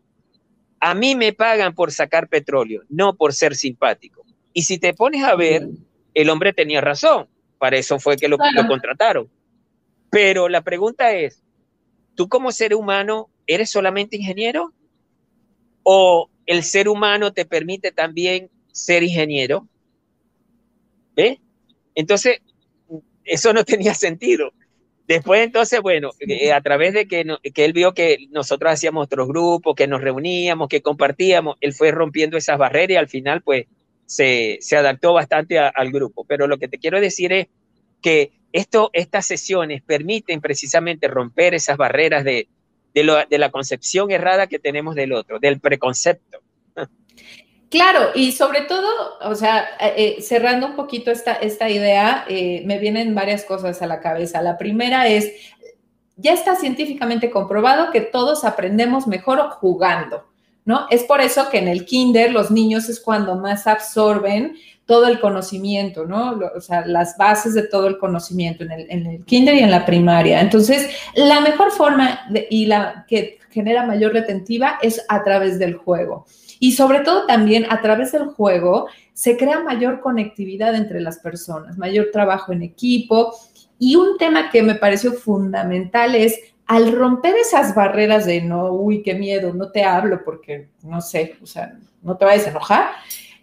a 0.81 0.95
mí 0.95 1.15
me 1.15 1.33
pagan 1.33 1.75
por 1.75 1.93
sacar 1.93 2.29
petróleo, 2.29 2.83
no 2.89 3.15
por 3.15 3.35
ser 3.35 3.55
simpático. 3.55 4.25
Y 4.53 4.63
si 4.63 4.79
te 4.79 4.95
pones 4.95 5.23
a 5.25 5.37
ver, 5.37 5.69
el 6.15 6.31
hombre 6.31 6.53
tenía 6.53 6.81
razón, 6.81 7.29
para 7.59 7.77
eso 7.77 7.99
fue 7.99 8.17
que 8.17 8.29
lo, 8.29 8.39
contrataron. 8.67 9.31
Pero 10.11 10.49
la 10.49 10.63
pregunta 10.63 11.13
es, 11.13 11.43
¿tú 12.15 12.29
como 12.29 12.51
ser 12.51 12.75
humano 12.75 13.30
eres 13.55 13.71
solamente 13.71 14.17
ingeniero? 14.17 14.73
¿O 15.83 16.31
el 16.47 16.63
ser 16.63 16.89
humano 16.89 17.33
te 17.33 17.45
permite 17.45 17.93
también 17.93 18.51
ser 18.73 19.03
ingeniero? 19.03 19.67
¿Ve? 21.17 21.41
Entonces, 21.95 22.41
eso 23.25 23.53
no 23.53 23.65
tenía 23.65 23.95
sentido. 23.95 24.53
Después, 25.07 25.43
entonces, 25.43 25.81
bueno, 25.81 26.13
eh, 26.21 26.53
a 26.53 26.61
través 26.61 26.95
de 26.95 27.09
que, 27.09 27.25
que 27.53 27.65
él 27.65 27.73
vio 27.73 27.95
que 27.95 28.29
nosotros 28.31 28.73
hacíamos 28.73 29.05
otros 29.05 29.27
grupos, 29.27 29.75
que 29.75 29.89
nos 29.89 30.01
reuníamos, 30.01 30.69
que 30.69 30.83
compartíamos, 30.83 31.57
él 31.61 31.73
fue 31.73 31.91
rompiendo 31.91 32.37
esas 32.37 32.59
barreras 32.59 32.91
y 32.91 32.97
al 32.97 33.09
final, 33.09 33.43
pues, 33.43 33.67
se, 34.07 34.59
se 34.61 34.77
adaptó 34.77 35.13
bastante 35.13 35.59
al 35.59 35.91
grupo. 35.91 36.25
Pero 36.25 36.47
lo 36.47 36.59
que 36.59 36.69
te 36.69 36.79
quiero 36.79 37.01
decir 37.01 37.33
es 37.33 37.49
que 38.01 38.31
esto, 38.53 38.91
estas 38.93 39.27
sesiones 39.27 39.83
permiten 39.83 40.41
precisamente 40.41 41.09
romper 41.09 41.55
esas 41.55 41.77
barreras 41.77 42.25
de, 42.25 42.49
de, 42.95 43.39
la 43.39 43.51
concepción 43.51 44.11
errada 44.11 44.47
que 44.47 44.59
tenemos 44.59 44.95
del 44.95 45.13
otro, 45.13 45.39
del 45.39 45.61
preconcepto. 45.61 46.39
Claro, 47.71 48.11
y 48.17 48.33
sobre 48.33 48.63
todo, 48.63 48.89
o 49.23 49.35
sea, 49.37 49.61
eh, 49.81 50.17
eh, 50.19 50.23
cerrando 50.23 50.67
un 50.67 50.75
poquito 50.75 51.13
esta, 51.13 51.35
esta 51.35 51.71
idea, 51.71 52.25
eh, 52.29 52.63
me 52.67 52.79
vienen 52.79 53.15
varias 53.15 53.45
cosas 53.45 53.81
a 53.81 53.87
la 53.87 54.01
cabeza. 54.01 54.43
La 54.43 54.59
primera 54.59 55.07
es, 55.07 55.33
ya 56.17 56.33
está 56.33 56.57
científicamente 56.57 57.31
comprobado 57.31 57.93
que 57.93 58.01
todos 58.01 58.45
aprendemos 58.45 59.07
mejor 59.07 59.51
jugando. 59.51 60.27
¿no? 60.65 60.87
Es 60.91 61.05
por 61.05 61.21
eso 61.21 61.49
que 61.49 61.59
en 61.59 61.69
el 61.69 61.85
kinder 61.85 62.33
los 62.33 62.51
niños 62.51 62.89
es 62.89 62.99
cuando 62.99 63.37
más 63.37 63.69
absorben 63.69 64.57
todo 64.91 65.07
el 65.07 65.21
conocimiento, 65.21 66.05
¿no? 66.05 66.37
O 66.57 66.61
sea, 66.61 66.85
las 66.85 67.17
bases 67.17 67.55
de 67.55 67.63
todo 67.63 67.87
el 67.87 67.97
conocimiento 67.97 68.65
en 68.65 68.73
el, 69.07 69.25
kinder 69.25 69.55
y 69.55 69.61
en 69.61 69.71
la 69.71 69.87
primaria. 69.87 70.41
Entonces, 70.41 70.91
la 71.15 71.41
mejor 71.41 71.71
forma 71.71 72.23
y 72.51 72.67
la 72.67 73.05
que 73.07 73.39
genera 73.51 73.87
mayor 73.87 74.13
retentiva 74.13 74.81
es 74.83 75.01
a 75.09 75.23
través 75.23 75.61
del 75.61 75.77
juego. 75.77 76.27
Y 76.59 76.73
sobre 76.73 77.01
todo 77.01 77.25
también 77.25 77.67
a 77.71 77.81
través 77.81 78.11
del 78.11 78.25
juego 78.31 78.89
se 79.13 79.37
crea 79.37 79.61
mayor 79.61 80.01
conectividad 80.01 80.75
entre 80.75 81.01
las 81.01 81.21
personas, 81.21 81.79
mayor 81.79 82.09
trabajo 82.13 82.53
en 82.53 82.65
equipo. 82.65 83.33
Y 83.79 83.95
un 83.95 84.19
tema 84.19 84.51
que 84.51 84.65
me 84.65 84.75
pareció 84.75 85.13
fundamental 85.13 86.17
es 86.17 86.37
al 86.67 86.91
romper 86.91 87.37
esas 87.37 87.77
barreras 87.77 88.27
de 88.27 88.41
no, 88.41 88.73
uy, 88.73 89.05
qué 89.05 89.15
miedo, 89.15 89.55
no 89.55 89.71
te 89.71 89.85
hablo 89.85 90.25
porque 90.25 90.71
no 90.83 91.01
sé, 91.01 91.37
o 91.41 91.47
sea, 91.47 91.79
no 92.03 92.17
te 92.17 92.25
vayas 92.25 92.49
a 92.49 92.51
enojar, 92.51 92.91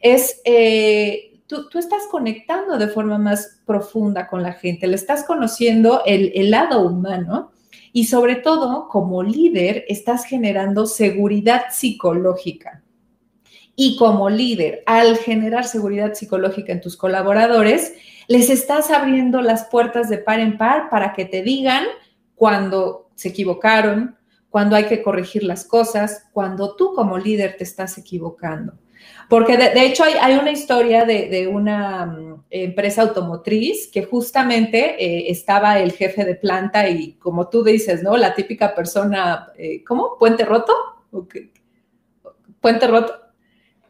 es 0.02 0.42
eh, 0.46 1.37
tú, 1.48 1.80
estás 1.80 2.04
conectando 2.12 2.78
de 2.78 2.88
forma 2.88 3.18
más 3.18 3.62
profunda 3.66 4.28
con 4.28 4.44
la 4.44 4.54
gente, 4.54 4.88
le 4.88 4.96
estás 4.96 5.24
conociendo 5.24 6.04
el, 6.06 6.32
el 6.36 6.52
lado 6.52 6.82
humano 6.82 7.52
y 7.94 8.06
sobre 8.06 8.36
todo 8.36 8.88
como 8.90 9.24
líder 9.24 9.86
estás 9.88 10.26
generando 10.26 10.86
seguridad 10.86 11.66
psicológica. 11.72 12.84
Y 13.76 13.96
como 13.98 14.30
líder, 14.30 14.84
al 14.86 15.18
generar 15.18 15.66
seguridad 15.66 16.16
psicológica 16.16 16.74
en 16.74 16.82
tus 16.82 16.98
colaboradores, 16.98 17.94
les 18.28 18.50
estás 18.50 18.92
abriendo 18.92 19.42
las 19.42 19.66
puertas 19.66 20.10
de 20.10 20.18
par 20.18 20.40
en 20.40 20.58
par 20.58 20.90
para 20.90 21.14
que 21.14 21.26
te 21.26 21.44
digan 21.44 21.86
cuando 22.36 23.10
se 23.16 23.30
equivocaron, 23.30 24.18
cuando 24.50 24.76
hay 24.76 24.86
que 24.86 25.02
corregir 25.02 25.44
las 25.44 25.64
cosas, 25.66 26.26
cuando 26.34 26.76
tú 26.76 26.94
como 26.94 27.18
líder 27.18 27.56
te 27.58 27.64
estás 27.64 27.98
equivocando. 27.98 28.74
Porque 29.30 29.58
de, 29.58 29.86
hecho 29.86 30.04
hay, 30.04 30.36
una 30.36 30.52
historia 30.52 31.06
de, 31.06 31.48
una 31.48 32.06
mm, 32.06 32.44
empresa 32.50 33.02
automotriz 33.02 33.88
que 33.88 34.04
justamente 34.04 34.96
eh, 35.04 35.32
estaba 35.32 35.80
el 35.80 35.92
jefe 35.92 36.24
de 36.24 36.36
planta 36.36 36.88
y 36.90 37.14
como 37.14 37.50
tú 37.50 37.64
dices, 37.64 38.04
¿no? 38.04 38.16
La 38.16 38.34
típica 38.34 38.74
persona, 38.74 39.52
eh, 39.58 39.84
¿cómo? 39.84 40.18
¿Puente 40.18 40.46
roto? 40.46 40.74
¿Puente 42.62 42.88
roto? 42.88 43.14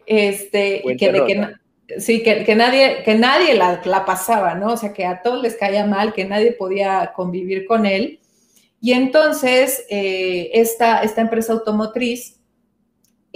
Este, 0.06 0.84
que, 0.98 1.12
de 1.12 1.26
que, 1.26 2.00
sí, 2.00 2.24
que, 2.24 2.56
nadie, 2.56 3.04
que 3.04 3.15
nadie 3.15 3.54
la, 3.54 3.82
la 3.86 4.06
pasaba, 4.06 4.56
¿no? 4.56 4.74
O 4.74 4.78
sea, 4.78 4.93
que 4.93 5.06
a 5.06 5.22
todos 5.22 5.41
les 5.41 5.56
caía 5.56 5.86
mal, 5.86 6.13
que 6.13 6.26
nadie 6.26 6.52
podía 6.54 7.12
convivir 7.15 7.65
con 7.65 7.86
él. 7.86 8.20
Y 8.80 8.93
entonces 8.93 9.86
eh, 9.89 10.52
esta, 10.54 11.02
esta, 11.02 11.22
empresa 11.22 11.54
automotriz 11.54 12.37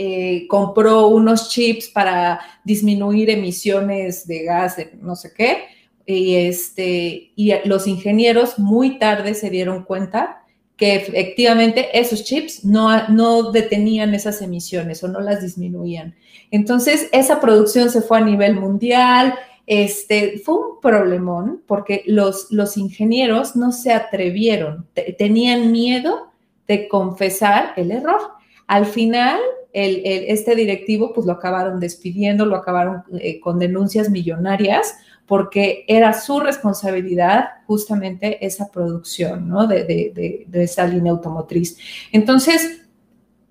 eh, 0.03 0.47
compró 0.47 1.09
unos 1.09 1.49
chips 1.49 1.87
para 1.87 2.39
disminuir 2.63 3.29
emisiones 3.29 4.25
de 4.25 4.45
gas, 4.45 4.75
de 4.75 4.93
no 4.99 5.15
sé 5.15 5.31
qué, 5.31 5.65
y, 6.07 6.33
este, 6.37 7.31
y 7.35 7.53
los 7.65 7.85
ingenieros 7.85 8.57
muy 8.57 8.97
tarde 8.97 9.35
se 9.35 9.51
dieron 9.51 9.83
cuenta 9.83 10.41
que 10.75 10.95
efectivamente 10.95 11.99
esos 11.99 12.23
chips 12.23 12.65
no, 12.65 13.09
no 13.09 13.51
detenían 13.51 14.15
esas 14.15 14.41
emisiones 14.41 15.03
o 15.03 15.07
no 15.07 15.19
las 15.19 15.43
disminuían. 15.43 16.15
Entonces, 16.49 17.07
esa 17.11 17.39
producción 17.39 17.91
se 17.91 18.01
fue 18.01 18.17
a 18.17 18.25
nivel 18.25 18.55
mundial, 18.55 19.35
este, 19.67 20.39
fue 20.39 20.55
un 20.55 20.81
problemón 20.81 21.61
porque 21.67 22.01
los, 22.07 22.47
los 22.49 22.75
ingenieros 22.75 23.55
no 23.55 23.71
se 23.71 23.93
atrevieron, 23.93 24.87
tenían 25.19 25.71
miedo 25.71 26.31
de 26.67 26.87
confesar 26.87 27.73
el 27.75 27.91
error. 27.91 28.31
Al 28.65 28.87
final, 28.87 29.39
este 29.73 30.55
directivo 30.55 31.13
pues 31.13 31.25
lo 31.25 31.33
acabaron 31.33 31.79
despidiendo, 31.79 32.45
lo 32.45 32.57
acabaron 32.57 33.03
eh, 33.19 33.39
con 33.39 33.59
denuncias 33.59 34.09
millonarias 34.09 34.95
porque 35.25 35.85
era 35.87 36.13
su 36.13 36.41
responsabilidad 36.41 37.51
justamente 37.65 38.45
esa 38.45 38.69
producción 38.69 39.47
¿no? 39.47 39.65
de, 39.65 40.45
esa 40.51 40.85
línea 40.85 41.13
automotriz. 41.13 41.77
Entonces, 42.11 42.81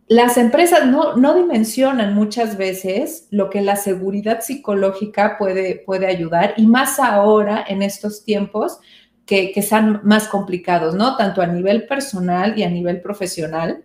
las 0.07 0.37
empresas 0.37 0.87
no, 0.87 1.35
dimensionan 1.35 2.15
muchas 2.15 2.59
veces 2.59 3.29
lo 3.31 3.49
que 3.49 3.63
la 3.63 3.77
seguridad 3.77 4.41
psicológica 4.41 5.39
puede, 5.39 5.77
puede 5.87 6.07
ayudar 6.07 6.53
y 6.57 6.67
más 6.67 6.99
ahora 6.99 7.65
en 7.67 7.81
estos 7.81 8.25
tiempos 8.25 8.81
que, 9.25 9.53
que 9.53 9.63
son 9.63 10.01
más 10.03 10.29
complicados, 10.29 10.95
¿no? 10.95 11.17
Tanto 11.17 11.41
a 11.41 11.47
nivel 11.47 11.87
personal 11.87 12.59
y 12.59 12.65
a 12.65 12.69
nivel 12.69 13.01
profesional. 13.01 13.85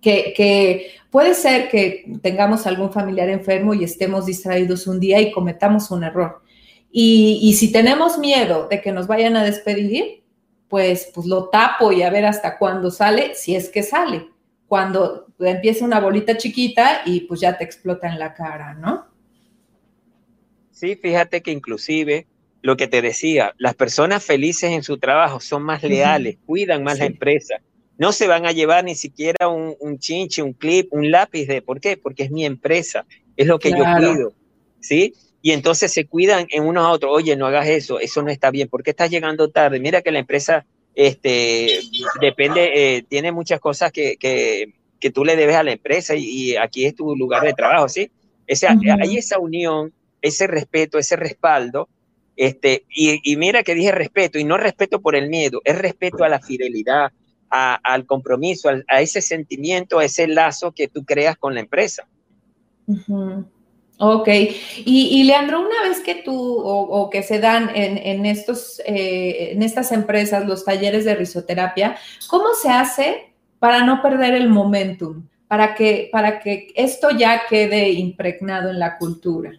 Que, 0.00 0.92
puede 1.10 1.34
ser 1.34 1.68
que 1.68 2.04
tengamos 2.22 2.66
algún 2.66 2.92
familiar 2.92 3.28
enfermo 3.28 3.74
y 3.74 3.84
estemos 3.84 4.26
distraídos 4.26 4.86
un 4.86 5.00
día 5.00 5.20
y 5.20 5.32
cometamos 5.32 5.90
un 5.90 6.04
error. 6.04 6.42
Y, 6.90 7.40
y, 7.42 7.54
si 7.54 7.70
tenemos 7.72 8.18
miedo 8.18 8.68
de 8.68 8.80
que 8.80 8.92
nos 8.92 9.06
vayan 9.06 9.36
a 9.36 9.44
despedir, 9.44 10.22
pues, 10.68 11.10
pues 11.14 11.26
lo 11.26 11.48
tapo 11.48 11.92
y 11.92 12.02
a 12.02 12.10
ver 12.10 12.24
hasta 12.24 12.58
cuándo 12.58 12.90
sale, 12.90 13.34
si 13.34 13.54
es 13.54 13.68
que 13.68 13.82
sale 13.82 14.28
cuando 14.68 15.26
empieza 15.40 15.84
una 15.84 15.98
bolita 15.98 16.36
chiquita 16.36 17.02
y 17.06 17.20
pues 17.20 17.40
ya 17.40 17.56
te 17.56 17.64
explota 17.64 18.06
en 18.06 18.18
la 18.18 18.34
cara, 18.34 18.74
¿no? 18.74 19.08
Sí, 20.70 20.94
fíjate 20.94 21.42
que 21.42 21.50
inclusive 21.50 22.26
lo 22.60 22.76
que 22.76 22.86
te 22.86 23.00
decía, 23.00 23.54
las 23.56 23.74
personas 23.74 24.22
felices 24.22 24.70
en 24.70 24.82
su 24.82 24.98
trabajo 24.98 25.40
son 25.40 25.62
más 25.62 25.82
leales, 25.82 26.36
cuidan 26.44 26.84
más 26.84 26.98
la 26.98 27.06
empresa. 27.06 27.56
No 27.98 28.12
se 28.12 28.26
van 28.26 28.46
a 28.46 28.52
llevar 28.52 28.84
ni 28.84 28.94
siquiera 28.94 29.48
un, 29.48 29.98
chinche, 29.98 30.42
un 30.42 30.54
clip, 30.54 30.88
un 30.92 31.10
lápiz 31.10 31.46
de, 31.46 31.60
¿por 31.60 31.80
qué? 31.80 31.96
Porque 31.96 32.22
es 32.22 32.30
mi 32.30 32.46
empresa, 32.46 33.04
es 33.36 33.46
lo 33.46 33.58
que 33.58 33.70
yo 33.70 33.84
cuido, 33.98 34.32
¿sí? 34.80 35.12
y 35.40 35.52
entonces 35.52 35.92
se 35.92 36.06
cuidan 36.06 36.46
en 36.50 36.64
unos 36.64 36.84
a 36.84 36.90
otros, 36.90 37.12
oye, 37.14 37.36
no 37.36 37.46
hagas 37.46 37.68
eso, 37.68 38.00
eso 38.00 38.22
no 38.22 38.30
está 38.30 38.50
bien, 38.50 38.68
¿por 38.68 38.82
qué 38.82 38.90
estás 38.90 39.10
llegando 39.10 39.50
tarde? 39.50 39.80
Mira 39.80 40.02
que 40.02 40.10
la 40.10 40.18
empresa 40.18 40.66
este, 40.94 41.80
depende, 42.20 42.96
eh, 42.96 43.04
tiene 43.08 43.30
muchas 43.30 43.60
cosas 43.60 43.92
que, 43.92 44.16
que, 44.16 44.74
que, 44.98 45.10
tú 45.10 45.24
le 45.24 45.36
debes 45.36 45.54
a 45.54 45.62
la 45.62 45.72
empresa 45.72 46.14
y, 46.16 46.56
aquí 46.56 46.86
es 46.86 46.94
tu 46.94 47.14
lugar 47.14 47.44
de 47.44 47.52
trabajo, 47.52 47.88
¿sí? 47.88 48.10
Esa, 48.46 48.76
Hay 49.00 49.16
esa 49.16 49.38
unión, 49.38 49.92
ese 50.22 50.46
respeto, 50.46 50.98
ese 50.98 51.14
respaldo, 51.14 51.88
este, 52.34 52.84
y, 52.88 53.20
y, 53.22 53.36
mira 53.36 53.62
que 53.62 53.74
dije 53.74 53.92
respeto, 53.92 54.38
y 54.38 54.44
no 54.44 54.56
respeto 54.56 55.00
por 55.00 55.14
el 55.14 55.28
miedo, 55.28 55.60
es 55.64 55.78
respeto 55.78 56.24
a 56.24 56.28
la 56.28 56.40
fidelidad, 56.40 57.12
a, 57.50 57.74
al 57.82 58.06
compromiso, 58.06 58.68
a, 58.68 59.00
ese 59.00 59.20
sentimiento, 59.20 59.98
a 59.98 60.04
ese 60.04 60.26
lazo 60.26 60.72
que 60.72 60.88
tú 60.88 61.04
creas 61.04 61.36
con 61.36 61.54
la 61.54 61.60
empresa. 61.60 62.06
Ok, 64.00 64.28
y, 64.84 65.24
Leandro, 65.24 65.60
una 65.60 65.82
vez 65.88 66.00
que 66.00 66.14
tú 66.14 66.34
o, 66.34 67.10
que 67.10 67.22
se 67.22 67.40
dan 67.40 67.70
en, 67.74 68.26
estos, 68.26 68.80
eh, 68.86 69.50
en 69.52 69.62
estas 69.62 69.90
empresas 69.90 70.46
los 70.46 70.64
talleres 70.64 71.04
de 71.04 71.16
risoterapia, 71.16 71.96
¿cómo 72.28 72.54
se 72.54 72.68
hace 72.68 73.32
para 73.58 73.84
no 73.84 74.00
perder 74.00 74.34
el 74.34 74.48
momentum, 74.48 75.26
para 75.48 75.74
que, 75.74 76.08
para 76.12 76.38
que 76.38 76.68
esto 76.76 77.10
ya 77.10 77.42
quede 77.48 77.90
impregnado 77.90 78.70
en 78.70 78.78
la 78.78 78.98
cultura? 78.98 79.52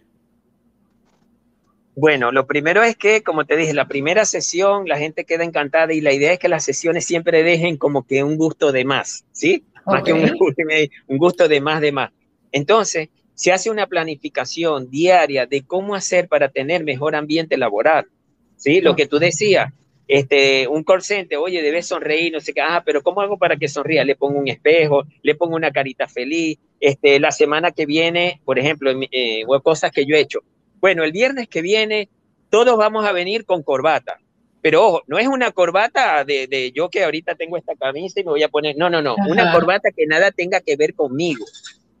Bueno, 1.96 2.32
lo 2.32 2.46
primero 2.46 2.82
es 2.82 2.96
que, 2.96 3.22
como 3.22 3.44
te 3.44 3.56
dije, 3.56 3.74
la 3.74 3.88
primera 3.88 4.24
sesión 4.24 4.88
la 4.88 4.98
gente 4.98 5.24
queda 5.24 5.44
encantada 5.44 5.92
y 5.92 6.00
la 6.00 6.12
idea 6.12 6.32
es 6.32 6.38
que 6.38 6.48
las 6.48 6.64
sesiones 6.64 7.04
siempre 7.04 7.42
dejen 7.42 7.76
como 7.76 8.06
que 8.06 8.22
un 8.22 8.36
gusto 8.36 8.72
de 8.72 8.84
más, 8.84 9.24
¿sí? 9.32 9.64
Más 9.86 10.02
que 10.02 10.12
un, 10.12 10.30
un 11.08 11.18
gusto 11.18 11.48
de 11.48 11.60
más 11.60 11.80
de 11.80 11.92
más. 11.92 12.10
Entonces, 12.52 13.08
se 13.40 13.52
hace 13.52 13.70
una 13.70 13.86
planificación 13.86 14.90
diaria 14.90 15.46
de 15.46 15.62
cómo 15.62 15.94
hacer 15.94 16.28
para 16.28 16.50
tener 16.50 16.84
mejor 16.84 17.14
ambiente 17.16 17.56
laboral. 17.56 18.06
¿Sí? 18.56 18.82
Lo 18.82 18.94
que 18.94 19.06
tú 19.06 19.18
decías, 19.18 19.72
este, 20.06 20.68
un 20.68 20.84
call 20.84 21.00
center, 21.00 21.38
oye, 21.38 21.62
debes 21.62 21.86
sonreír, 21.86 22.30
no 22.30 22.40
sé 22.40 22.52
qué, 22.52 22.60
ah, 22.60 22.82
pero 22.84 23.02
¿cómo 23.02 23.22
hago 23.22 23.38
para 23.38 23.56
que 23.56 23.68
sonría? 23.68 24.04
Le 24.04 24.16
pongo 24.16 24.38
un 24.38 24.48
espejo, 24.48 25.04
le 25.22 25.34
pongo 25.34 25.56
una 25.56 25.70
carita 25.70 26.06
feliz. 26.06 26.58
Este, 26.78 27.18
la 27.18 27.30
semana 27.30 27.70
que 27.70 27.86
viene, 27.86 28.42
por 28.44 28.58
ejemplo, 28.58 28.90
eh, 29.10 29.44
cosas 29.62 29.90
que 29.90 30.04
yo 30.04 30.16
he 30.16 30.20
hecho. 30.20 30.40
Bueno, 30.80 31.04
el 31.04 31.12
viernes 31.12 31.48
que 31.48 31.62
viene, 31.62 32.08
todos 32.48 32.76
vamos 32.76 33.04
a 33.04 33.12
venir 33.12 33.44
con 33.44 33.62
corbata. 33.62 34.18
Pero 34.62 34.86
ojo, 34.86 35.02
no 35.06 35.18
es 35.18 35.26
una 35.26 35.52
corbata 35.52 36.24
de, 36.24 36.46
de, 36.46 36.72
yo 36.72 36.90
que 36.90 37.02
ahorita 37.02 37.34
tengo 37.34 37.56
esta 37.56 37.74
camisa 37.76 38.20
y 38.20 38.24
me 38.24 38.30
voy 38.30 38.42
a 38.42 38.48
poner, 38.48 38.76
no, 38.76 38.90
no, 38.90 39.00
no, 39.00 39.16
una 39.26 39.52
corbata 39.52 39.90
que 39.90 40.06
nada 40.06 40.30
tenga 40.30 40.60
que 40.60 40.76
ver 40.76 40.94
conmigo 40.94 41.46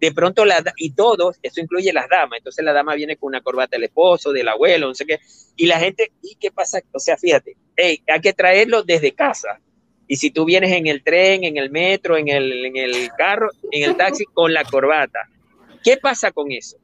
de 0.00 0.12
pronto 0.12 0.44
la 0.44 0.64
y 0.76 0.92
todos, 0.92 1.36
eso 1.42 1.60
incluye 1.60 1.92
las 1.92 2.08
damas, 2.08 2.38
entonces 2.38 2.64
la 2.64 2.72
dama 2.72 2.94
viene 2.94 3.16
con 3.16 3.28
una 3.28 3.42
corbata 3.42 3.76
del 3.76 3.84
esposo, 3.84 4.32
del 4.32 4.48
abuelo, 4.48 4.88
no 4.88 4.94
sé 4.94 5.04
qué, 5.04 5.20
y 5.56 5.66
la 5.66 5.78
gente, 5.78 6.10
¿y 6.22 6.36
qué 6.36 6.50
pasa? 6.50 6.80
O 6.92 6.98
sea, 6.98 7.18
fíjate, 7.18 7.56
hey, 7.76 8.02
hay 8.08 8.20
que 8.20 8.32
traerlo 8.32 8.82
desde 8.82 9.12
casa. 9.12 9.60
Y 10.08 10.16
si 10.16 10.30
tú 10.30 10.44
vienes 10.44 10.72
en 10.72 10.88
el 10.88 11.04
tren, 11.04 11.44
en 11.44 11.56
el 11.56 11.70
metro, 11.70 12.16
en 12.16 12.28
el, 12.28 12.64
en 12.66 12.76
el 12.76 13.10
carro, 13.16 13.48
en 13.70 13.88
el 13.88 13.96
taxi, 13.96 14.24
con 14.24 14.52
la 14.52 14.64
corbata, 14.64 15.20
¿qué 15.84 15.98
pasa 15.98 16.32
con 16.32 16.50
eso? 16.50 16.78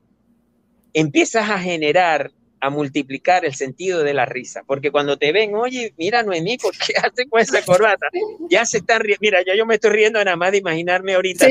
Empiezas 0.99 1.51
a 1.51 1.59
generar, 1.59 2.31
a 2.59 2.71
multiplicar 2.71 3.45
el 3.45 3.55
sentido 3.55 4.03
de 4.03 4.15
la 4.15 4.25
risa, 4.25 4.63
porque 4.67 4.91
cuando 4.91 5.19
te 5.19 5.31
ven, 5.31 5.55
oye, 5.55 5.93
mira 5.99 6.23
Noemí, 6.23 6.57
¿por 6.57 6.73
qué 6.73 6.95
hace 6.97 7.29
con 7.29 7.39
esa 7.39 7.63
corbata? 7.63 8.07
Ya 8.49 8.65
se 8.65 8.79
están 8.79 9.03
riendo, 9.03 9.19
mira, 9.21 9.41
ya 9.47 9.55
yo 9.55 9.67
me 9.67 9.75
estoy 9.75 9.91
riendo 9.91 10.25
nada 10.25 10.39
más 10.39 10.53
de 10.53 10.59
imaginarme 10.59 11.15
ahorita. 11.15 11.49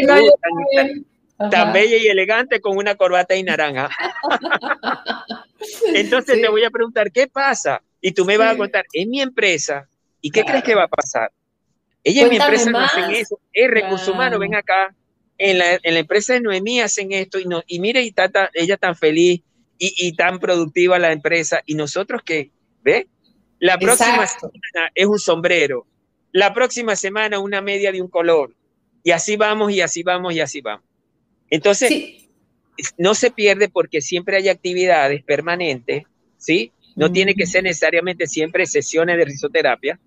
tan 1.52 1.74
bella 1.74 1.98
y 1.98 2.08
elegante 2.08 2.60
con 2.60 2.76
una 2.76 2.96
corbata 2.96 3.36
y 3.36 3.44
naranja. 3.44 3.88
Entonces 5.94 6.42
te 6.42 6.50
voy 6.50 6.64
a 6.64 6.72
preguntar, 6.72 7.12
¿qué 7.12 7.28
pasa? 7.28 7.84
Y 8.02 8.14
tú 8.14 8.26
me 8.26 8.38
vas 8.38 8.56
a 8.56 8.58
contar, 8.58 8.86
es 8.92 9.06
mi 9.06 9.22
empresa, 9.22 9.88
¿y 10.22 10.32
qué 10.32 10.44
crees 10.44 10.64
que 10.64 10.74
va 10.74 10.86
a 10.86 10.88
pasar? 10.88 11.32
Ella 12.04 12.24
en 12.24 12.30
mi 12.30 12.38
empresa 12.38 12.72
no 12.72 12.80
hacen 12.80 13.12
eso, 13.12 13.40
es 13.54 13.70
recurso 13.70 14.12
humano, 14.12 14.40
ven 14.40 14.56
acá, 14.56 14.96
en 15.38 15.58
la, 15.58 15.80
en 15.82 15.94
la, 15.94 16.00
empresa 16.00 16.34
de 16.34 16.42
Noemí 16.42 16.80
hacen 16.80 17.12
esto 17.12 17.40
y, 17.40 17.46
no, 17.46 17.64
y 17.68 17.80
mire, 17.80 18.04
y 18.04 18.08
está, 18.08 18.50
ella 18.54 18.78
tan 18.78 18.96
feliz 18.96 19.42
y, 19.78 20.08
y, 20.08 20.14
tan 20.14 20.40
productiva 20.40 20.98
la 21.00 21.12
empresa, 21.12 21.62
y 21.66 21.76
nosotros 21.76 22.22
qué, 22.26 22.52
¿ve? 22.82 23.08
La 23.60 23.78
próxima 23.78 24.26
semana 24.26 24.92
es 24.94 25.06
un 25.06 25.20
sombrero, 25.20 25.86
la 26.32 26.54
próxima 26.54 26.96
semana 26.96 27.40
una 27.40 27.62
media 27.62 27.92
de 27.92 28.02
un 28.02 28.08
color, 28.08 28.56
y 29.04 29.12
así 29.12 29.36
vamos, 29.36 29.72
y 29.72 29.82
así 29.82 30.04
vamos, 30.04 30.34
y 30.34 30.40
así 30.40 30.62
vamos. 30.62 30.86
Entonces, 31.50 32.26
no 32.98 33.16
se 33.16 33.32
pierde 33.32 33.70
porque 33.70 34.02
siempre 34.02 34.38
hay 34.38 34.50
actividades 34.50 35.24
permanentes, 35.24 36.04
¿sí? 36.38 36.72
No 36.96 37.12
tiene 37.12 37.36
que 37.36 37.46
ser 37.46 37.64
necesariamente 37.64 38.26
siempre 38.26 38.66
sesiones 38.66 39.18
de 39.18 39.26
risoterapia. 39.26 40.00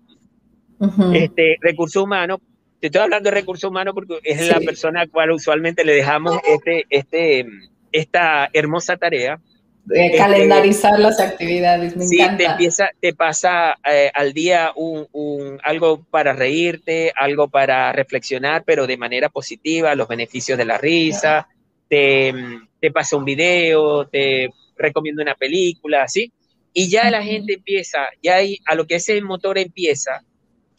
este, 1.13 1.57
recurso 1.61 2.03
humano, 2.03 2.41
te 2.79 2.87
estoy 2.87 3.01
hablando 3.01 3.29
de 3.29 3.35
recurso 3.35 3.69
humano 3.69 3.93
porque 3.93 4.19
es 4.23 4.47
la 4.47 4.59
persona 4.59 5.01
a 5.01 5.05
la 5.05 5.11
cual 5.11 5.31
usualmente 5.31 5.83
le 5.83 5.93
dejamos 5.93 6.39
este, 6.47 6.85
este, 6.89 7.45
esta 7.91 8.49
hermosa 8.53 8.97
tarea. 8.97 9.39
De 9.85 10.05
este, 10.05 10.17
calendarizar 10.17 10.99
las 10.99 11.19
actividades, 11.19 11.95
me 11.97 12.05
sí, 12.05 12.17
Te, 12.37 12.45
empieza, 12.45 12.89
te 12.99 13.13
pasa 13.13 13.75
eh, 13.89 14.11
al 14.13 14.33
día 14.33 14.71
un, 14.75 15.07
un, 15.11 15.59
algo 15.63 16.05
para 16.09 16.33
reírte, 16.33 17.11
algo 17.15 17.49
para 17.49 17.91
reflexionar, 17.91 18.63
pero 18.65 18.87
de 18.87 18.97
manera 18.97 19.29
positiva, 19.29 19.95
los 19.95 20.07
beneficios 20.07 20.57
de 20.57 20.65
la 20.65 20.77
risa, 20.77 21.47
te, 21.89 22.33
te 22.79 22.91
pasa 22.91 23.17
un 23.17 23.25
video, 23.25 24.05
te 24.07 24.49
recomiendo 24.77 25.21
una 25.21 25.35
película, 25.35 26.07
¿sí? 26.07 26.31
Y 26.71 26.89
ya 26.89 27.09
la 27.09 27.23
gente 27.23 27.55
empieza, 27.55 27.99
ya 28.21 28.35
hay, 28.35 28.59
a 28.65 28.75
lo 28.75 28.85
que 28.85 28.95
ese 28.95 29.19
motor 29.21 29.57
empieza, 29.57 30.23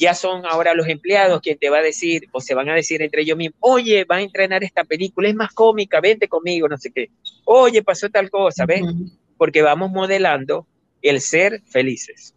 ya 0.00 0.14
son 0.14 0.46
ahora 0.46 0.72
los 0.72 0.88
empleados 0.88 1.42
quien 1.42 1.58
te 1.58 1.68
va 1.68 1.78
a 1.78 1.82
decir, 1.82 2.22
o 2.32 2.40
se 2.40 2.54
van 2.54 2.70
a 2.70 2.74
decir 2.74 3.02
entre 3.02 3.20
ellos 3.20 3.36
mismos, 3.36 3.58
oye, 3.60 4.04
va 4.04 4.16
a 4.16 4.22
entrenar 4.22 4.64
esta 4.64 4.82
película, 4.82 5.28
es 5.28 5.34
más 5.34 5.52
cómica, 5.52 6.00
vente 6.00 6.26
conmigo, 6.26 6.66
no 6.68 6.78
sé 6.78 6.90
qué. 6.90 7.10
Oye, 7.44 7.82
pasó 7.82 8.08
tal 8.08 8.30
cosa, 8.30 8.64
¿ven? 8.64 9.10
Porque 9.36 9.60
vamos 9.60 9.90
modelando 9.90 10.66
el 11.02 11.20
ser 11.20 11.62
felices. 11.66 12.34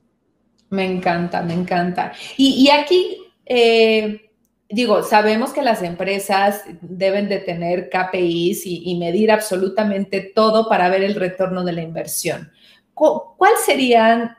Me 0.70 0.86
encanta, 0.86 1.42
me 1.42 1.54
encanta. 1.54 2.12
Y, 2.36 2.70
aquí, 2.70 3.18
eh, 3.46 4.30
digo, 4.70 5.02
sabemos 5.02 5.54
que 5.54 5.62
las 5.62 5.84
empresas 5.84 6.66
deben 6.82 7.30
de 7.30 7.40
tener 7.40 7.90
KPIs 7.90 8.66
y, 8.66 8.92
y 8.92 8.98
medir 8.98 9.32
absolutamente 9.32 10.20
todo 10.36 10.68
para 10.68 10.90
ver 10.90 11.04
el 11.04 11.16
retorno 11.16 11.64
de 11.64 11.72
la 11.72 11.82
inversión. 11.82 12.52
¿Cuál 12.94 13.54
serían 13.66 14.36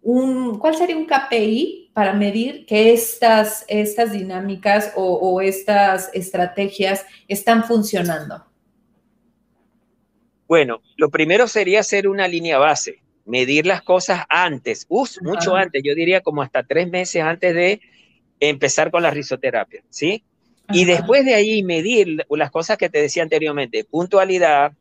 un, 0.00 0.58
cuál 0.58 0.76
sería 0.76 0.96
un 0.96 1.06
KPI 1.06 1.81
para 1.92 2.14
medir 2.14 2.64
que 2.66 2.92
estas, 2.92 3.64
estas 3.68 4.12
dinámicas 4.12 4.92
o, 4.96 5.40
estas 5.40 6.10
estrategias 6.14 7.04
están 7.28 7.64
funcionando? 7.64 8.44
Bueno, 10.48 10.82
lo 10.96 11.10
primero 11.10 11.48
sería 11.48 11.80
hacer 11.80 12.08
una 12.08 12.28
línea 12.28 12.58
base, 12.58 13.02
medir 13.24 13.66
las 13.66 13.82
cosas 13.82 14.24
antes, 14.28 14.86
mucho 14.88 15.54
antes, 15.54 15.82
yo 15.84 15.94
diría 15.94 16.20
como 16.20 16.42
hasta 16.42 16.62
tres 16.62 16.90
meses 16.90 17.22
antes 17.22 17.54
de 17.54 17.80
empezar 18.40 18.90
con 18.90 19.02
la 19.02 19.10
risoterapia, 19.10 19.82
¿sí? 19.88 20.24
Y 20.72 20.84
después 20.84 21.24
de 21.24 21.34
ahí 21.34 21.62
medir 21.62 22.24
las 22.30 22.50
cosas 22.50 22.78
que 22.78 22.88
te 22.88 23.02
decía 23.02 23.22
anteriormente, 23.22 23.84
puntualidad, 23.84 24.72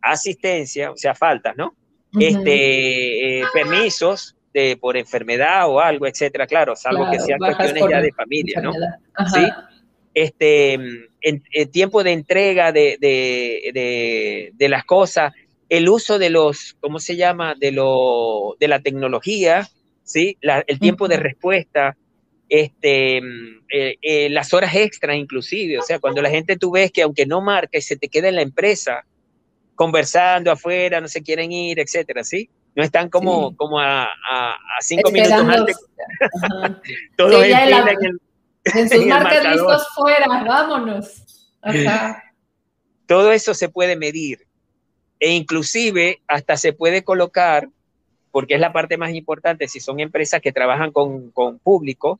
asistencia, 0.00 0.90
o 0.90 0.96
sea, 0.96 1.14
faltas, 1.14 1.56
¿no? 1.56 1.74
Este, 2.18 3.40
eh, 3.40 3.44
permisos, 3.52 4.36
por 4.80 4.96
enfermedad 4.96 5.68
o 5.68 5.80
algo, 5.80 6.06
etcétera, 6.06 6.46
claro, 6.46 6.76
salvo 6.76 7.10
que 7.10 7.18
sean 7.20 7.38
cuestiones 7.38 7.84
ya 7.90 8.00
de 8.00 8.12
familia, 8.12 8.60
¿no? 8.60 8.72
Sí. 8.72 9.48
Este, 10.14 10.74
en, 10.74 11.42
tiempo 11.72 12.04
de 12.04 12.12
entrega 12.12 12.70
de, 12.70 12.96
de, 13.00 14.52
de, 14.54 14.68
las 14.68 14.84
cosas, 14.84 15.32
el 15.68 15.88
uso 15.88 16.18
de 16.18 16.30
los, 16.30 16.76
¿cómo 16.80 17.00
se 17.00 17.16
llama? 17.16 17.54
De, 17.58 17.72
lo, 17.72 18.56
de 18.60 18.68
la 18.68 18.80
tecnología, 18.80 19.68
¿sí? 20.04 20.38
el 20.40 20.78
tiempo 20.78 21.08
de 21.08 21.16
respuesta, 21.16 21.96
este, 22.48 23.16
eh, 23.16 23.96
eh, 24.00 24.28
las 24.30 24.54
horas 24.54 24.76
extras 24.76 25.16
inclusive, 25.16 25.78
o 25.78 25.82
sea, 25.82 25.98
cuando 25.98 26.22
la 26.22 26.30
gente 26.30 26.56
tú 26.56 26.70
ves 26.70 26.92
que 26.92 27.02
aunque 27.02 27.26
no 27.26 27.40
marca 27.40 27.78
y 27.78 27.82
se 27.82 27.96
te 27.96 28.08
queda 28.08 28.28
en 28.28 28.36
la 28.36 28.42
empresa, 28.42 29.04
conversando 29.74 30.52
afuera, 30.52 31.00
no 31.00 31.08
se 31.08 31.22
quieren 31.22 31.50
ir, 31.50 31.80
etcétera, 31.80 32.22
¿sí? 32.22 32.48
No 32.74 32.82
están 32.82 33.08
como, 33.08 33.56
como 33.56 33.78
a, 33.78 34.04
a, 34.04 34.56
cinco 34.80 35.10
minutos 35.10 35.32
antes. 35.32 35.76
Todos 37.16 37.44
en, 37.44 37.52
en, 37.52 38.20
en, 38.64 38.88
sus 38.88 39.06
marcas 39.06 39.44
listos 39.44 39.88
fuera, 39.94 40.26
vámonos. 40.44 41.22
Todo 43.06 43.32
eso 43.32 43.54
se 43.54 43.68
puede 43.68 43.96
medir. 43.96 44.46
E 45.20 45.30
inclusive 45.30 46.20
hasta 46.26 46.56
se 46.56 46.72
puede 46.72 47.04
colocar, 47.04 47.68
porque 48.30 48.54
es 48.54 48.60
la 48.60 48.72
parte 48.72 48.96
más 48.96 49.14
importante, 49.14 49.68
si 49.68 49.78
son 49.80 50.00
empresas 50.00 50.40
que 50.40 50.52
trabajan 50.52 50.90
con, 50.90 51.30
con 51.30 51.58
público, 51.60 52.18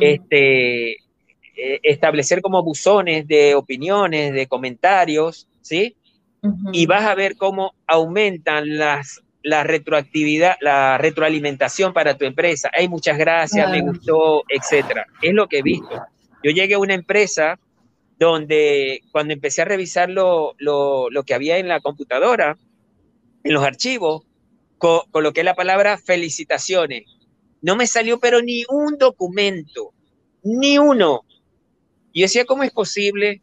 este, 0.00 0.92
eh, 0.92 1.80
establecer 1.82 2.42
como 2.42 2.62
buzones 2.62 3.26
de 3.26 3.54
opiniones, 3.54 4.34
de 4.34 4.46
comentarios, 4.46 5.48
¿sí? 5.62 5.96
y 6.72 6.86
vas 6.86 7.04
a 7.04 7.14
ver 7.14 7.36
cómo 7.36 7.74
aumentan 7.86 8.76
las 8.76 9.22
la 9.42 9.64
retroactividad, 9.64 10.56
la 10.60 10.98
retroalimentación 10.98 11.92
para 11.92 12.16
tu 12.16 12.24
empresa. 12.24 12.70
Hay 12.72 12.88
muchas 12.88 13.18
gracias, 13.18 13.70
me 13.70 13.80
gustó, 13.80 14.44
etcétera. 14.48 15.06
Es 15.20 15.34
lo 15.34 15.48
que 15.48 15.58
he 15.58 15.62
visto. 15.62 16.02
Yo 16.42 16.50
llegué 16.50 16.74
a 16.74 16.78
una 16.78 16.94
empresa 16.94 17.58
donde 18.18 19.00
cuando 19.10 19.32
empecé 19.32 19.62
a 19.62 19.66
revisar 19.66 20.08
lo, 20.10 20.54
que 21.26 21.34
había 21.34 21.58
en 21.58 21.68
la 21.68 21.80
computadora, 21.80 22.56
en 23.42 23.52
los 23.52 23.64
archivos, 23.64 24.22
coloqué 24.78 25.42
la 25.42 25.54
palabra 25.54 25.98
felicitaciones. 25.98 27.04
No 27.60 27.76
me 27.76 27.86
salió 27.86 28.18
pero 28.18 28.42
ni 28.42 28.64
un 28.68 28.96
documento, 28.98 29.92
ni 30.42 30.78
uno. 30.78 31.22
Y 32.12 32.20
yo 32.20 32.24
decía, 32.24 32.44
¿cómo 32.44 32.62
es 32.62 32.72
posible 32.72 33.42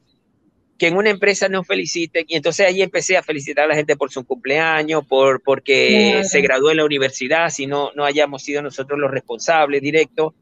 que 0.79 0.87
en 0.87 0.97
una 0.97 1.09
empresa 1.09 1.49
nos 1.49 1.67
feliciten? 1.67 2.25
Y 2.27 2.35
entonces 2.35 2.65
ahí 2.65 2.81
empecé 2.81 3.17
a 3.17 3.21
felicitar 3.21 3.65
a 3.65 3.67
la 3.67 3.75
gente 3.75 3.97
por 3.97 4.09
su 4.11 4.25
cumpleaños, 4.25 5.05
por, 5.05 5.43
porque 5.43 6.23
se 6.23 6.41
graduó 6.41 6.71
en 6.71 6.77
la 6.77 6.85
universidad, 6.85 7.49
si 7.49 7.67
no, 7.67 7.91
no 7.95 8.05
hayamos 8.05 8.41
sido 8.41 8.61
nosotros 8.61 8.97
los 8.97 9.11
responsables 9.11 9.81
directos, 9.81 10.33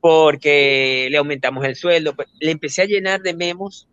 porque 0.00 1.08
le 1.10 1.18
aumentamos 1.18 1.64
el 1.64 1.74
sueldo. 1.74 2.14
Pues, 2.14 2.28
le 2.40 2.52
empecé 2.52 2.82
a 2.82 2.86
llenar 2.86 3.20
de 3.20 3.34
memos, 3.34 3.88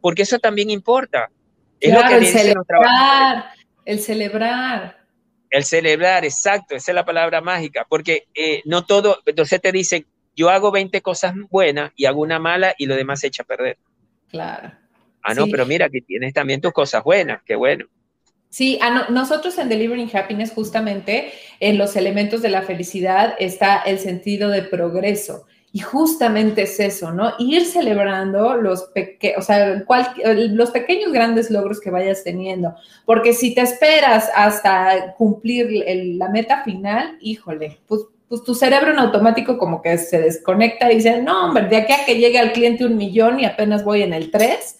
porque 0.00 0.22
eso 0.22 0.38
también 0.38 0.70
importa. 0.70 1.30
Es 1.78 1.92
lo 1.92 2.00
que 2.08 2.14
el 2.14 2.26
celebrar, 2.26 3.50
el 3.84 4.00
celebrar. 4.00 4.98
El 5.50 5.64
celebrar, 5.64 6.24
exacto, 6.24 6.74
esa 6.74 6.92
es 6.92 6.94
la 6.94 7.04
palabra 7.04 7.42
mágica, 7.42 7.86
porque 7.86 8.24
eh, 8.34 8.62
no 8.64 8.86
todo, 8.86 9.18
entonces 9.26 9.60
te 9.60 9.70
dicen, 9.70 10.06
yo 10.34 10.48
hago 10.48 10.70
20 10.70 11.02
cosas 11.02 11.34
buenas 11.50 11.92
y 11.94 12.06
hago 12.06 12.22
una 12.22 12.38
mala 12.38 12.74
y 12.78 12.86
lo 12.86 12.96
demás 12.96 13.20
se 13.20 13.26
echa 13.26 13.42
a 13.42 13.46
perder. 13.46 13.76
Claro. 14.30 14.72
Ah, 15.22 15.34
no, 15.34 15.46
pero 15.46 15.64
mira, 15.66 15.88
que 15.88 16.00
tienes 16.00 16.34
también 16.34 16.60
tus 16.60 16.72
cosas 16.72 17.02
buenas, 17.04 17.42
qué 17.44 17.54
bueno. 17.54 17.86
Sí, 18.48 18.78
nosotros 19.08 19.56
en 19.56 19.70
Delivering 19.70 20.10
Happiness 20.14 20.52
justamente 20.52 21.32
en 21.58 21.78
los 21.78 21.96
elementos 21.96 22.42
de 22.42 22.50
la 22.50 22.60
felicidad 22.60 23.34
está 23.38 23.80
el 23.80 23.98
sentido 23.98 24.50
de 24.50 24.62
progreso. 24.62 25.46
Y 25.74 25.78
justamente 25.78 26.62
es 26.62 26.78
eso, 26.78 27.12
¿no? 27.12 27.32
Ir 27.38 27.64
celebrando 27.64 28.56
los, 28.56 28.82
peque 28.94 29.34
o 29.38 29.40
sea, 29.40 29.82
los 30.26 30.70
pequeños 30.70 31.12
grandes 31.12 31.50
logros 31.50 31.80
que 31.80 31.90
vayas 31.90 32.24
teniendo. 32.24 32.74
Porque 33.06 33.32
si 33.32 33.54
te 33.54 33.62
esperas 33.62 34.28
hasta 34.34 35.14
cumplir 35.16 35.68
la 36.18 36.28
meta 36.28 36.62
final, 36.62 37.16
híjole, 37.22 37.78
pues, 37.86 38.02
pues, 38.28 38.44
tu 38.44 38.54
cerebro 38.54 38.90
en 38.92 38.98
automático 38.98 39.56
como 39.56 39.80
que 39.80 39.96
se 39.96 40.20
desconecta 40.20 40.92
y 40.92 40.96
dice, 40.96 41.22
no, 41.22 41.46
hombre, 41.46 41.68
de 41.68 41.76
aquí 41.76 41.92
a 41.94 42.04
que 42.04 42.18
llegue 42.18 42.38
al 42.38 42.52
cliente 42.52 42.84
un 42.84 42.98
millón 42.98 43.40
y 43.40 43.46
apenas 43.46 43.82
voy 43.82 44.02
en 44.02 44.12
el 44.12 44.30
3, 44.30 44.78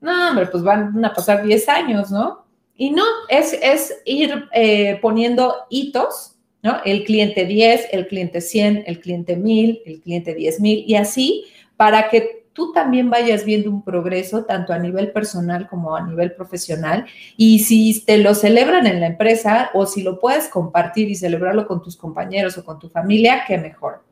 no, 0.00 0.30
hombre, 0.30 0.46
pues 0.46 0.62
van 0.62 1.04
a 1.04 1.12
pasar 1.12 1.44
10 1.44 1.68
años, 1.68 2.10
¿no? 2.10 2.44
Y 2.74 2.90
no, 2.90 3.04
es, 3.28 3.52
es 3.60 4.00
ir 4.04 4.48
eh, 4.52 4.98
poniendo 5.02 5.54
hitos 5.68 6.36
¿no? 6.62 6.78
El 6.84 7.04
cliente 7.04 7.46
10, 7.46 7.88
el 7.92 8.06
cliente 8.06 8.40
100, 8.40 8.84
el 8.86 9.00
cliente 9.00 9.36
1000, 9.36 9.82
el 9.86 10.00
cliente 10.00 10.34
10000 10.34 10.84
y 10.86 10.94
así 10.96 11.44
para 11.76 12.10
que 12.10 12.44
tú 12.52 12.72
también 12.72 13.08
vayas 13.08 13.44
viendo 13.44 13.70
un 13.70 13.82
progreso 13.82 14.44
tanto 14.44 14.72
a 14.72 14.78
nivel 14.78 15.12
personal 15.12 15.68
como 15.68 15.96
a 15.96 16.06
nivel 16.06 16.32
profesional 16.32 17.06
y 17.36 17.60
si 17.60 18.04
te 18.04 18.18
lo 18.18 18.34
celebran 18.34 18.86
en 18.86 19.00
la 19.00 19.06
empresa 19.06 19.70
o 19.72 19.86
si 19.86 20.02
lo 20.02 20.18
puedes 20.20 20.48
compartir 20.48 21.08
y 21.08 21.14
celebrarlo 21.14 21.66
con 21.66 21.82
tus 21.82 21.96
compañeros 21.96 22.58
o 22.58 22.64
con 22.64 22.78
tu 22.78 22.88
familia, 22.88 23.44
qué 23.46 23.56
mejor. 23.56 24.02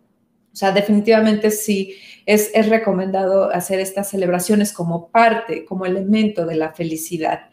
O 0.50 0.56
sea, 0.56 0.72
definitivamente 0.72 1.50
sí 1.50 1.94
es, 2.28 2.68
recomendado 2.68 3.50
hacer 3.50 3.80
estas 3.80 4.10
celebraciones 4.10 4.72
como 4.72 5.08
parte, 5.08 5.64
como 5.64 5.86
elemento 5.86 6.44
de 6.44 6.56
la 6.56 6.72
felicidad. 6.72 7.48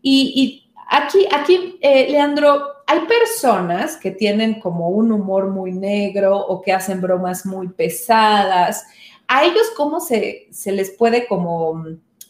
Y, 0.00 0.32
y 0.34 0.62
Aquí, 0.94 1.26
aquí 1.32 1.78
eh, 1.80 2.10
Leandro, 2.10 2.66
hay 2.86 3.00
personas 3.06 3.96
que 3.96 4.10
tienen 4.10 4.60
como 4.60 4.90
un 4.90 5.10
humor 5.10 5.48
muy 5.48 5.72
negro 5.72 6.36
o 6.36 6.60
que 6.60 6.70
hacen 6.70 7.00
bromas 7.00 7.46
muy 7.46 7.68
pesadas. 7.68 8.84
¿A 9.26 9.42
ellos 9.42 9.72
cómo 9.74 10.00
se, 10.00 10.48
les 10.66 10.90
puede 10.90 11.26
como 11.26 11.82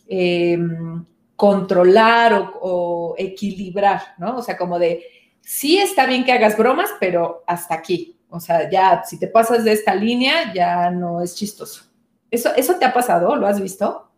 em, 0.06 1.04
controlar 1.34 2.34
o, 2.34 2.52
o, 2.60 3.14
equilibrar, 3.18 4.00
¿no? 4.16 4.36
O 4.36 4.42
sea, 4.42 4.56
como 4.56 4.78
de, 4.78 5.02
sí 5.40 5.78
está 5.78 6.06
bien 6.06 6.24
que 6.24 6.30
hagas 6.30 6.56
bromas, 6.56 6.90
pero 7.00 7.42
hasta 7.48 7.74
aquí. 7.74 8.16
O 8.32 8.40
sea, 8.40 8.68
ya 8.70 9.02
si 9.04 9.18
te 9.18 9.26
pasas 9.26 9.62
de 9.62 9.72
esta 9.72 9.94
línea, 9.94 10.52
ya 10.54 10.90
no 10.90 11.22
es 11.22 11.34
chistoso. 11.34 11.84
¿Eso, 12.30 12.50
eso 12.56 12.78
te 12.78 12.86
ha 12.86 12.92
pasado? 12.92 13.36
¿Lo 13.36 13.46
has 13.46 13.60
visto? 13.60 14.10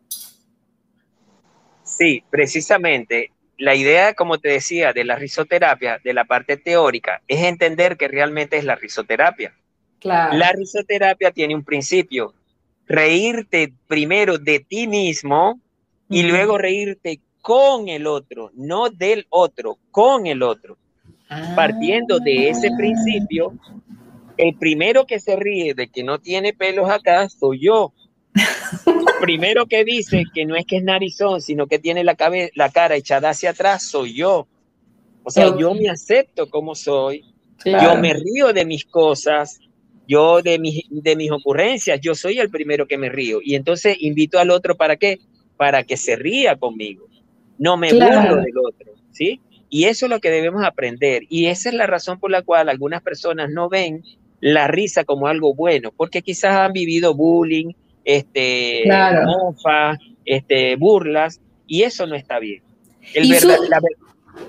Sí, 1.83 2.23
precisamente 2.31 3.33
la 3.59 3.75
idea, 3.75 4.15
como 4.15 4.39
te 4.39 4.51
decía, 4.51 4.93
de 4.93 5.05
la 5.05 5.17
risoterapia, 5.17 6.01
de 6.03 6.15
la 6.15 6.25
parte 6.25 6.57
teórica, 6.57 7.23
es 7.27 7.43
entender 7.43 7.97
que 7.97 8.09
realmente 8.09 8.57
es 8.57 8.65
la 8.65 8.77
risoterapia. 8.77 9.53
La 10.03 10.53
risoterapia 10.53 11.31
tiene 11.31 11.55
un 11.55 11.65
principio, 11.65 12.35
reírte 12.87 13.73
primero 13.89 14.39
de 14.39 14.61
ti 14.61 14.87
mismo 14.87 15.59
y 16.09 16.23
luego 16.23 16.59
reírte 16.59 17.21
con 17.41 17.89
el 17.89 18.07
otro, 18.07 18.51
no 18.55 18.91
del 18.91 19.27
otro, 19.31 19.79
con 19.91 20.27
el 20.27 20.43
otro. 20.43 20.77
Partiendo 21.57 22.21
de 22.21 22.51
ese 22.51 22.71
principio, 22.77 23.55
el 24.37 24.57
primero 24.57 25.07
que 25.07 25.21
se 25.21 25.37
ríe 25.37 25.75
de 25.75 25.89
que 25.89 26.03
no 26.03 26.19
tiene 26.19 26.53
pelos 26.53 26.91
acá 26.91 27.29
soy 27.29 27.61
yo. 27.61 27.93
Primero 29.21 29.67
que 29.67 29.85
dice 29.85 30.25
que 30.35 30.45
no 30.45 30.57
es 30.57 30.67
que 30.67 30.79
es 30.79 30.85
narizón, 30.85 31.41
sino 31.41 31.67
que 31.67 31.79
tiene 31.79 32.05
la, 32.05 32.17
la 32.55 32.71
cara 32.71 32.97
echada 32.97 33.31
hacia 33.31 33.51
atrás, 33.51 33.89
soy 33.89 34.15
yo. 34.15 34.47
O 35.23 35.31
sea, 35.31 35.57
yo 35.57 35.75
me 35.75 35.89
acepto 35.89 36.51
como 36.51 36.75
soy, 36.75 37.25
yo 37.65 37.97
me 37.97 38.13
río 38.13 38.53
de 38.53 38.67
mis 38.67 38.85
cosas, 38.85 39.59
yo 40.07 40.43
de 40.43 40.59
mis, 40.59 40.83
de 40.91 41.17
mis 41.17 41.31
ocurrencias, 41.31 41.99
yo 42.01 42.15
soy 42.15 42.39
el 42.39 42.51
primero 42.51 42.87
que 42.87 42.99
me 42.99 43.09
río. 43.09 43.39
Y 43.43 43.55
entonces 43.55 43.97
invito 44.01 44.39
al 44.39 44.51
otro 44.51 44.77
para 44.77 44.97
qué? 44.97 45.21
Para 45.57 45.85
que 45.85 45.97
se 45.97 46.17
ría 46.17 46.57
conmigo. 46.57 47.09
No 47.57 47.77
me 47.77 47.93
burlo 47.93 48.37
del 48.37 48.59
otro, 48.59 48.93
¿sí? 49.13 49.41
Y 49.71 49.85
eso 49.85 50.07
es 50.07 50.11
lo 50.11 50.21
que 50.21 50.31
debemos 50.31 50.63
aprender. 50.65 51.23
Y 51.31 51.47
esa 51.47 51.71
es 51.71 51.75
la 51.75 51.87
razón 51.87 52.21
por 52.21 52.31
la 52.31 52.43
cual 52.43 52.69
algunas 52.69 53.03
personas 53.03 53.51
no 53.51 53.69
ven 53.69 54.03
la 54.45 54.69
risa 54.69 55.05
como 55.05 55.27
algo 55.27 55.55
bueno, 55.55 55.91
porque 55.97 56.21
quizás 56.21 56.55
han 56.55 56.75
vivido 56.75 57.15
bullying, 57.15 57.73
este, 58.05 58.85
este, 60.27 60.77
burlas, 60.77 61.41
y 61.67 61.83
eso 61.83 62.07
no 62.07 62.15
está 62.15 62.39
bien. 62.41 62.63
El 63.15 63.31
verdad, 63.31 63.81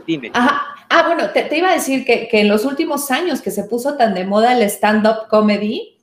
dime. 0.05 0.31
Ah, 0.33 0.75
bueno, 1.05 1.29
te, 1.29 1.47
iba 1.57 1.69
a 1.69 1.75
decir 1.75 2.03
que, 2.03 2.27
que, 2.27 2.41
en 2.41 2.49
los 2.49 2.65
últimos 2.65 3.09
años 3.09 3.39
que 3.39 3.51
se 3.51 3.63
puso 3.63 3.95
tan 3.95 4.13
de 4.13 4.25
moda 4.25 4.51
el 4.51 4.63
stand-up 4.63 5.29
comedy, 5.29 5.97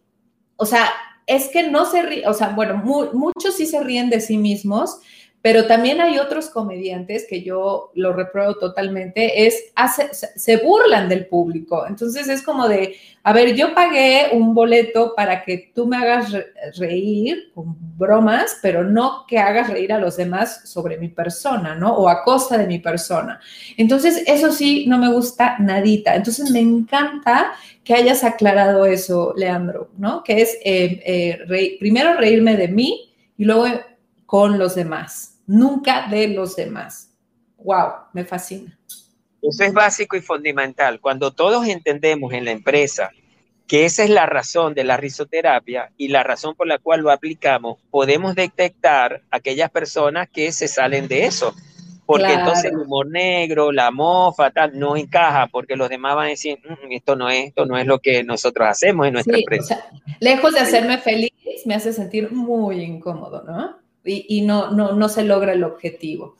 o 0.56 0.64
sea, 0.64 0.90
es 1.26 1.48
que 1.48 1.64
no 1.64 1.84
se 1.84 2.00
ríe, 2.00 2.26
o 2.26 2.32
sea, 2.32 2.48
bueno, 2.48 2.76
muchos 2.82 3.54
sí 3.54 3.66
se 3.66 3.82
ríen 3.82 4.08
de 4.08 4.22
sí 4.22 4.38
mismos, 4.38 5.00
pero 5.42 5.66
también 5.66 6.00
hay 6.00 6.20
otros 6.20 6.48
comediantes 6.48 7.26
que 7.28 7.42
yo 7.42 7.90
lo 7.94 8.12
repruebo 8.12 8.54
totalmente, 8.54 9.44
es, 9.44 9.72
se 10.36 10.56
burlan 10.58 11.08
del 11.08 11.26
público. 11.26 11.84
Entonces 11.84 12.28
es 12.28 12.42
como 12.42 12.68
de, 12.68 12.94
a 13.24 13.32
ver, 13.32 13.56
yo 13.56 13.74
pagué 13.74 14.28
un 14.32 14.54
boleto 14.54 15.14
para 15.16 15.42
que 15.42 15.72
tú 15.74 15.88
me 15.88 15.96
hagas 15.96 16.32
reír 16.78 17.50
con 17.52 17.76
bromas, 17.98 18.56
pero 18.62 18.84
no 18.84 19.26
que 19.26 19.38
hagas 19.38 19.68
reír 19.68 19.92
a 19.92 19.98
los 19.98 20.16
demás 20.16 20.68
sobre 20.70 20.96
mi 20.96 21.08
persona, 21.08 21.74
¿no? 21.74 21.92
O 21.92 22.08
a 22.08 22.22
costa 22.22 22.56
de 22.56 22.68
mi 22.68 22.78
persona. 22.78 23.40
Entonces, 23.76 24.22
eso 24.28 24.52
sí, 24.52 24.86
no 24.86 24.96
me 24.98 25.12
gusta 25.12 25.56
nadita. 25.58 26.14
Entonces, 26.14 26.52
me 26.52 26.60
encanta 26.60 27.52
que 27.82 27.94
hayas 27.94 28.22
aclarado 28.22 28.86
eso, 28.86 29.34
Leandro, 29.36 29.90
¿no? 29.98 30.22
Que 30.22 30.42
es 30.42 30.56
eh, 30.64 31.02
eh, 31.04 31.76
primero 31.80 32.14
reírme 32.14 32.56
de 32.56 32.68
mí 32.68 33.12
y 33.36 33.44
luego 33.44 33.66
con 34.24 34.56
los 34.56 34.76
demás 34.76 35.31
nunca 35.46 36.08
de 36.08 36.28
los 36.28 36.56
demás. 36.56 37.10
¡Wow! 37.58 37.92
Me 38.12 38.24
fascina. 38.24 38.78
Eso 39.42 39.64
es 39.64 39.72
básico 39.72 40.16
y 40.16 40.20
fundamental. 40.20 41.00
Cuando 41.00 41.32
todos 41.32 41.66
entendemos 41.66 42.32
en 42.32 42.44
la 42.44 42.52
empresa 42.52 43.10
que 43.66 43.84
esa 43.84 44.04
es 44.04 44.10
la 44.10 44.26
razón 44.26 44.74
de 44.74 44.84
la 44.84 44.96
risoterapia 44.96 45.90
y 45.96 46.08
la 46.08 46.22
razón 46.22 46.54
por 46.54 46.66
la 46.66 46.78
cual 46.78 47.00
lo 47.00 47.10
aplicamos, 47.10 47.78
podemos 47.90 48.34
detectar 48.34 49.22
aquellas 49.30 49.70
personas 49.70 50.28
que 50.28 50.52
se 50.52 50.68
salen 50.68 51.08
de 51.08 51.24
eso. 51.24 51.54
Porque 52.04 52.34
entonces 52.34 52.66
el 52.66 52.76
humor 52.76 53.06
negro, 53.08 53.72
la 53.72 53.90
mofa, 53.90 54.50
tal, 54.50 54.78
no 54.78 54.96
encaja, 54.96 55.46
porque 55.46 55.76
los 55.76 55.88
demás 55.88 56.16
van 56.16 56.26
a 56.26 56.30
decir, 56.30 56.58
mm, 56.58 56.92
esto 56.92 57.16
no 57.16 57.30
es, 57.30 57.46
esto 57.46 57.64
no 57.64 57.78
es 57.78 57.86
lo 57.86 58.00
que 58.00 58.22
nosotros 58.22 58.68
hacemos 58.68 59.06
en 59.06 59.14
nuestra 59.14 59.38
empresa. 59.38 59.86
lejos 60.20 60.52
de 60.52 60.60
hacerme 60.60 60.98
feliz, 60.98 61.32
me 61.64 61.74
hace 61.74 61.92
sentir 61.92 62.30
muy 62.30 62.82
incómodo, 62.82 63.42
¿no? 63.44 63.81
Y, 64.04 64.42
no, 64.42 64.70
no, 64.70 64.92
no, 64.92 65.08
se 65.08 65.24
logra 65.24 65.52
el 65.52 65.64
objetivo. 65.64 66.36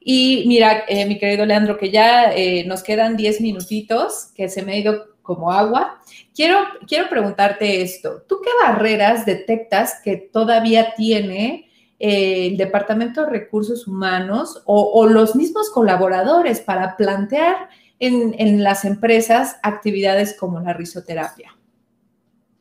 Y 0.00 0.44
mira, 0.46 0.84
eh, 0.88 1.06
mi 1.06 1.18
querido 1.18 1.44
Leandro, 1.44 1.76
que 1.76 1.90
ya 1.90 2.32
eh, 2.32 2.64
nos 2.66 2.82
quedan 2.82 3.16
10 3.16 3.40
minutitos, 3.40 4.30
que 4.34 4.48
se 4.48 4.62
me 4.62 4.72
ha 4.72 4.76
ido 4.76 5.10
como 5.22 5.52
agua. 5.52 6.00
Quiero, 6.34 6.58
quiero 6.88 7.08
preguntarte 7.08 7.82
esto. 7.82 8.22
¿Tú 8.28 8.40
qué 8.42 8.50
barreras 8.62 9.26
detectas 9.26 10.00
que 10.02 10.16
todavía 10.16 10.94
tiene 10.96 11.68
eh, 11.98 12.48
el 12.48 12.56
Departamento 12.56 13.22
de 13.22 13.30
Recursos 13.30 13.86
Humanos 13.86 14.62
o, 14.64 15.06
los 15.06 15.36
mismos 15.36 15.70
colaboradores 15.70 16.60
para 16.60 16.96
plantear 16.96 17.68
en, 17.98 18.34
en 18.38 18.64
las 18.64 18.84
empresas 18.84 19.58
actividades 19.62 20.36
como 20.38 20.60
la 20.60 20.72
risoterapia? 20.72 21.54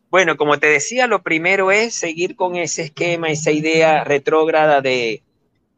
Bueno, 0.10 0.38
como 0.38 0.57
te 0.57 0.68
decía, 0.68 1.05
lo 1.05 1.22
primero 1.22 1.72
es 1.72 1.93
seguir 1.93 2.36
con 2.36 2.55
ese 2.55 2.84
esquema, 2.84 3.30
esa 3.30 3.51
idea 3.51 4.03
retrógrada 4.03 4.82
de 4.82 5.22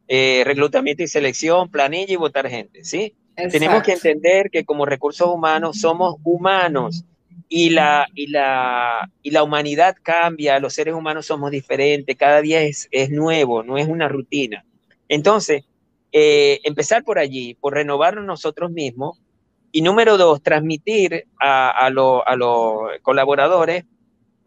eh, 0.08 0.42
reclutamiento 0.46 1.02
y 1.02 1.08
selección, 1.08 1.70
planilla 1.70 2.14
y 2.14 2.16
votar 2.16 2.48
gente, 2.48 2.84
¿sí? 2.84 3.14
Tenemos 3.50 3.82
que 3.82 3.92
entender 3.92 4.50
que 4.50 4.64
como 4.64 4.86
recursos 4.86 5.28
humanos 5.28 5.80
somos 5.80 6.16
humanos 6.22 7.04
y 7.48 7.70
la, 7.70 8.06
y 8.14 8.28
la, 8.28 9.10
y 9.22 9.30
la 9.30 9.42
humanidad 9.42 9.96
cambia, 10.02 10.58
los 10.60 10.74
seres 10.74 10.94
humanos 10.94 11.26
somos 11.26 11.50
diferentes, 11.50 12.16
cada 12.16 12.40
día 12.40 12.62
es, 12.62 12.88
es 12.90 13.10
nuevo, 13.10 13.62
no 13.62 13.76
es 13.76 13.88
una 13.88 14.08
rutina. 14.08 14.64
Entonces, 15.08 15.64
eh, 16.12 16.60
empezar 16.64 17.04
por 17.04 17.18
allí, 17.18 17.54
por 17.54 17.74
renovarnos 17.74 18.24
nosotros 18.24 18.70
mismos. 18.70 19.18
Y 19.74 19.80
número 19.80 20.18
dos, 20.18 20.42
transmitir 20.42 21.26
a, 21.40 21.70
a, 21.70 21.86
a 21.86 22.36
los 22.36 22.80
colaboradores 23.00 23.84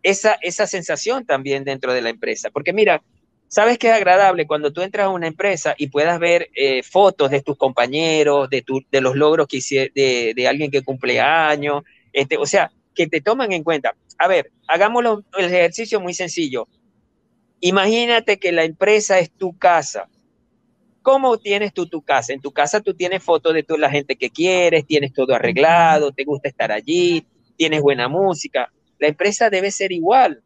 esa, 0.05 0.37
esa 0.41 0.67
sensación 0.67 1.25
también 1.25 1.63
dentro 1.63 1.91
de 1.91 2.01
la 2.03 2.09
empresa. 2.09 2.51
Porque 2.51 2.73
mira, 2.73 3.01
¿sabes 3.47 3.79
qué 3.79 3.87
es 3.87 3.93
agradable 3.93 4.45
cuando 4.45 4.71
tú 4.71 4.81
entras 4.81 5.07
a 5.07 5.09
una 5.09 5.25
empresa 5.25 5.73
y 5.79 5.87
puedas 5.87 6.19
ver 6.19 6.49
eh, 6.55 6.83
fotos 6.83 7.31
de 7.31 7.41
tus 7.41 7.57
compañeros, 7.57 8.47
de, 8.51 8.61
tu, 8.61 8.83
de 8.91 9.01
los 9.01 9.15
logros 9.15 9.47
que 9.47 9.57
hicieron, 9.57 9.91
de, 9.95 10.33
de, 10.35 10.47
alguien 10.47 10.69
que 10.69 10.83
cumple 10.83 11.19
años? 11.19 11.81
Este, 12.13 12.37
o 12.37 12.45
sea, 12.45 12.71
que 12.93 13.07
te 13.07 13.19
toman 13.19 13.51
en 13.51 13.63
cuenta. 13.63 13.95
A 14.19 14.27
ver, 14.27 14.51
hagámoslo 14.67 15.23
el 15.39 15.45
ejercicio 15.45 15.99
muy 15.99 16.13
sencillo. 16.13 16.67
Imagínate 17.59 18.37
que 18.37 18.51
la 18.51 18.63
empresa 18.63 19.17
es 19.17 19.31
tu 19.31 19.57
casa. 19.57 20.07
¿Cómo 21.01 21.39
tienes 21.39 21.73
tú 21.73 21.87
tu 21.87 22.03
casa? 22.03 22.31
En 22.31 22.41
tu 22.41 22.51
casa 22.51 22.79
tú 22.79 22.93
tienes 22.93 23.23
fotos 23.23 23.55
de 23.55 23.63
toda 23.63 23.79
la 23.79 23.89
gente 23.89 24.15
que 24.15 24.29
quieres, 24.29 24.85
tienes 24.85 25.13
todo 25.13 25.33
arreglado, 25.33 26.11
te 26.11 26.23
gusta 26.25 26.47
estar 26.47 26.71
allí, 26.71 27.25
tienes 27.57 27.81
buena 27.81 28.07
música. 28.07 28.71
La 28.99 29.07
empresa 29.07 29.49
debe 29.49 29.71
ser 29.71 29.91
igual, 29.91 30.41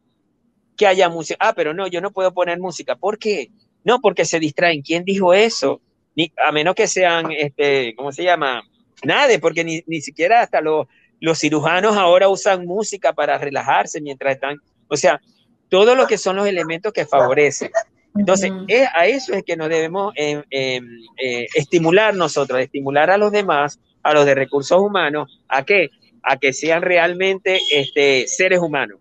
que 0.76 0.86
haya 0.86 1.08
música. 1.08 1.36
Ah, 1.40 1.52
pero 1.54 1.74
no, 1.74 1.86
yo 1.86 2.00
no 2.00 2.10
puedo 2.10 2.32
poner 2.32 2.58
música. 2.58 2.96
¿Por 2.96 3.18
qué? 3.18 3.50
No, 3.84 4.00
porque 4.00 4.24
se 4.24 4.40
distraen. 4.40 4.82
¿Quién 4.82 5.04
dijo 5.04 5.34
eso? 5.34 5.80
Ni, 6.16 6.32
a 6.46 6.52
menos 6.52 6.74
que 6.74 6.86
sean, 6.86 7.30
este, 7.32 7.94
¿cómo 7.96 8.12
se 8.12 8.24
llama? 8.24 8.62
Nadie, 9.04 9.38
porque 9.38 9.64
ni, 9.64 9.82
ni 9.86 10.00
siquiera 10.00 10.40
hasta 10.40 10.60
los, 10.60 10.86
los 11.20 11.38
cirujanos 11.38 11.96
ahora 11.96 12.28
usan 12.28 12.66
música 12.66 13.12
para 13.12 13.38
relajarse 13.38 14.00
mientras 14.00 14.34
están, 14.34 14.58
o 14.88 14.96
sea, 14.96 15.20
todo 15.68 15.94
lo 15.94 16.06
que 16.06 16.18
son 16.18 16.36
los 16.36 16.46
elementos 16.46 16.92
que 16.92 17.06
favorecen. 17.06 17.70
Entonces, 18.16 18.50
es, 18.66 18.88
a 18.92 19.06
eso 19.06 19.34
es 19.34 19.44
que 19.44 19.56
nos 19.56 19.68
debemos 19.68 20.12
eh, 20.16 20.42
eh, 20.50 20.80
eh, 21.22 21.46
estimular 21.54 22.14
nosotros, 22.14 22.60
estimular 22.60 23.10
a 23.10 23.18
los 23.18 23.30
demás, 23.30 23.78
a 24.02 24.12
los 24.12 24.26
de 24.26 24.34
recursos 24.34 24.80
humanos, 24.80 25.40
¿a 25.48 25.64
qué? 25.64 25.90
A 26.22 26.38
que 26.38 26.52
sean 26.52 26.82
realmente 26.82 27.60
este, 27.72 28.26
seres 28.26 28.60
humanos, 28.60 29.00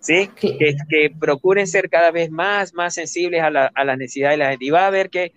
¿sí? 0.00 0.30
Que, 0.36 0.76
que, 0.88 1.10
procuren 1.18 1.66
ser 1.66 1.88
cada 1.88 2.10
vez 2.10 2.30
más, 2.30 2.74
más 2.74 2.94
sensibles 2.94 3.42
a, 3.42 3.50
la, 3.50 3.70
a 3.74 3.84
las 3.84 3.98
necesidades 3.98 4.38
de 4.38 4.44
la 4.44 4.50
gente. 4.50 4.64
Y 4.64 4.70
va 4.70 4.86
a 4.86 4.90
ver 4.90 5.10
que, 5.10 5.32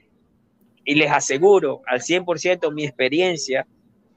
y 0.86 0.96
les 0.96 1.12
aseguro 1.12 1.82
al 1.88 2.02
100% 2.02 2.74
mi 2.74 2.86
experiencia, 2.86 3.68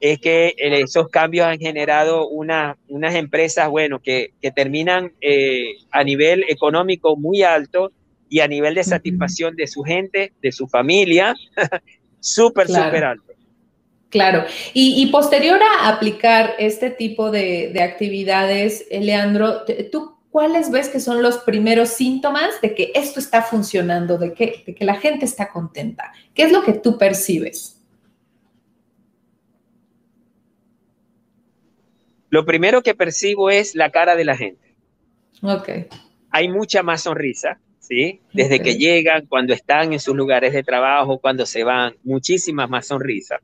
es 0.01 0.19
que 0.19 0.55
esos 0.57 1.09
cambios 1.09 1.45
han 1.45 1.59
generado 1.59 2.27
una, 2.27 2.75
unas 2.87 3.13
empresas, 3.13 3.69
bueno, 3.69 3.99
que, 3.99 4.33
que 4.41 4.51
terminan 4.51 5.13
eh, 5.21 5.75
a 5.91 6.03
nivel 6.03 6.43
económico 6.49 7.15
muy 7.15 7.43
alto 7.43 7.91
y 8.27 8.39
a 8.39 8.47
nivel 8.47 8.73
de 8.73 8.83
satisfacción 8.83 9.55
de 9.55 9.67
su 9.67 9.83
gente, 9.83 10.33
de 10.41 10.51
su 10.51 10.67
familia, 10.67 11.35
súper, 12.19 12.67
súper 12.67 13.03
alto. 13.03 13.30
Claro. 14.11 14.43
Y, 14.73 15.05
posterior 15.07 15.59
a 15.63 15.87
aplicar 15.87 16.55
este 16.59 16.89
tipo 16.89 17.31
de, 17.31 17.73
actividades, 17.81 18.85
eh, 18.91 18.99
Leandro, 18.99 19.63
¿tú 19.89 20.17
cuáles 20.29 20.69
ves 20.69 20.89
que 20.89 20.99
son 20.99 21.23
los 21.23 21.37
primeros 21.37 21.89
síntomas 21.89 22.59
de 22.61 22.75
que 22.75 22.91
esto 22.93 23.21
está 23.21 23.41
funcionando, 23.41 24.17
de 24.17 24.33
que, 24.33 24.63
de 24.67 24.75
que 24.75 24.83
la 24.83 24.95
gente 24.95 25.23
está 25.23 25.49
contenta? 25.49 26.11
¿Qué 26.33 26.43
es 26.43 26.51
lo 26.51 26.61
que 26.61 26.73
tú 26.73 26.97
percibes? 26.97 27.81
Lo 32.29 32.45
primero 32.45 32.83
que 32.83 32.93
percibo 32.93 33.49
es 33.49 33.75
la 33.75 33.91
cara 33.91 34.17
de 34.17 34.25
la 34.25 34.35
gente. 34.35 34.75
Ok. 35.41 35.69
Hay 36.31 36.49
mucha 36.49 36.83
más 36.83 37.03
sonrisa, 37.03 37.61
¿sí? 37.79 38.19
Desde 38.33 38.61
que 38.61 38.75
llegan, 38.75 39.25
cuando 39.25 39.53
están 39.53 39.93
en 39.93 40.01
sus 40.01 40.17
lugares 40.17 40.51
de 40.51 40.63
trabajo, 40.63 41.19
cuando 41.19 41.45
se 41.45 41.63
van, 41.63 41.95
muchísimas 42.03 42.69
más 42.69 42.87
sonrisas 42.87 43.39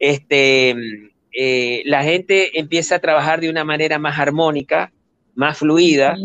este, 0.00 0.74
eh, 1.32 1.82
la 1.84 2.02
gente 2.02 2.58
empieza 2.58 2.96
a 2.96 2.98
trabajar 2.98 3.40
de 3.40 3.50
una 3.50 3.64
manera 3.64 4.00
más 4.00 4.18
armónica, 4.18 4.92
más 5.36 5.58
fluida, 5.58 6.16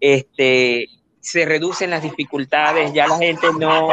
este, 0.00 0.86
se 1.18 1.44
reducen 1.44 1.90
las 1.90 2.02
dificultades, 2.02 2.92
ya 2.92 3.08
la 3.08 3.18
gente 3.18 3.48
no... 3.58 3.88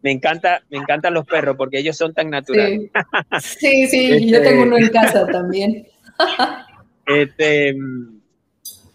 Me 0.00 0.12
encanta, 0.12 0.62
me 0.70 0.78
encantan 0.78 1.14
los 1.14 1.26
perros 1.26 1.56
porque 1.56 1.78
ellos 1.78 1.96
son 1.96 2.14
tan 2.14 2.30
naturales. 2.30 2.90
Sí, 3.40 3.86
sí, 3.90 4.30
yo 4.30 4.40
tengo 4.42 4.62
uno 4.62 4.78
en 4.78 4.88
casa 4.88 5.26
también. 5.26 5.88
este, 7.06 7.76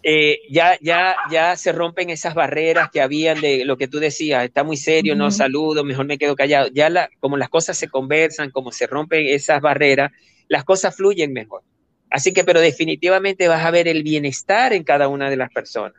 eh, 0.06 0.40
ya, 0.50 0.78
ya, 0.82 1.16
ya 1.30 1.56
se 1.56 1.72
rompen 1.72 2.10
esas 2.10 2.34
barreras 2.34 2.90
que 2.92 3.00
habían 3.00 3.40
de 3.40 3.64
lo 3.64 3.78
que 3.78 3.88
tú 3.88 4.00
decías, 4.00 4.44
está 4.44 4.62
muy 4.62 4.76
serio, 4.76 5.16
no 5.16 5.30
saludo, 5.30 5.82
mejor 5.82 6.04
me 6.04 6.18
quedo 6.18 6.36
callado. 6.36 6.68
Ya 6.74 6.90
la, 6.90 7.08
como 7.20 7.38
las 7.38 7.48
cosas 7.48 7.78
se 7.78 7.88
conversan, 7.88 8.50
como 8.50 8.70
se 8.70 8.86
rompen 8.86 9.26
esas 9.26 9.62
barreras, 9.62 10.12
las 10.48 10.64
cosas 10.64 10.94
fluyen 10.94 11.32
mejor. 11.32 11.62
Así 12.10 12.34
que, 12.34 12.44
pero 12.44 12.60
definitivamente 12.60 13.48
vas 13.48 13.64
a 13.64 13.70
ver 13.70 13.88
el 13.88 14.02
bienestar 14.02 14.74
en 14.74 14.84
cada 14.84 15.08
una 15.08 15.30
de 15.30 15.36
las 15.38 15.50
personas. 15.50 15.96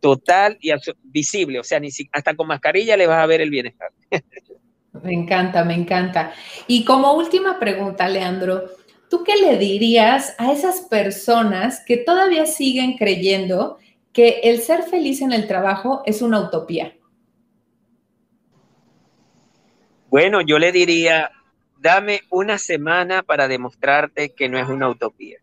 Total 0.00 0.58
y 0.60 0.70
visible, 1.04 1.60
o 1.60 1.64
sea, 1.64 1.80
ni 1.80 1.88
hasta 2.12 2.34
con 2.36 2.46
mascarilla 2.46 2.94
le 2.94 3.06
vas 3.06 3.22
a 3.22 3.26
ver 3.26 3.40
el 3.40 3.48
bienestar. 3.48 3.88
Me 5.02 5.14
encanta, 5.14 5.64
me 5.64 5.74
encanta. 5.74 6.32
Y 6.66 6.84
como 6.84 7.14
última 7.14 7.58
pregunta, 7.58 8.08
Leandro, 8.08 8.64
¿tú 9.10 9.24
qué 9.24 9.36
le 9.36 9.58
dirías 9.58 10.34
a 10.38 10.52
esas 10.52 10.82
personas 10.82 11.82
que 11.84 11.98
todavía 11.98 12.46
siguen 12.46 12.96
creyendo 12.96 13.78
que 14.12 14.40
el 14.44 14.60
ser 14.60 14.84
feliz 14.84 15.20
en 15.20 15.32
el 15.32 15.46
trabajo 15.46 16.02
es 16.06 16.22
una 16.22 16.40
utopía? 16.40 16.94
Bueno, 20.08 20.40
yo 20.40 20.58
le 20.58 20.72
diría, 20.72 21.30
dame 21.78 22.20
una 22.30 22.56
semana 22.56 23.22
para 23.22 23.48
demostrarte 23.48 24.30
que 24.30 24.48
no 24.48 24.58
es 24.58 24.68
una 24.68 24.88
utopía. 24.88 25.38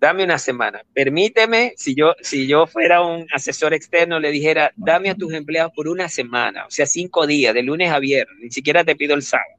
Dame 0.00 0.24
una 0.24 0.38
semana. 0.38 0.82
Permíteme, 0.92 1.74
si 1.76 1.94
yo, 1.94 2.14
si 2.20 2.46
yo 2.46 2.66
fuera 2.66 3.00
un 3.02 3.26
asesor 3.32 3.74
externo, 3.74 4.20
le 4.20 4.30
dijera, 4.30 4.72
dame 4.76 5.10
a 5.10 5.14
tus 5.14 5.32
empleados 5.32 5.72
por 5.74 5.88
una 5.88 6.08
semana, 6.08 6.66
o 6.66 6.70
sea, 6.70 6.86
cinco 6.86 7.26
días, 7.26 7.54
de 7.54 7.62
lunes 7.62 7.90
a 7.90 7.98
viernes, 7.98 8.36
ni 8.40 8.50
siquiera 8.50 8.84
te 8.84 8.96
pido 8.96 9.14
el 9.14 9.22
sábado. 9.22 9.54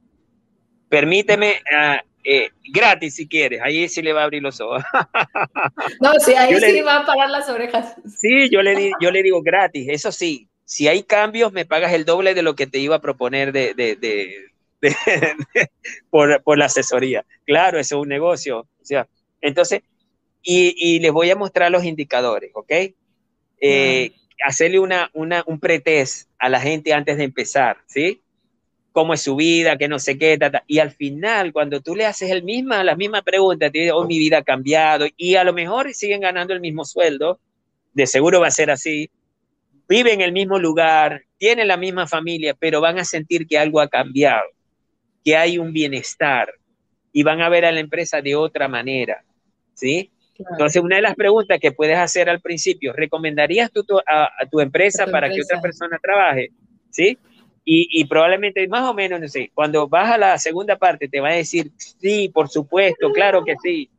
Permíteme 0.88 1.56
uh, 1.72 2.15
eh, 2.28 2.50
gratis 2.72 3.14
si 3.14 3.28
quieres, 3.28 3.60
ahí 3.62 3.88
sí 3.88 4.02
le 4.02 4.12
va 4.12 4.22
a 4.22 4.24
abrir 4.24 4.42
los 4.42 4.60
ojos. 4.60 4.82
No, 6.00 6.12
sí, 6.18 6.34
ahí 6.34 6.54
sí 6.56 6.72
le 6.72 6.82
va 6.82 6.98
a 6.98 7.06
parar 7.06 7.30
las 7.30 7.48
orejas. 7.48 7.94
Sí, 8.18 8.50
yo 8.50 8.62
le, 8.62 8.90
yo 9.00 9.10
le 9.10 9.22
digo 9.22 9.42
gratis, 9.42 9.86
eso 9.88 10.10
sí, 10.10 10.48
si 10.64 10.88
hay 10.88 11.04
cambios 11.04 11.52
me 11.52 11.64
pagas 11.64 11.92
el 11.92 12.04
doble 12.04 12.34
de 12.34 12.42
lo 12.42 12.56
que 12.56 12.66
te 12.66 12.78
iba 12.78 12.96
a 12.96 13.00
proponer 13.00 13.52
de, 13.52 13.74
de, 13.74 13.94
de, 13.94 14.50
por, 16.10 16.42
por, 16.42 16.58
la 16.58 16.64
asesoría. 16.66 17.24
Claro, 17.44 17.78
eso 17.78 17.96
es 17.96 18.02
un 18.02 18.08
negocio. 18.08 18.60
O 18.60 18.84
sea, 18.84 19.06
entonces, 19.40 19.82
y, 20.42 20.74
y 20.76 20.98
les 20.98 21.12
voy 21.12 21.30
a 21.30 21.36
mostrar 21.36 21.70
los 21.70 21.84
indicadores, 21.84 22.50
¿ok? 22.54 22.72
Eh, 23.60 24.12
hacerle 24.44 24.80
una, 24.80 25.10
una, 25.14 25.44
un 25.46 25.60
pretest 25.60 26.28
a 26.38 26.48
la 26.48 26.60
gente 26.60 26.92
antes 26.92 27.16
de 27.16 27.24
empezar, 27.24 27.78
¿sí? 27.86 28.20
Cómo 28.96 29.12
es 29.12 29.20
su 29.20 29.36
vida, 29.36 29.76
que 29.76 29.88
no 29.88 29.98
sé 29.98 30.16
qué, 30.16 30.38
y 30.66 30.78
al 30.78 30.90
final, 30.90 31.52
cuando 31.52 31.82
tú 31.82 31.94
le 31.94 32.06
haces 32.06 32.30
el 32.30 32.42
misma, 32.42 32.82
la 32.82 32.96
misma 32.96 33.20
pregunta, 33.20 33.70
te 33.70 33.80
dice, 33.80 33.92
oh, 33.92 34.06
mi 34.06 34.18
vida 34.18 34.38
ha 34.38 34.42
cambiado, 34.42 35.04
y 35.18 35.34
a 35.34 35.44
lo 35.44 35.52
mejor 35.52 35.92
siguen 35.92 36.22
ganando 36.22 36.54
el 36.54 36.60
mismo 36.60 36.82
sueldo, 36.82 37.38
de 37.92 38.06
seguro 38.06 38.40
va 38.40 38.46
a 38.46 38.50
ser 38.50 38.70
así, 38.70 39.10
viven 39.86 40.14
en 40.14 40.20
el 40.22 40.32
mismo 40.32 40.58
lugar, 40.58 41.24
tienen 41.36 41.68
la 41.68 41.76
misma 41.76 42.06
familia, 42.06 42.56
pero 42.58 42.80
van 42.80 42.98
a 42.98 43.04
sentir 43.04 43.46
que 43.46 43.58
algo 43.58 43.82
ha 43.82 43.88
cambiado, 43.88 44.46
que 45.22 45.36
hay 45.36 45.58
un 45.58 45.74
bienestar, 45.74 46.48
y 47.12 47.22
van 47.22 47.42
a 47.42 47.50
ver 47.50 47.66
a 47.66 47.72
la 47.72 47.80
empresa 47.80 48.22
de 48.22 48.34
otra 48.34 48.66
manera, 48.66 49.22
¿sí? 49.74 50.10
Entonces, 50.38 50.82
una 50.82 50.96
de 50.96 51.02
las 51.02 51.16
preguntas 51.16 51.60
que 51.60 51.72
puedes 51.72 51.98
hacer 51.98 52.30
al 52.30 52.40
principio, 52.40 52.94
¿recomendarías 52.94 53.70
tú 53.70 53.84
a, 54.06 54.30
tu 54.50 54.60
empresa 54.60 55.06
para 55.06 55.28
que 55.28 55.42
otra 55.42 55.60
persona 55.60 55.98
trabaje? 56.02 56.48
¿Sí? 56.88 57.18
Y, 57.68 58.04
probablemente 58.04 58.68
más 58.68 58.88
o 58.88 58.94
menos, 58.94 59.20
no 59.20 59.26
sé, 59.26 59.50
cuando 59.52 59.88
vas 59.88 60.12
a 60.12 60.18
la 60.18 60.38
segunda 60.38 60.76
parte 60.76 61.08
te 61.08 61.18
va 61.18 61.30
a 61.30 61.32
decir, 61.32 61.72
sí, 61.76 62.30
por 62.32 62.48
supuesto, 62.48 63.10
claro 63.10 63.44
que 63.44 63.56
sí, 63.60 63.90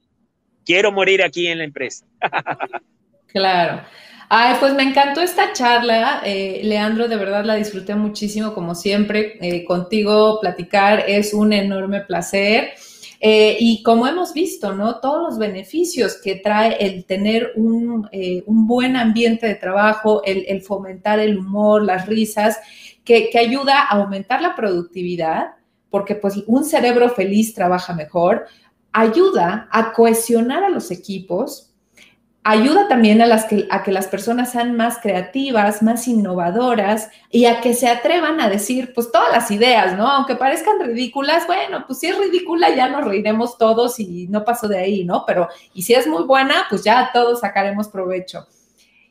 quiero 0.66 0.90
morir 0.90 1.22
aquí 1.22 1.48
en 1.48 1.58
la 1.58 1.66
empresa. 1.66 2.06
claro. 3.28 3.82
Ay, 4.30 4.56
pues 4.60 4.74
me 4.74 4.84
encantó 4.84 5.22
esta 5.22 5.52
charla, 5.52 6.22
eh, 6.26 6.62
Leandro, 6.64 7.10
de 7.10 7.16
verdad 7.18 7.46
la 7.46 7.56
disfruté 7.56 7.96
muchísimo, 7.96 8.54
como 8.54 8.74
siempre, 8.74 9.38
eh, 9.42 9.66
contigo 9.66 10.40
platicar 10.42 11.04
es 11.08 11.34
un 11.34 11.52
enorme 11.52 12.02
placer. 12.02 12.74
Eh, 13.20 13.58
y 13.60 13.82
como 13.84 14.06
hemos 14.08 14.34
visto, 14.34 14.74
¿no? 14.74 15.00
Todos 15.00 15.24
los 15.24 15.40
beneficios 15.40 16.20
que 16.22 16.36
trae 16.36 16.78
el 16.86 17.06
tener 17.06 17.54
un, 17.56 18.08
buen 18.46 18.96
ambiente 18.96 19.48
de 19.48 19.56
trabajo, 19.56 20.22
el, 20.24 20.62
fomentar 20.62 21.20
el 21.20 21.38
humor, 21.38 21.84
las 21.84 22.06
risas, 22.06 22.60
que, 23.08 23.40
ayuda 23.40 23.84
a 23.84 23.96
aumentar 23.96 24.42
la 24.42 24.56
productividad, 24.56 25.54
porque 25.90 26.16
pues 26.16 26.44
un 26.46 26.66
cerebro 26.66 27.10
feliz 27.10 27.54
trabaja 27.54 27.94
mejor, 27.94 28.48
ayuda 28.92 29.70
a 29.72 29.94
cohesionar 29.94 30.66
a 30.66 30.70
los 30.70 30.92
equipos, 30.92 31.74
ayuda 32.44 32.90
también 32.90 33.22
a, 33.22 33.26
las 33.26 33.46
que, 33.46 33.66
a 33.72 33.84
que 33.84 33.92
las 33.92 34.08
personas 34.08 34.52
sean 34.52 34.76
más 34.76 35.00
creativas, 35.02 35.82
más 35.82 36.08
innovadoras 36.08 37.10
y 37.32 37.46
a 37.46 37.62
que 37.62 37.74
se 37.74 37.88
atrevan 37.88 38.42
a 38.42 38.50
decir, 38.50 38.94
pues 38.94 39.10
todas 39.10 39.32
las 39.32 39.52
ideas, 39.52 39.98
¿no? 39.98 40.08
Aunque 40.10 40.36
parezcan 40.36 40.80
ridículas, 40.80 41.48
bueno, 41.48 41.86
pues 41.88 42.00
si 42.00 42.08
es 42.08 42.18
ridícula 42.18 42.76
ya 42.76 42.90
nos 42.90 43.06
reiremos 43.06 43.58
todos 43.58 44.00
y 44.00 44.28
no 44.28 44.44
paso 44.44 44.68
de 44.68 44.80
ahí, 44.80 45.06
¿no? 45.06 45.24
Pero, 45.26 45.48
y 45.74 45.82
si 45.84 45.94
es 45.94 46.08
muy 46.08 46.24
buena, 46.24 46.66
pues 46.70 46.84
ya 46.84 47.10
todos 47.14 47.40
sacaremos 47.40 47.88
provecho. 47.88 48.46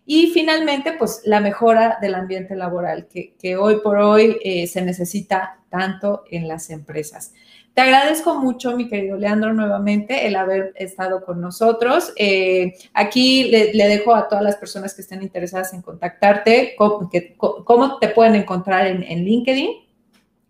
Y 0.07 0.29
finalmente, 0.29 0.93
pues 0.93 1.23
la 1.25 1.41
mejora 1.41 1.99
del 2.01 2.15
ambiente 2.15 2.55
laboral, 2.55 3.09
que, 3.09 3.57
hoy 3.57 3.81
por 3.83 3.99
hoy 3.99 4.39
eh, 4.43 4.69
se 4.69 4.81
necesita 4.81 5.59
tanto 5.69 6.25
en 6.31 6.47
las 6.47 6.71
empresas. 6.71 7.33
Te 7.75 7.83
agradezco 7.83 8.39
mucho, 8.39 8.75
mi 8.75 8.89
querido 8.89 9.19
Leandro, 9.19 9.53
nuevamente 9.53 10.27
el 10.27 10.37
haber 10.37 10.73
estado 10.77 11.23
con 11.27 11.43
nosotros. 11.43 12.11
Eh, 12.17 12.73
aquí 12.95 13.51
le, 13.51 13.89
dejo 13.89 14.15
a 14.15 14.29
todas 14.29 14.43
las 14.43 14.57
personas 14.57 14.95
que 14.95 15.03
estén 15.03 15.23
interesadas 15.23 15.75
en 15.75 15.83
contactarte, 15.83 16.75
cómo, 16.79 17.11
te 17.11 18.09
pueden 18.09 18.35
encontrar 18.35 18.87
en, 18.87 19.25
LinkedIn. 19.25 19.86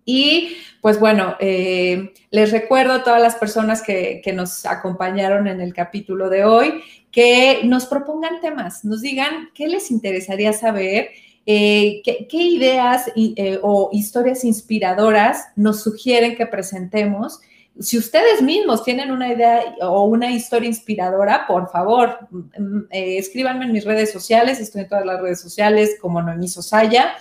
Y 0.06 0.56
pues 0.80 0.98
bueno, 0.98 1.36
eh, 1.40 2.14
les 2.30 2.52
recuerdo 2.52 2.94
a 2.94 3.04
todas 3.04 3.20
las 3.20 3.34
personas 3.34 3.82
que, 3.82 4.22
que, 4.24 4.32
nos 4.32 4.64
acompañaron 4.64 5.48
en 5.48 5.60
el 5.60 5.74
capítulo 5.74 6.30
de 6.30 6.44
hoy 6.44 6.82
que 7.10 7.60
nos 7.64 7.84
propongan 7.86 8.40
temas, 8.40 8.84
nos 8.84 9.02
digan 9.02 9.50
qué 9.52 9.66
les 9.66 9.90
interesaría 9.90 10.54
saber 10.54 11.10
eh, 11.48 12.02
¿qué, 12.04 12.26
ideas 12.42 13.08
eh, 13.14 13.60
o 13.62 13.90
historias 13.92 14.42
inspiradoras 14.44 15.46
nos 15.54 15.80
sugieren 15.80 16.34
que 16.34 16.44
presentemos? 16.46 17.38
Si 17.78 17.96
ustedes 17.96 18.42
mismos 18.42 18.82
tienen 18.82 19.12
una 19.12 19.32
idea 19.32 19.76
o 19.82 20.06
una 20.06 20.32
historia 20.32 20.68
inspiradora, 20.68 21.46
por 21.46 21.70
favor, 21.70 22.18
mm, 22.30 22.38
mm, 22.38 22.86
escríbanme 22.90 23.66
en 23.66 23.72
mis 23.72 23.84
redes 23.84 24.10
sociales, 24.12 24.58
estoy 24.58 24.82
en 24.82 24.88
todas 24.88 25.06
las 25.06 25.20
redes 25.20 25.40
sociales 25.40 25.96
como 26.00 26.20
Noemí 26.20 26.48
Sosaya. 26.48 27.14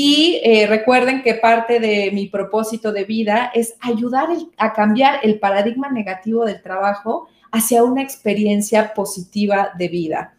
Y 0.00 0.64
recuerden 0.66 1.24
que 1.24 1.34
parte 1.34 1.80
de 1.80 2.12
mi 2.12 2.28
propósito 2.28 2.92
de 2.92 3.02
vida 3.02 3.50
es 3.52 3.74
ayudar 3.80 4.28
a 4.56 4.72
cambiar 4.72 5.18
el 5.24 5.40
paradigma 5.40 5.90
negativo 5.90 6.44
del 6.44 6.62
trabajo 6.62 7.26
hacia 7.50 7.82
una 7.82 8.00
experiencia 8.00 8.94
positiva 8.94 9.72
de 9.76 9.88
vida. 9.88 10.36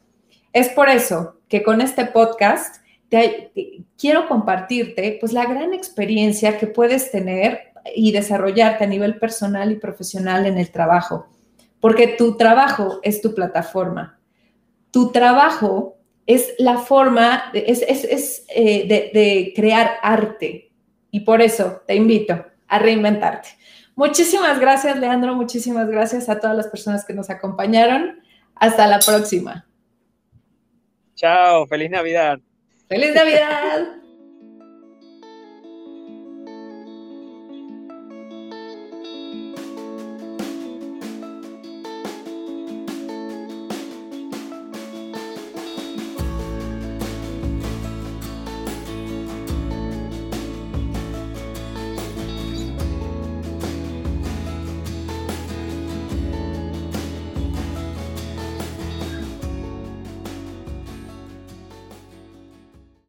Es 0.54 0.70
por 0.70 0.88
eso 0.88 1.42
que 1.50 1.62
con 1.62 1.82
este 1.82 2.06
podcast 2.06 2.78
quiero 3.98 4.30
compartirte 4.30 5.18
pues 5.20 5.34
la 5.34 5.46
gran 5.46 5.74
experiencia 5.74 6.58
que 6.58 6.68
puedes 6.68 7.12
tener 7.12 7.74
y 7.94 8.14
desarrollarte 8.14 8.86
a 8.86 8.88
nivel 8.88 9.20
personal 9.20 9.74
y 9.74 9.76
profesional 9.76 10.46
en 10.46 10.58
el 10.58 10.72
trabajo, 10.72 11.28
porque 11.82 12.08
tu 12.08 12.38
trabajo 12.38 13.02
es 13.04 13.22
tu 13.22 13.36
plataforma. 13.36 14.22
Tu 14.92 15.12
trabajo 15.12 15.98
es 16.30 16.54
la 16.60 16.78
forma, 16.78 17.52
es, 17.56 17.82
es, 17.82 18.46
eh, 18.50 18.88
de, 18.88 19.20
de 19.20 19.52
crear 19.56 19.98
arte 20.04 20.72
y 21.10 21.22
por 21.22 21.42
eso 21.42 21.82
te 21.88 21.96
invito 21.96 22.46
a 22.68 22.78
reinventarte. 22.78 23.50
Muchísimas 23.96 24.60
gracias, 24.60 25.00
Leandro. 25.00 25.34
Muchísimas 25.34 25.90
gracias 25.90 26.30
a 26.30 26.40
todas 26.40 26.56
las 26.56 26.68
personas 26.68 27.04
que 27.04 27.14
nos 27.14 27.32
acompañaron. 27.32 28.22
Hasta 28.54 28.86
la 28.86 29.00
próxima. 29.00 29.68
Chao, 31.16 31.66
feliz 31.66 31.90
Navidad. 31.90 32.38
¡Feliz 32.88 33.12
Navidad! 33.16 33.99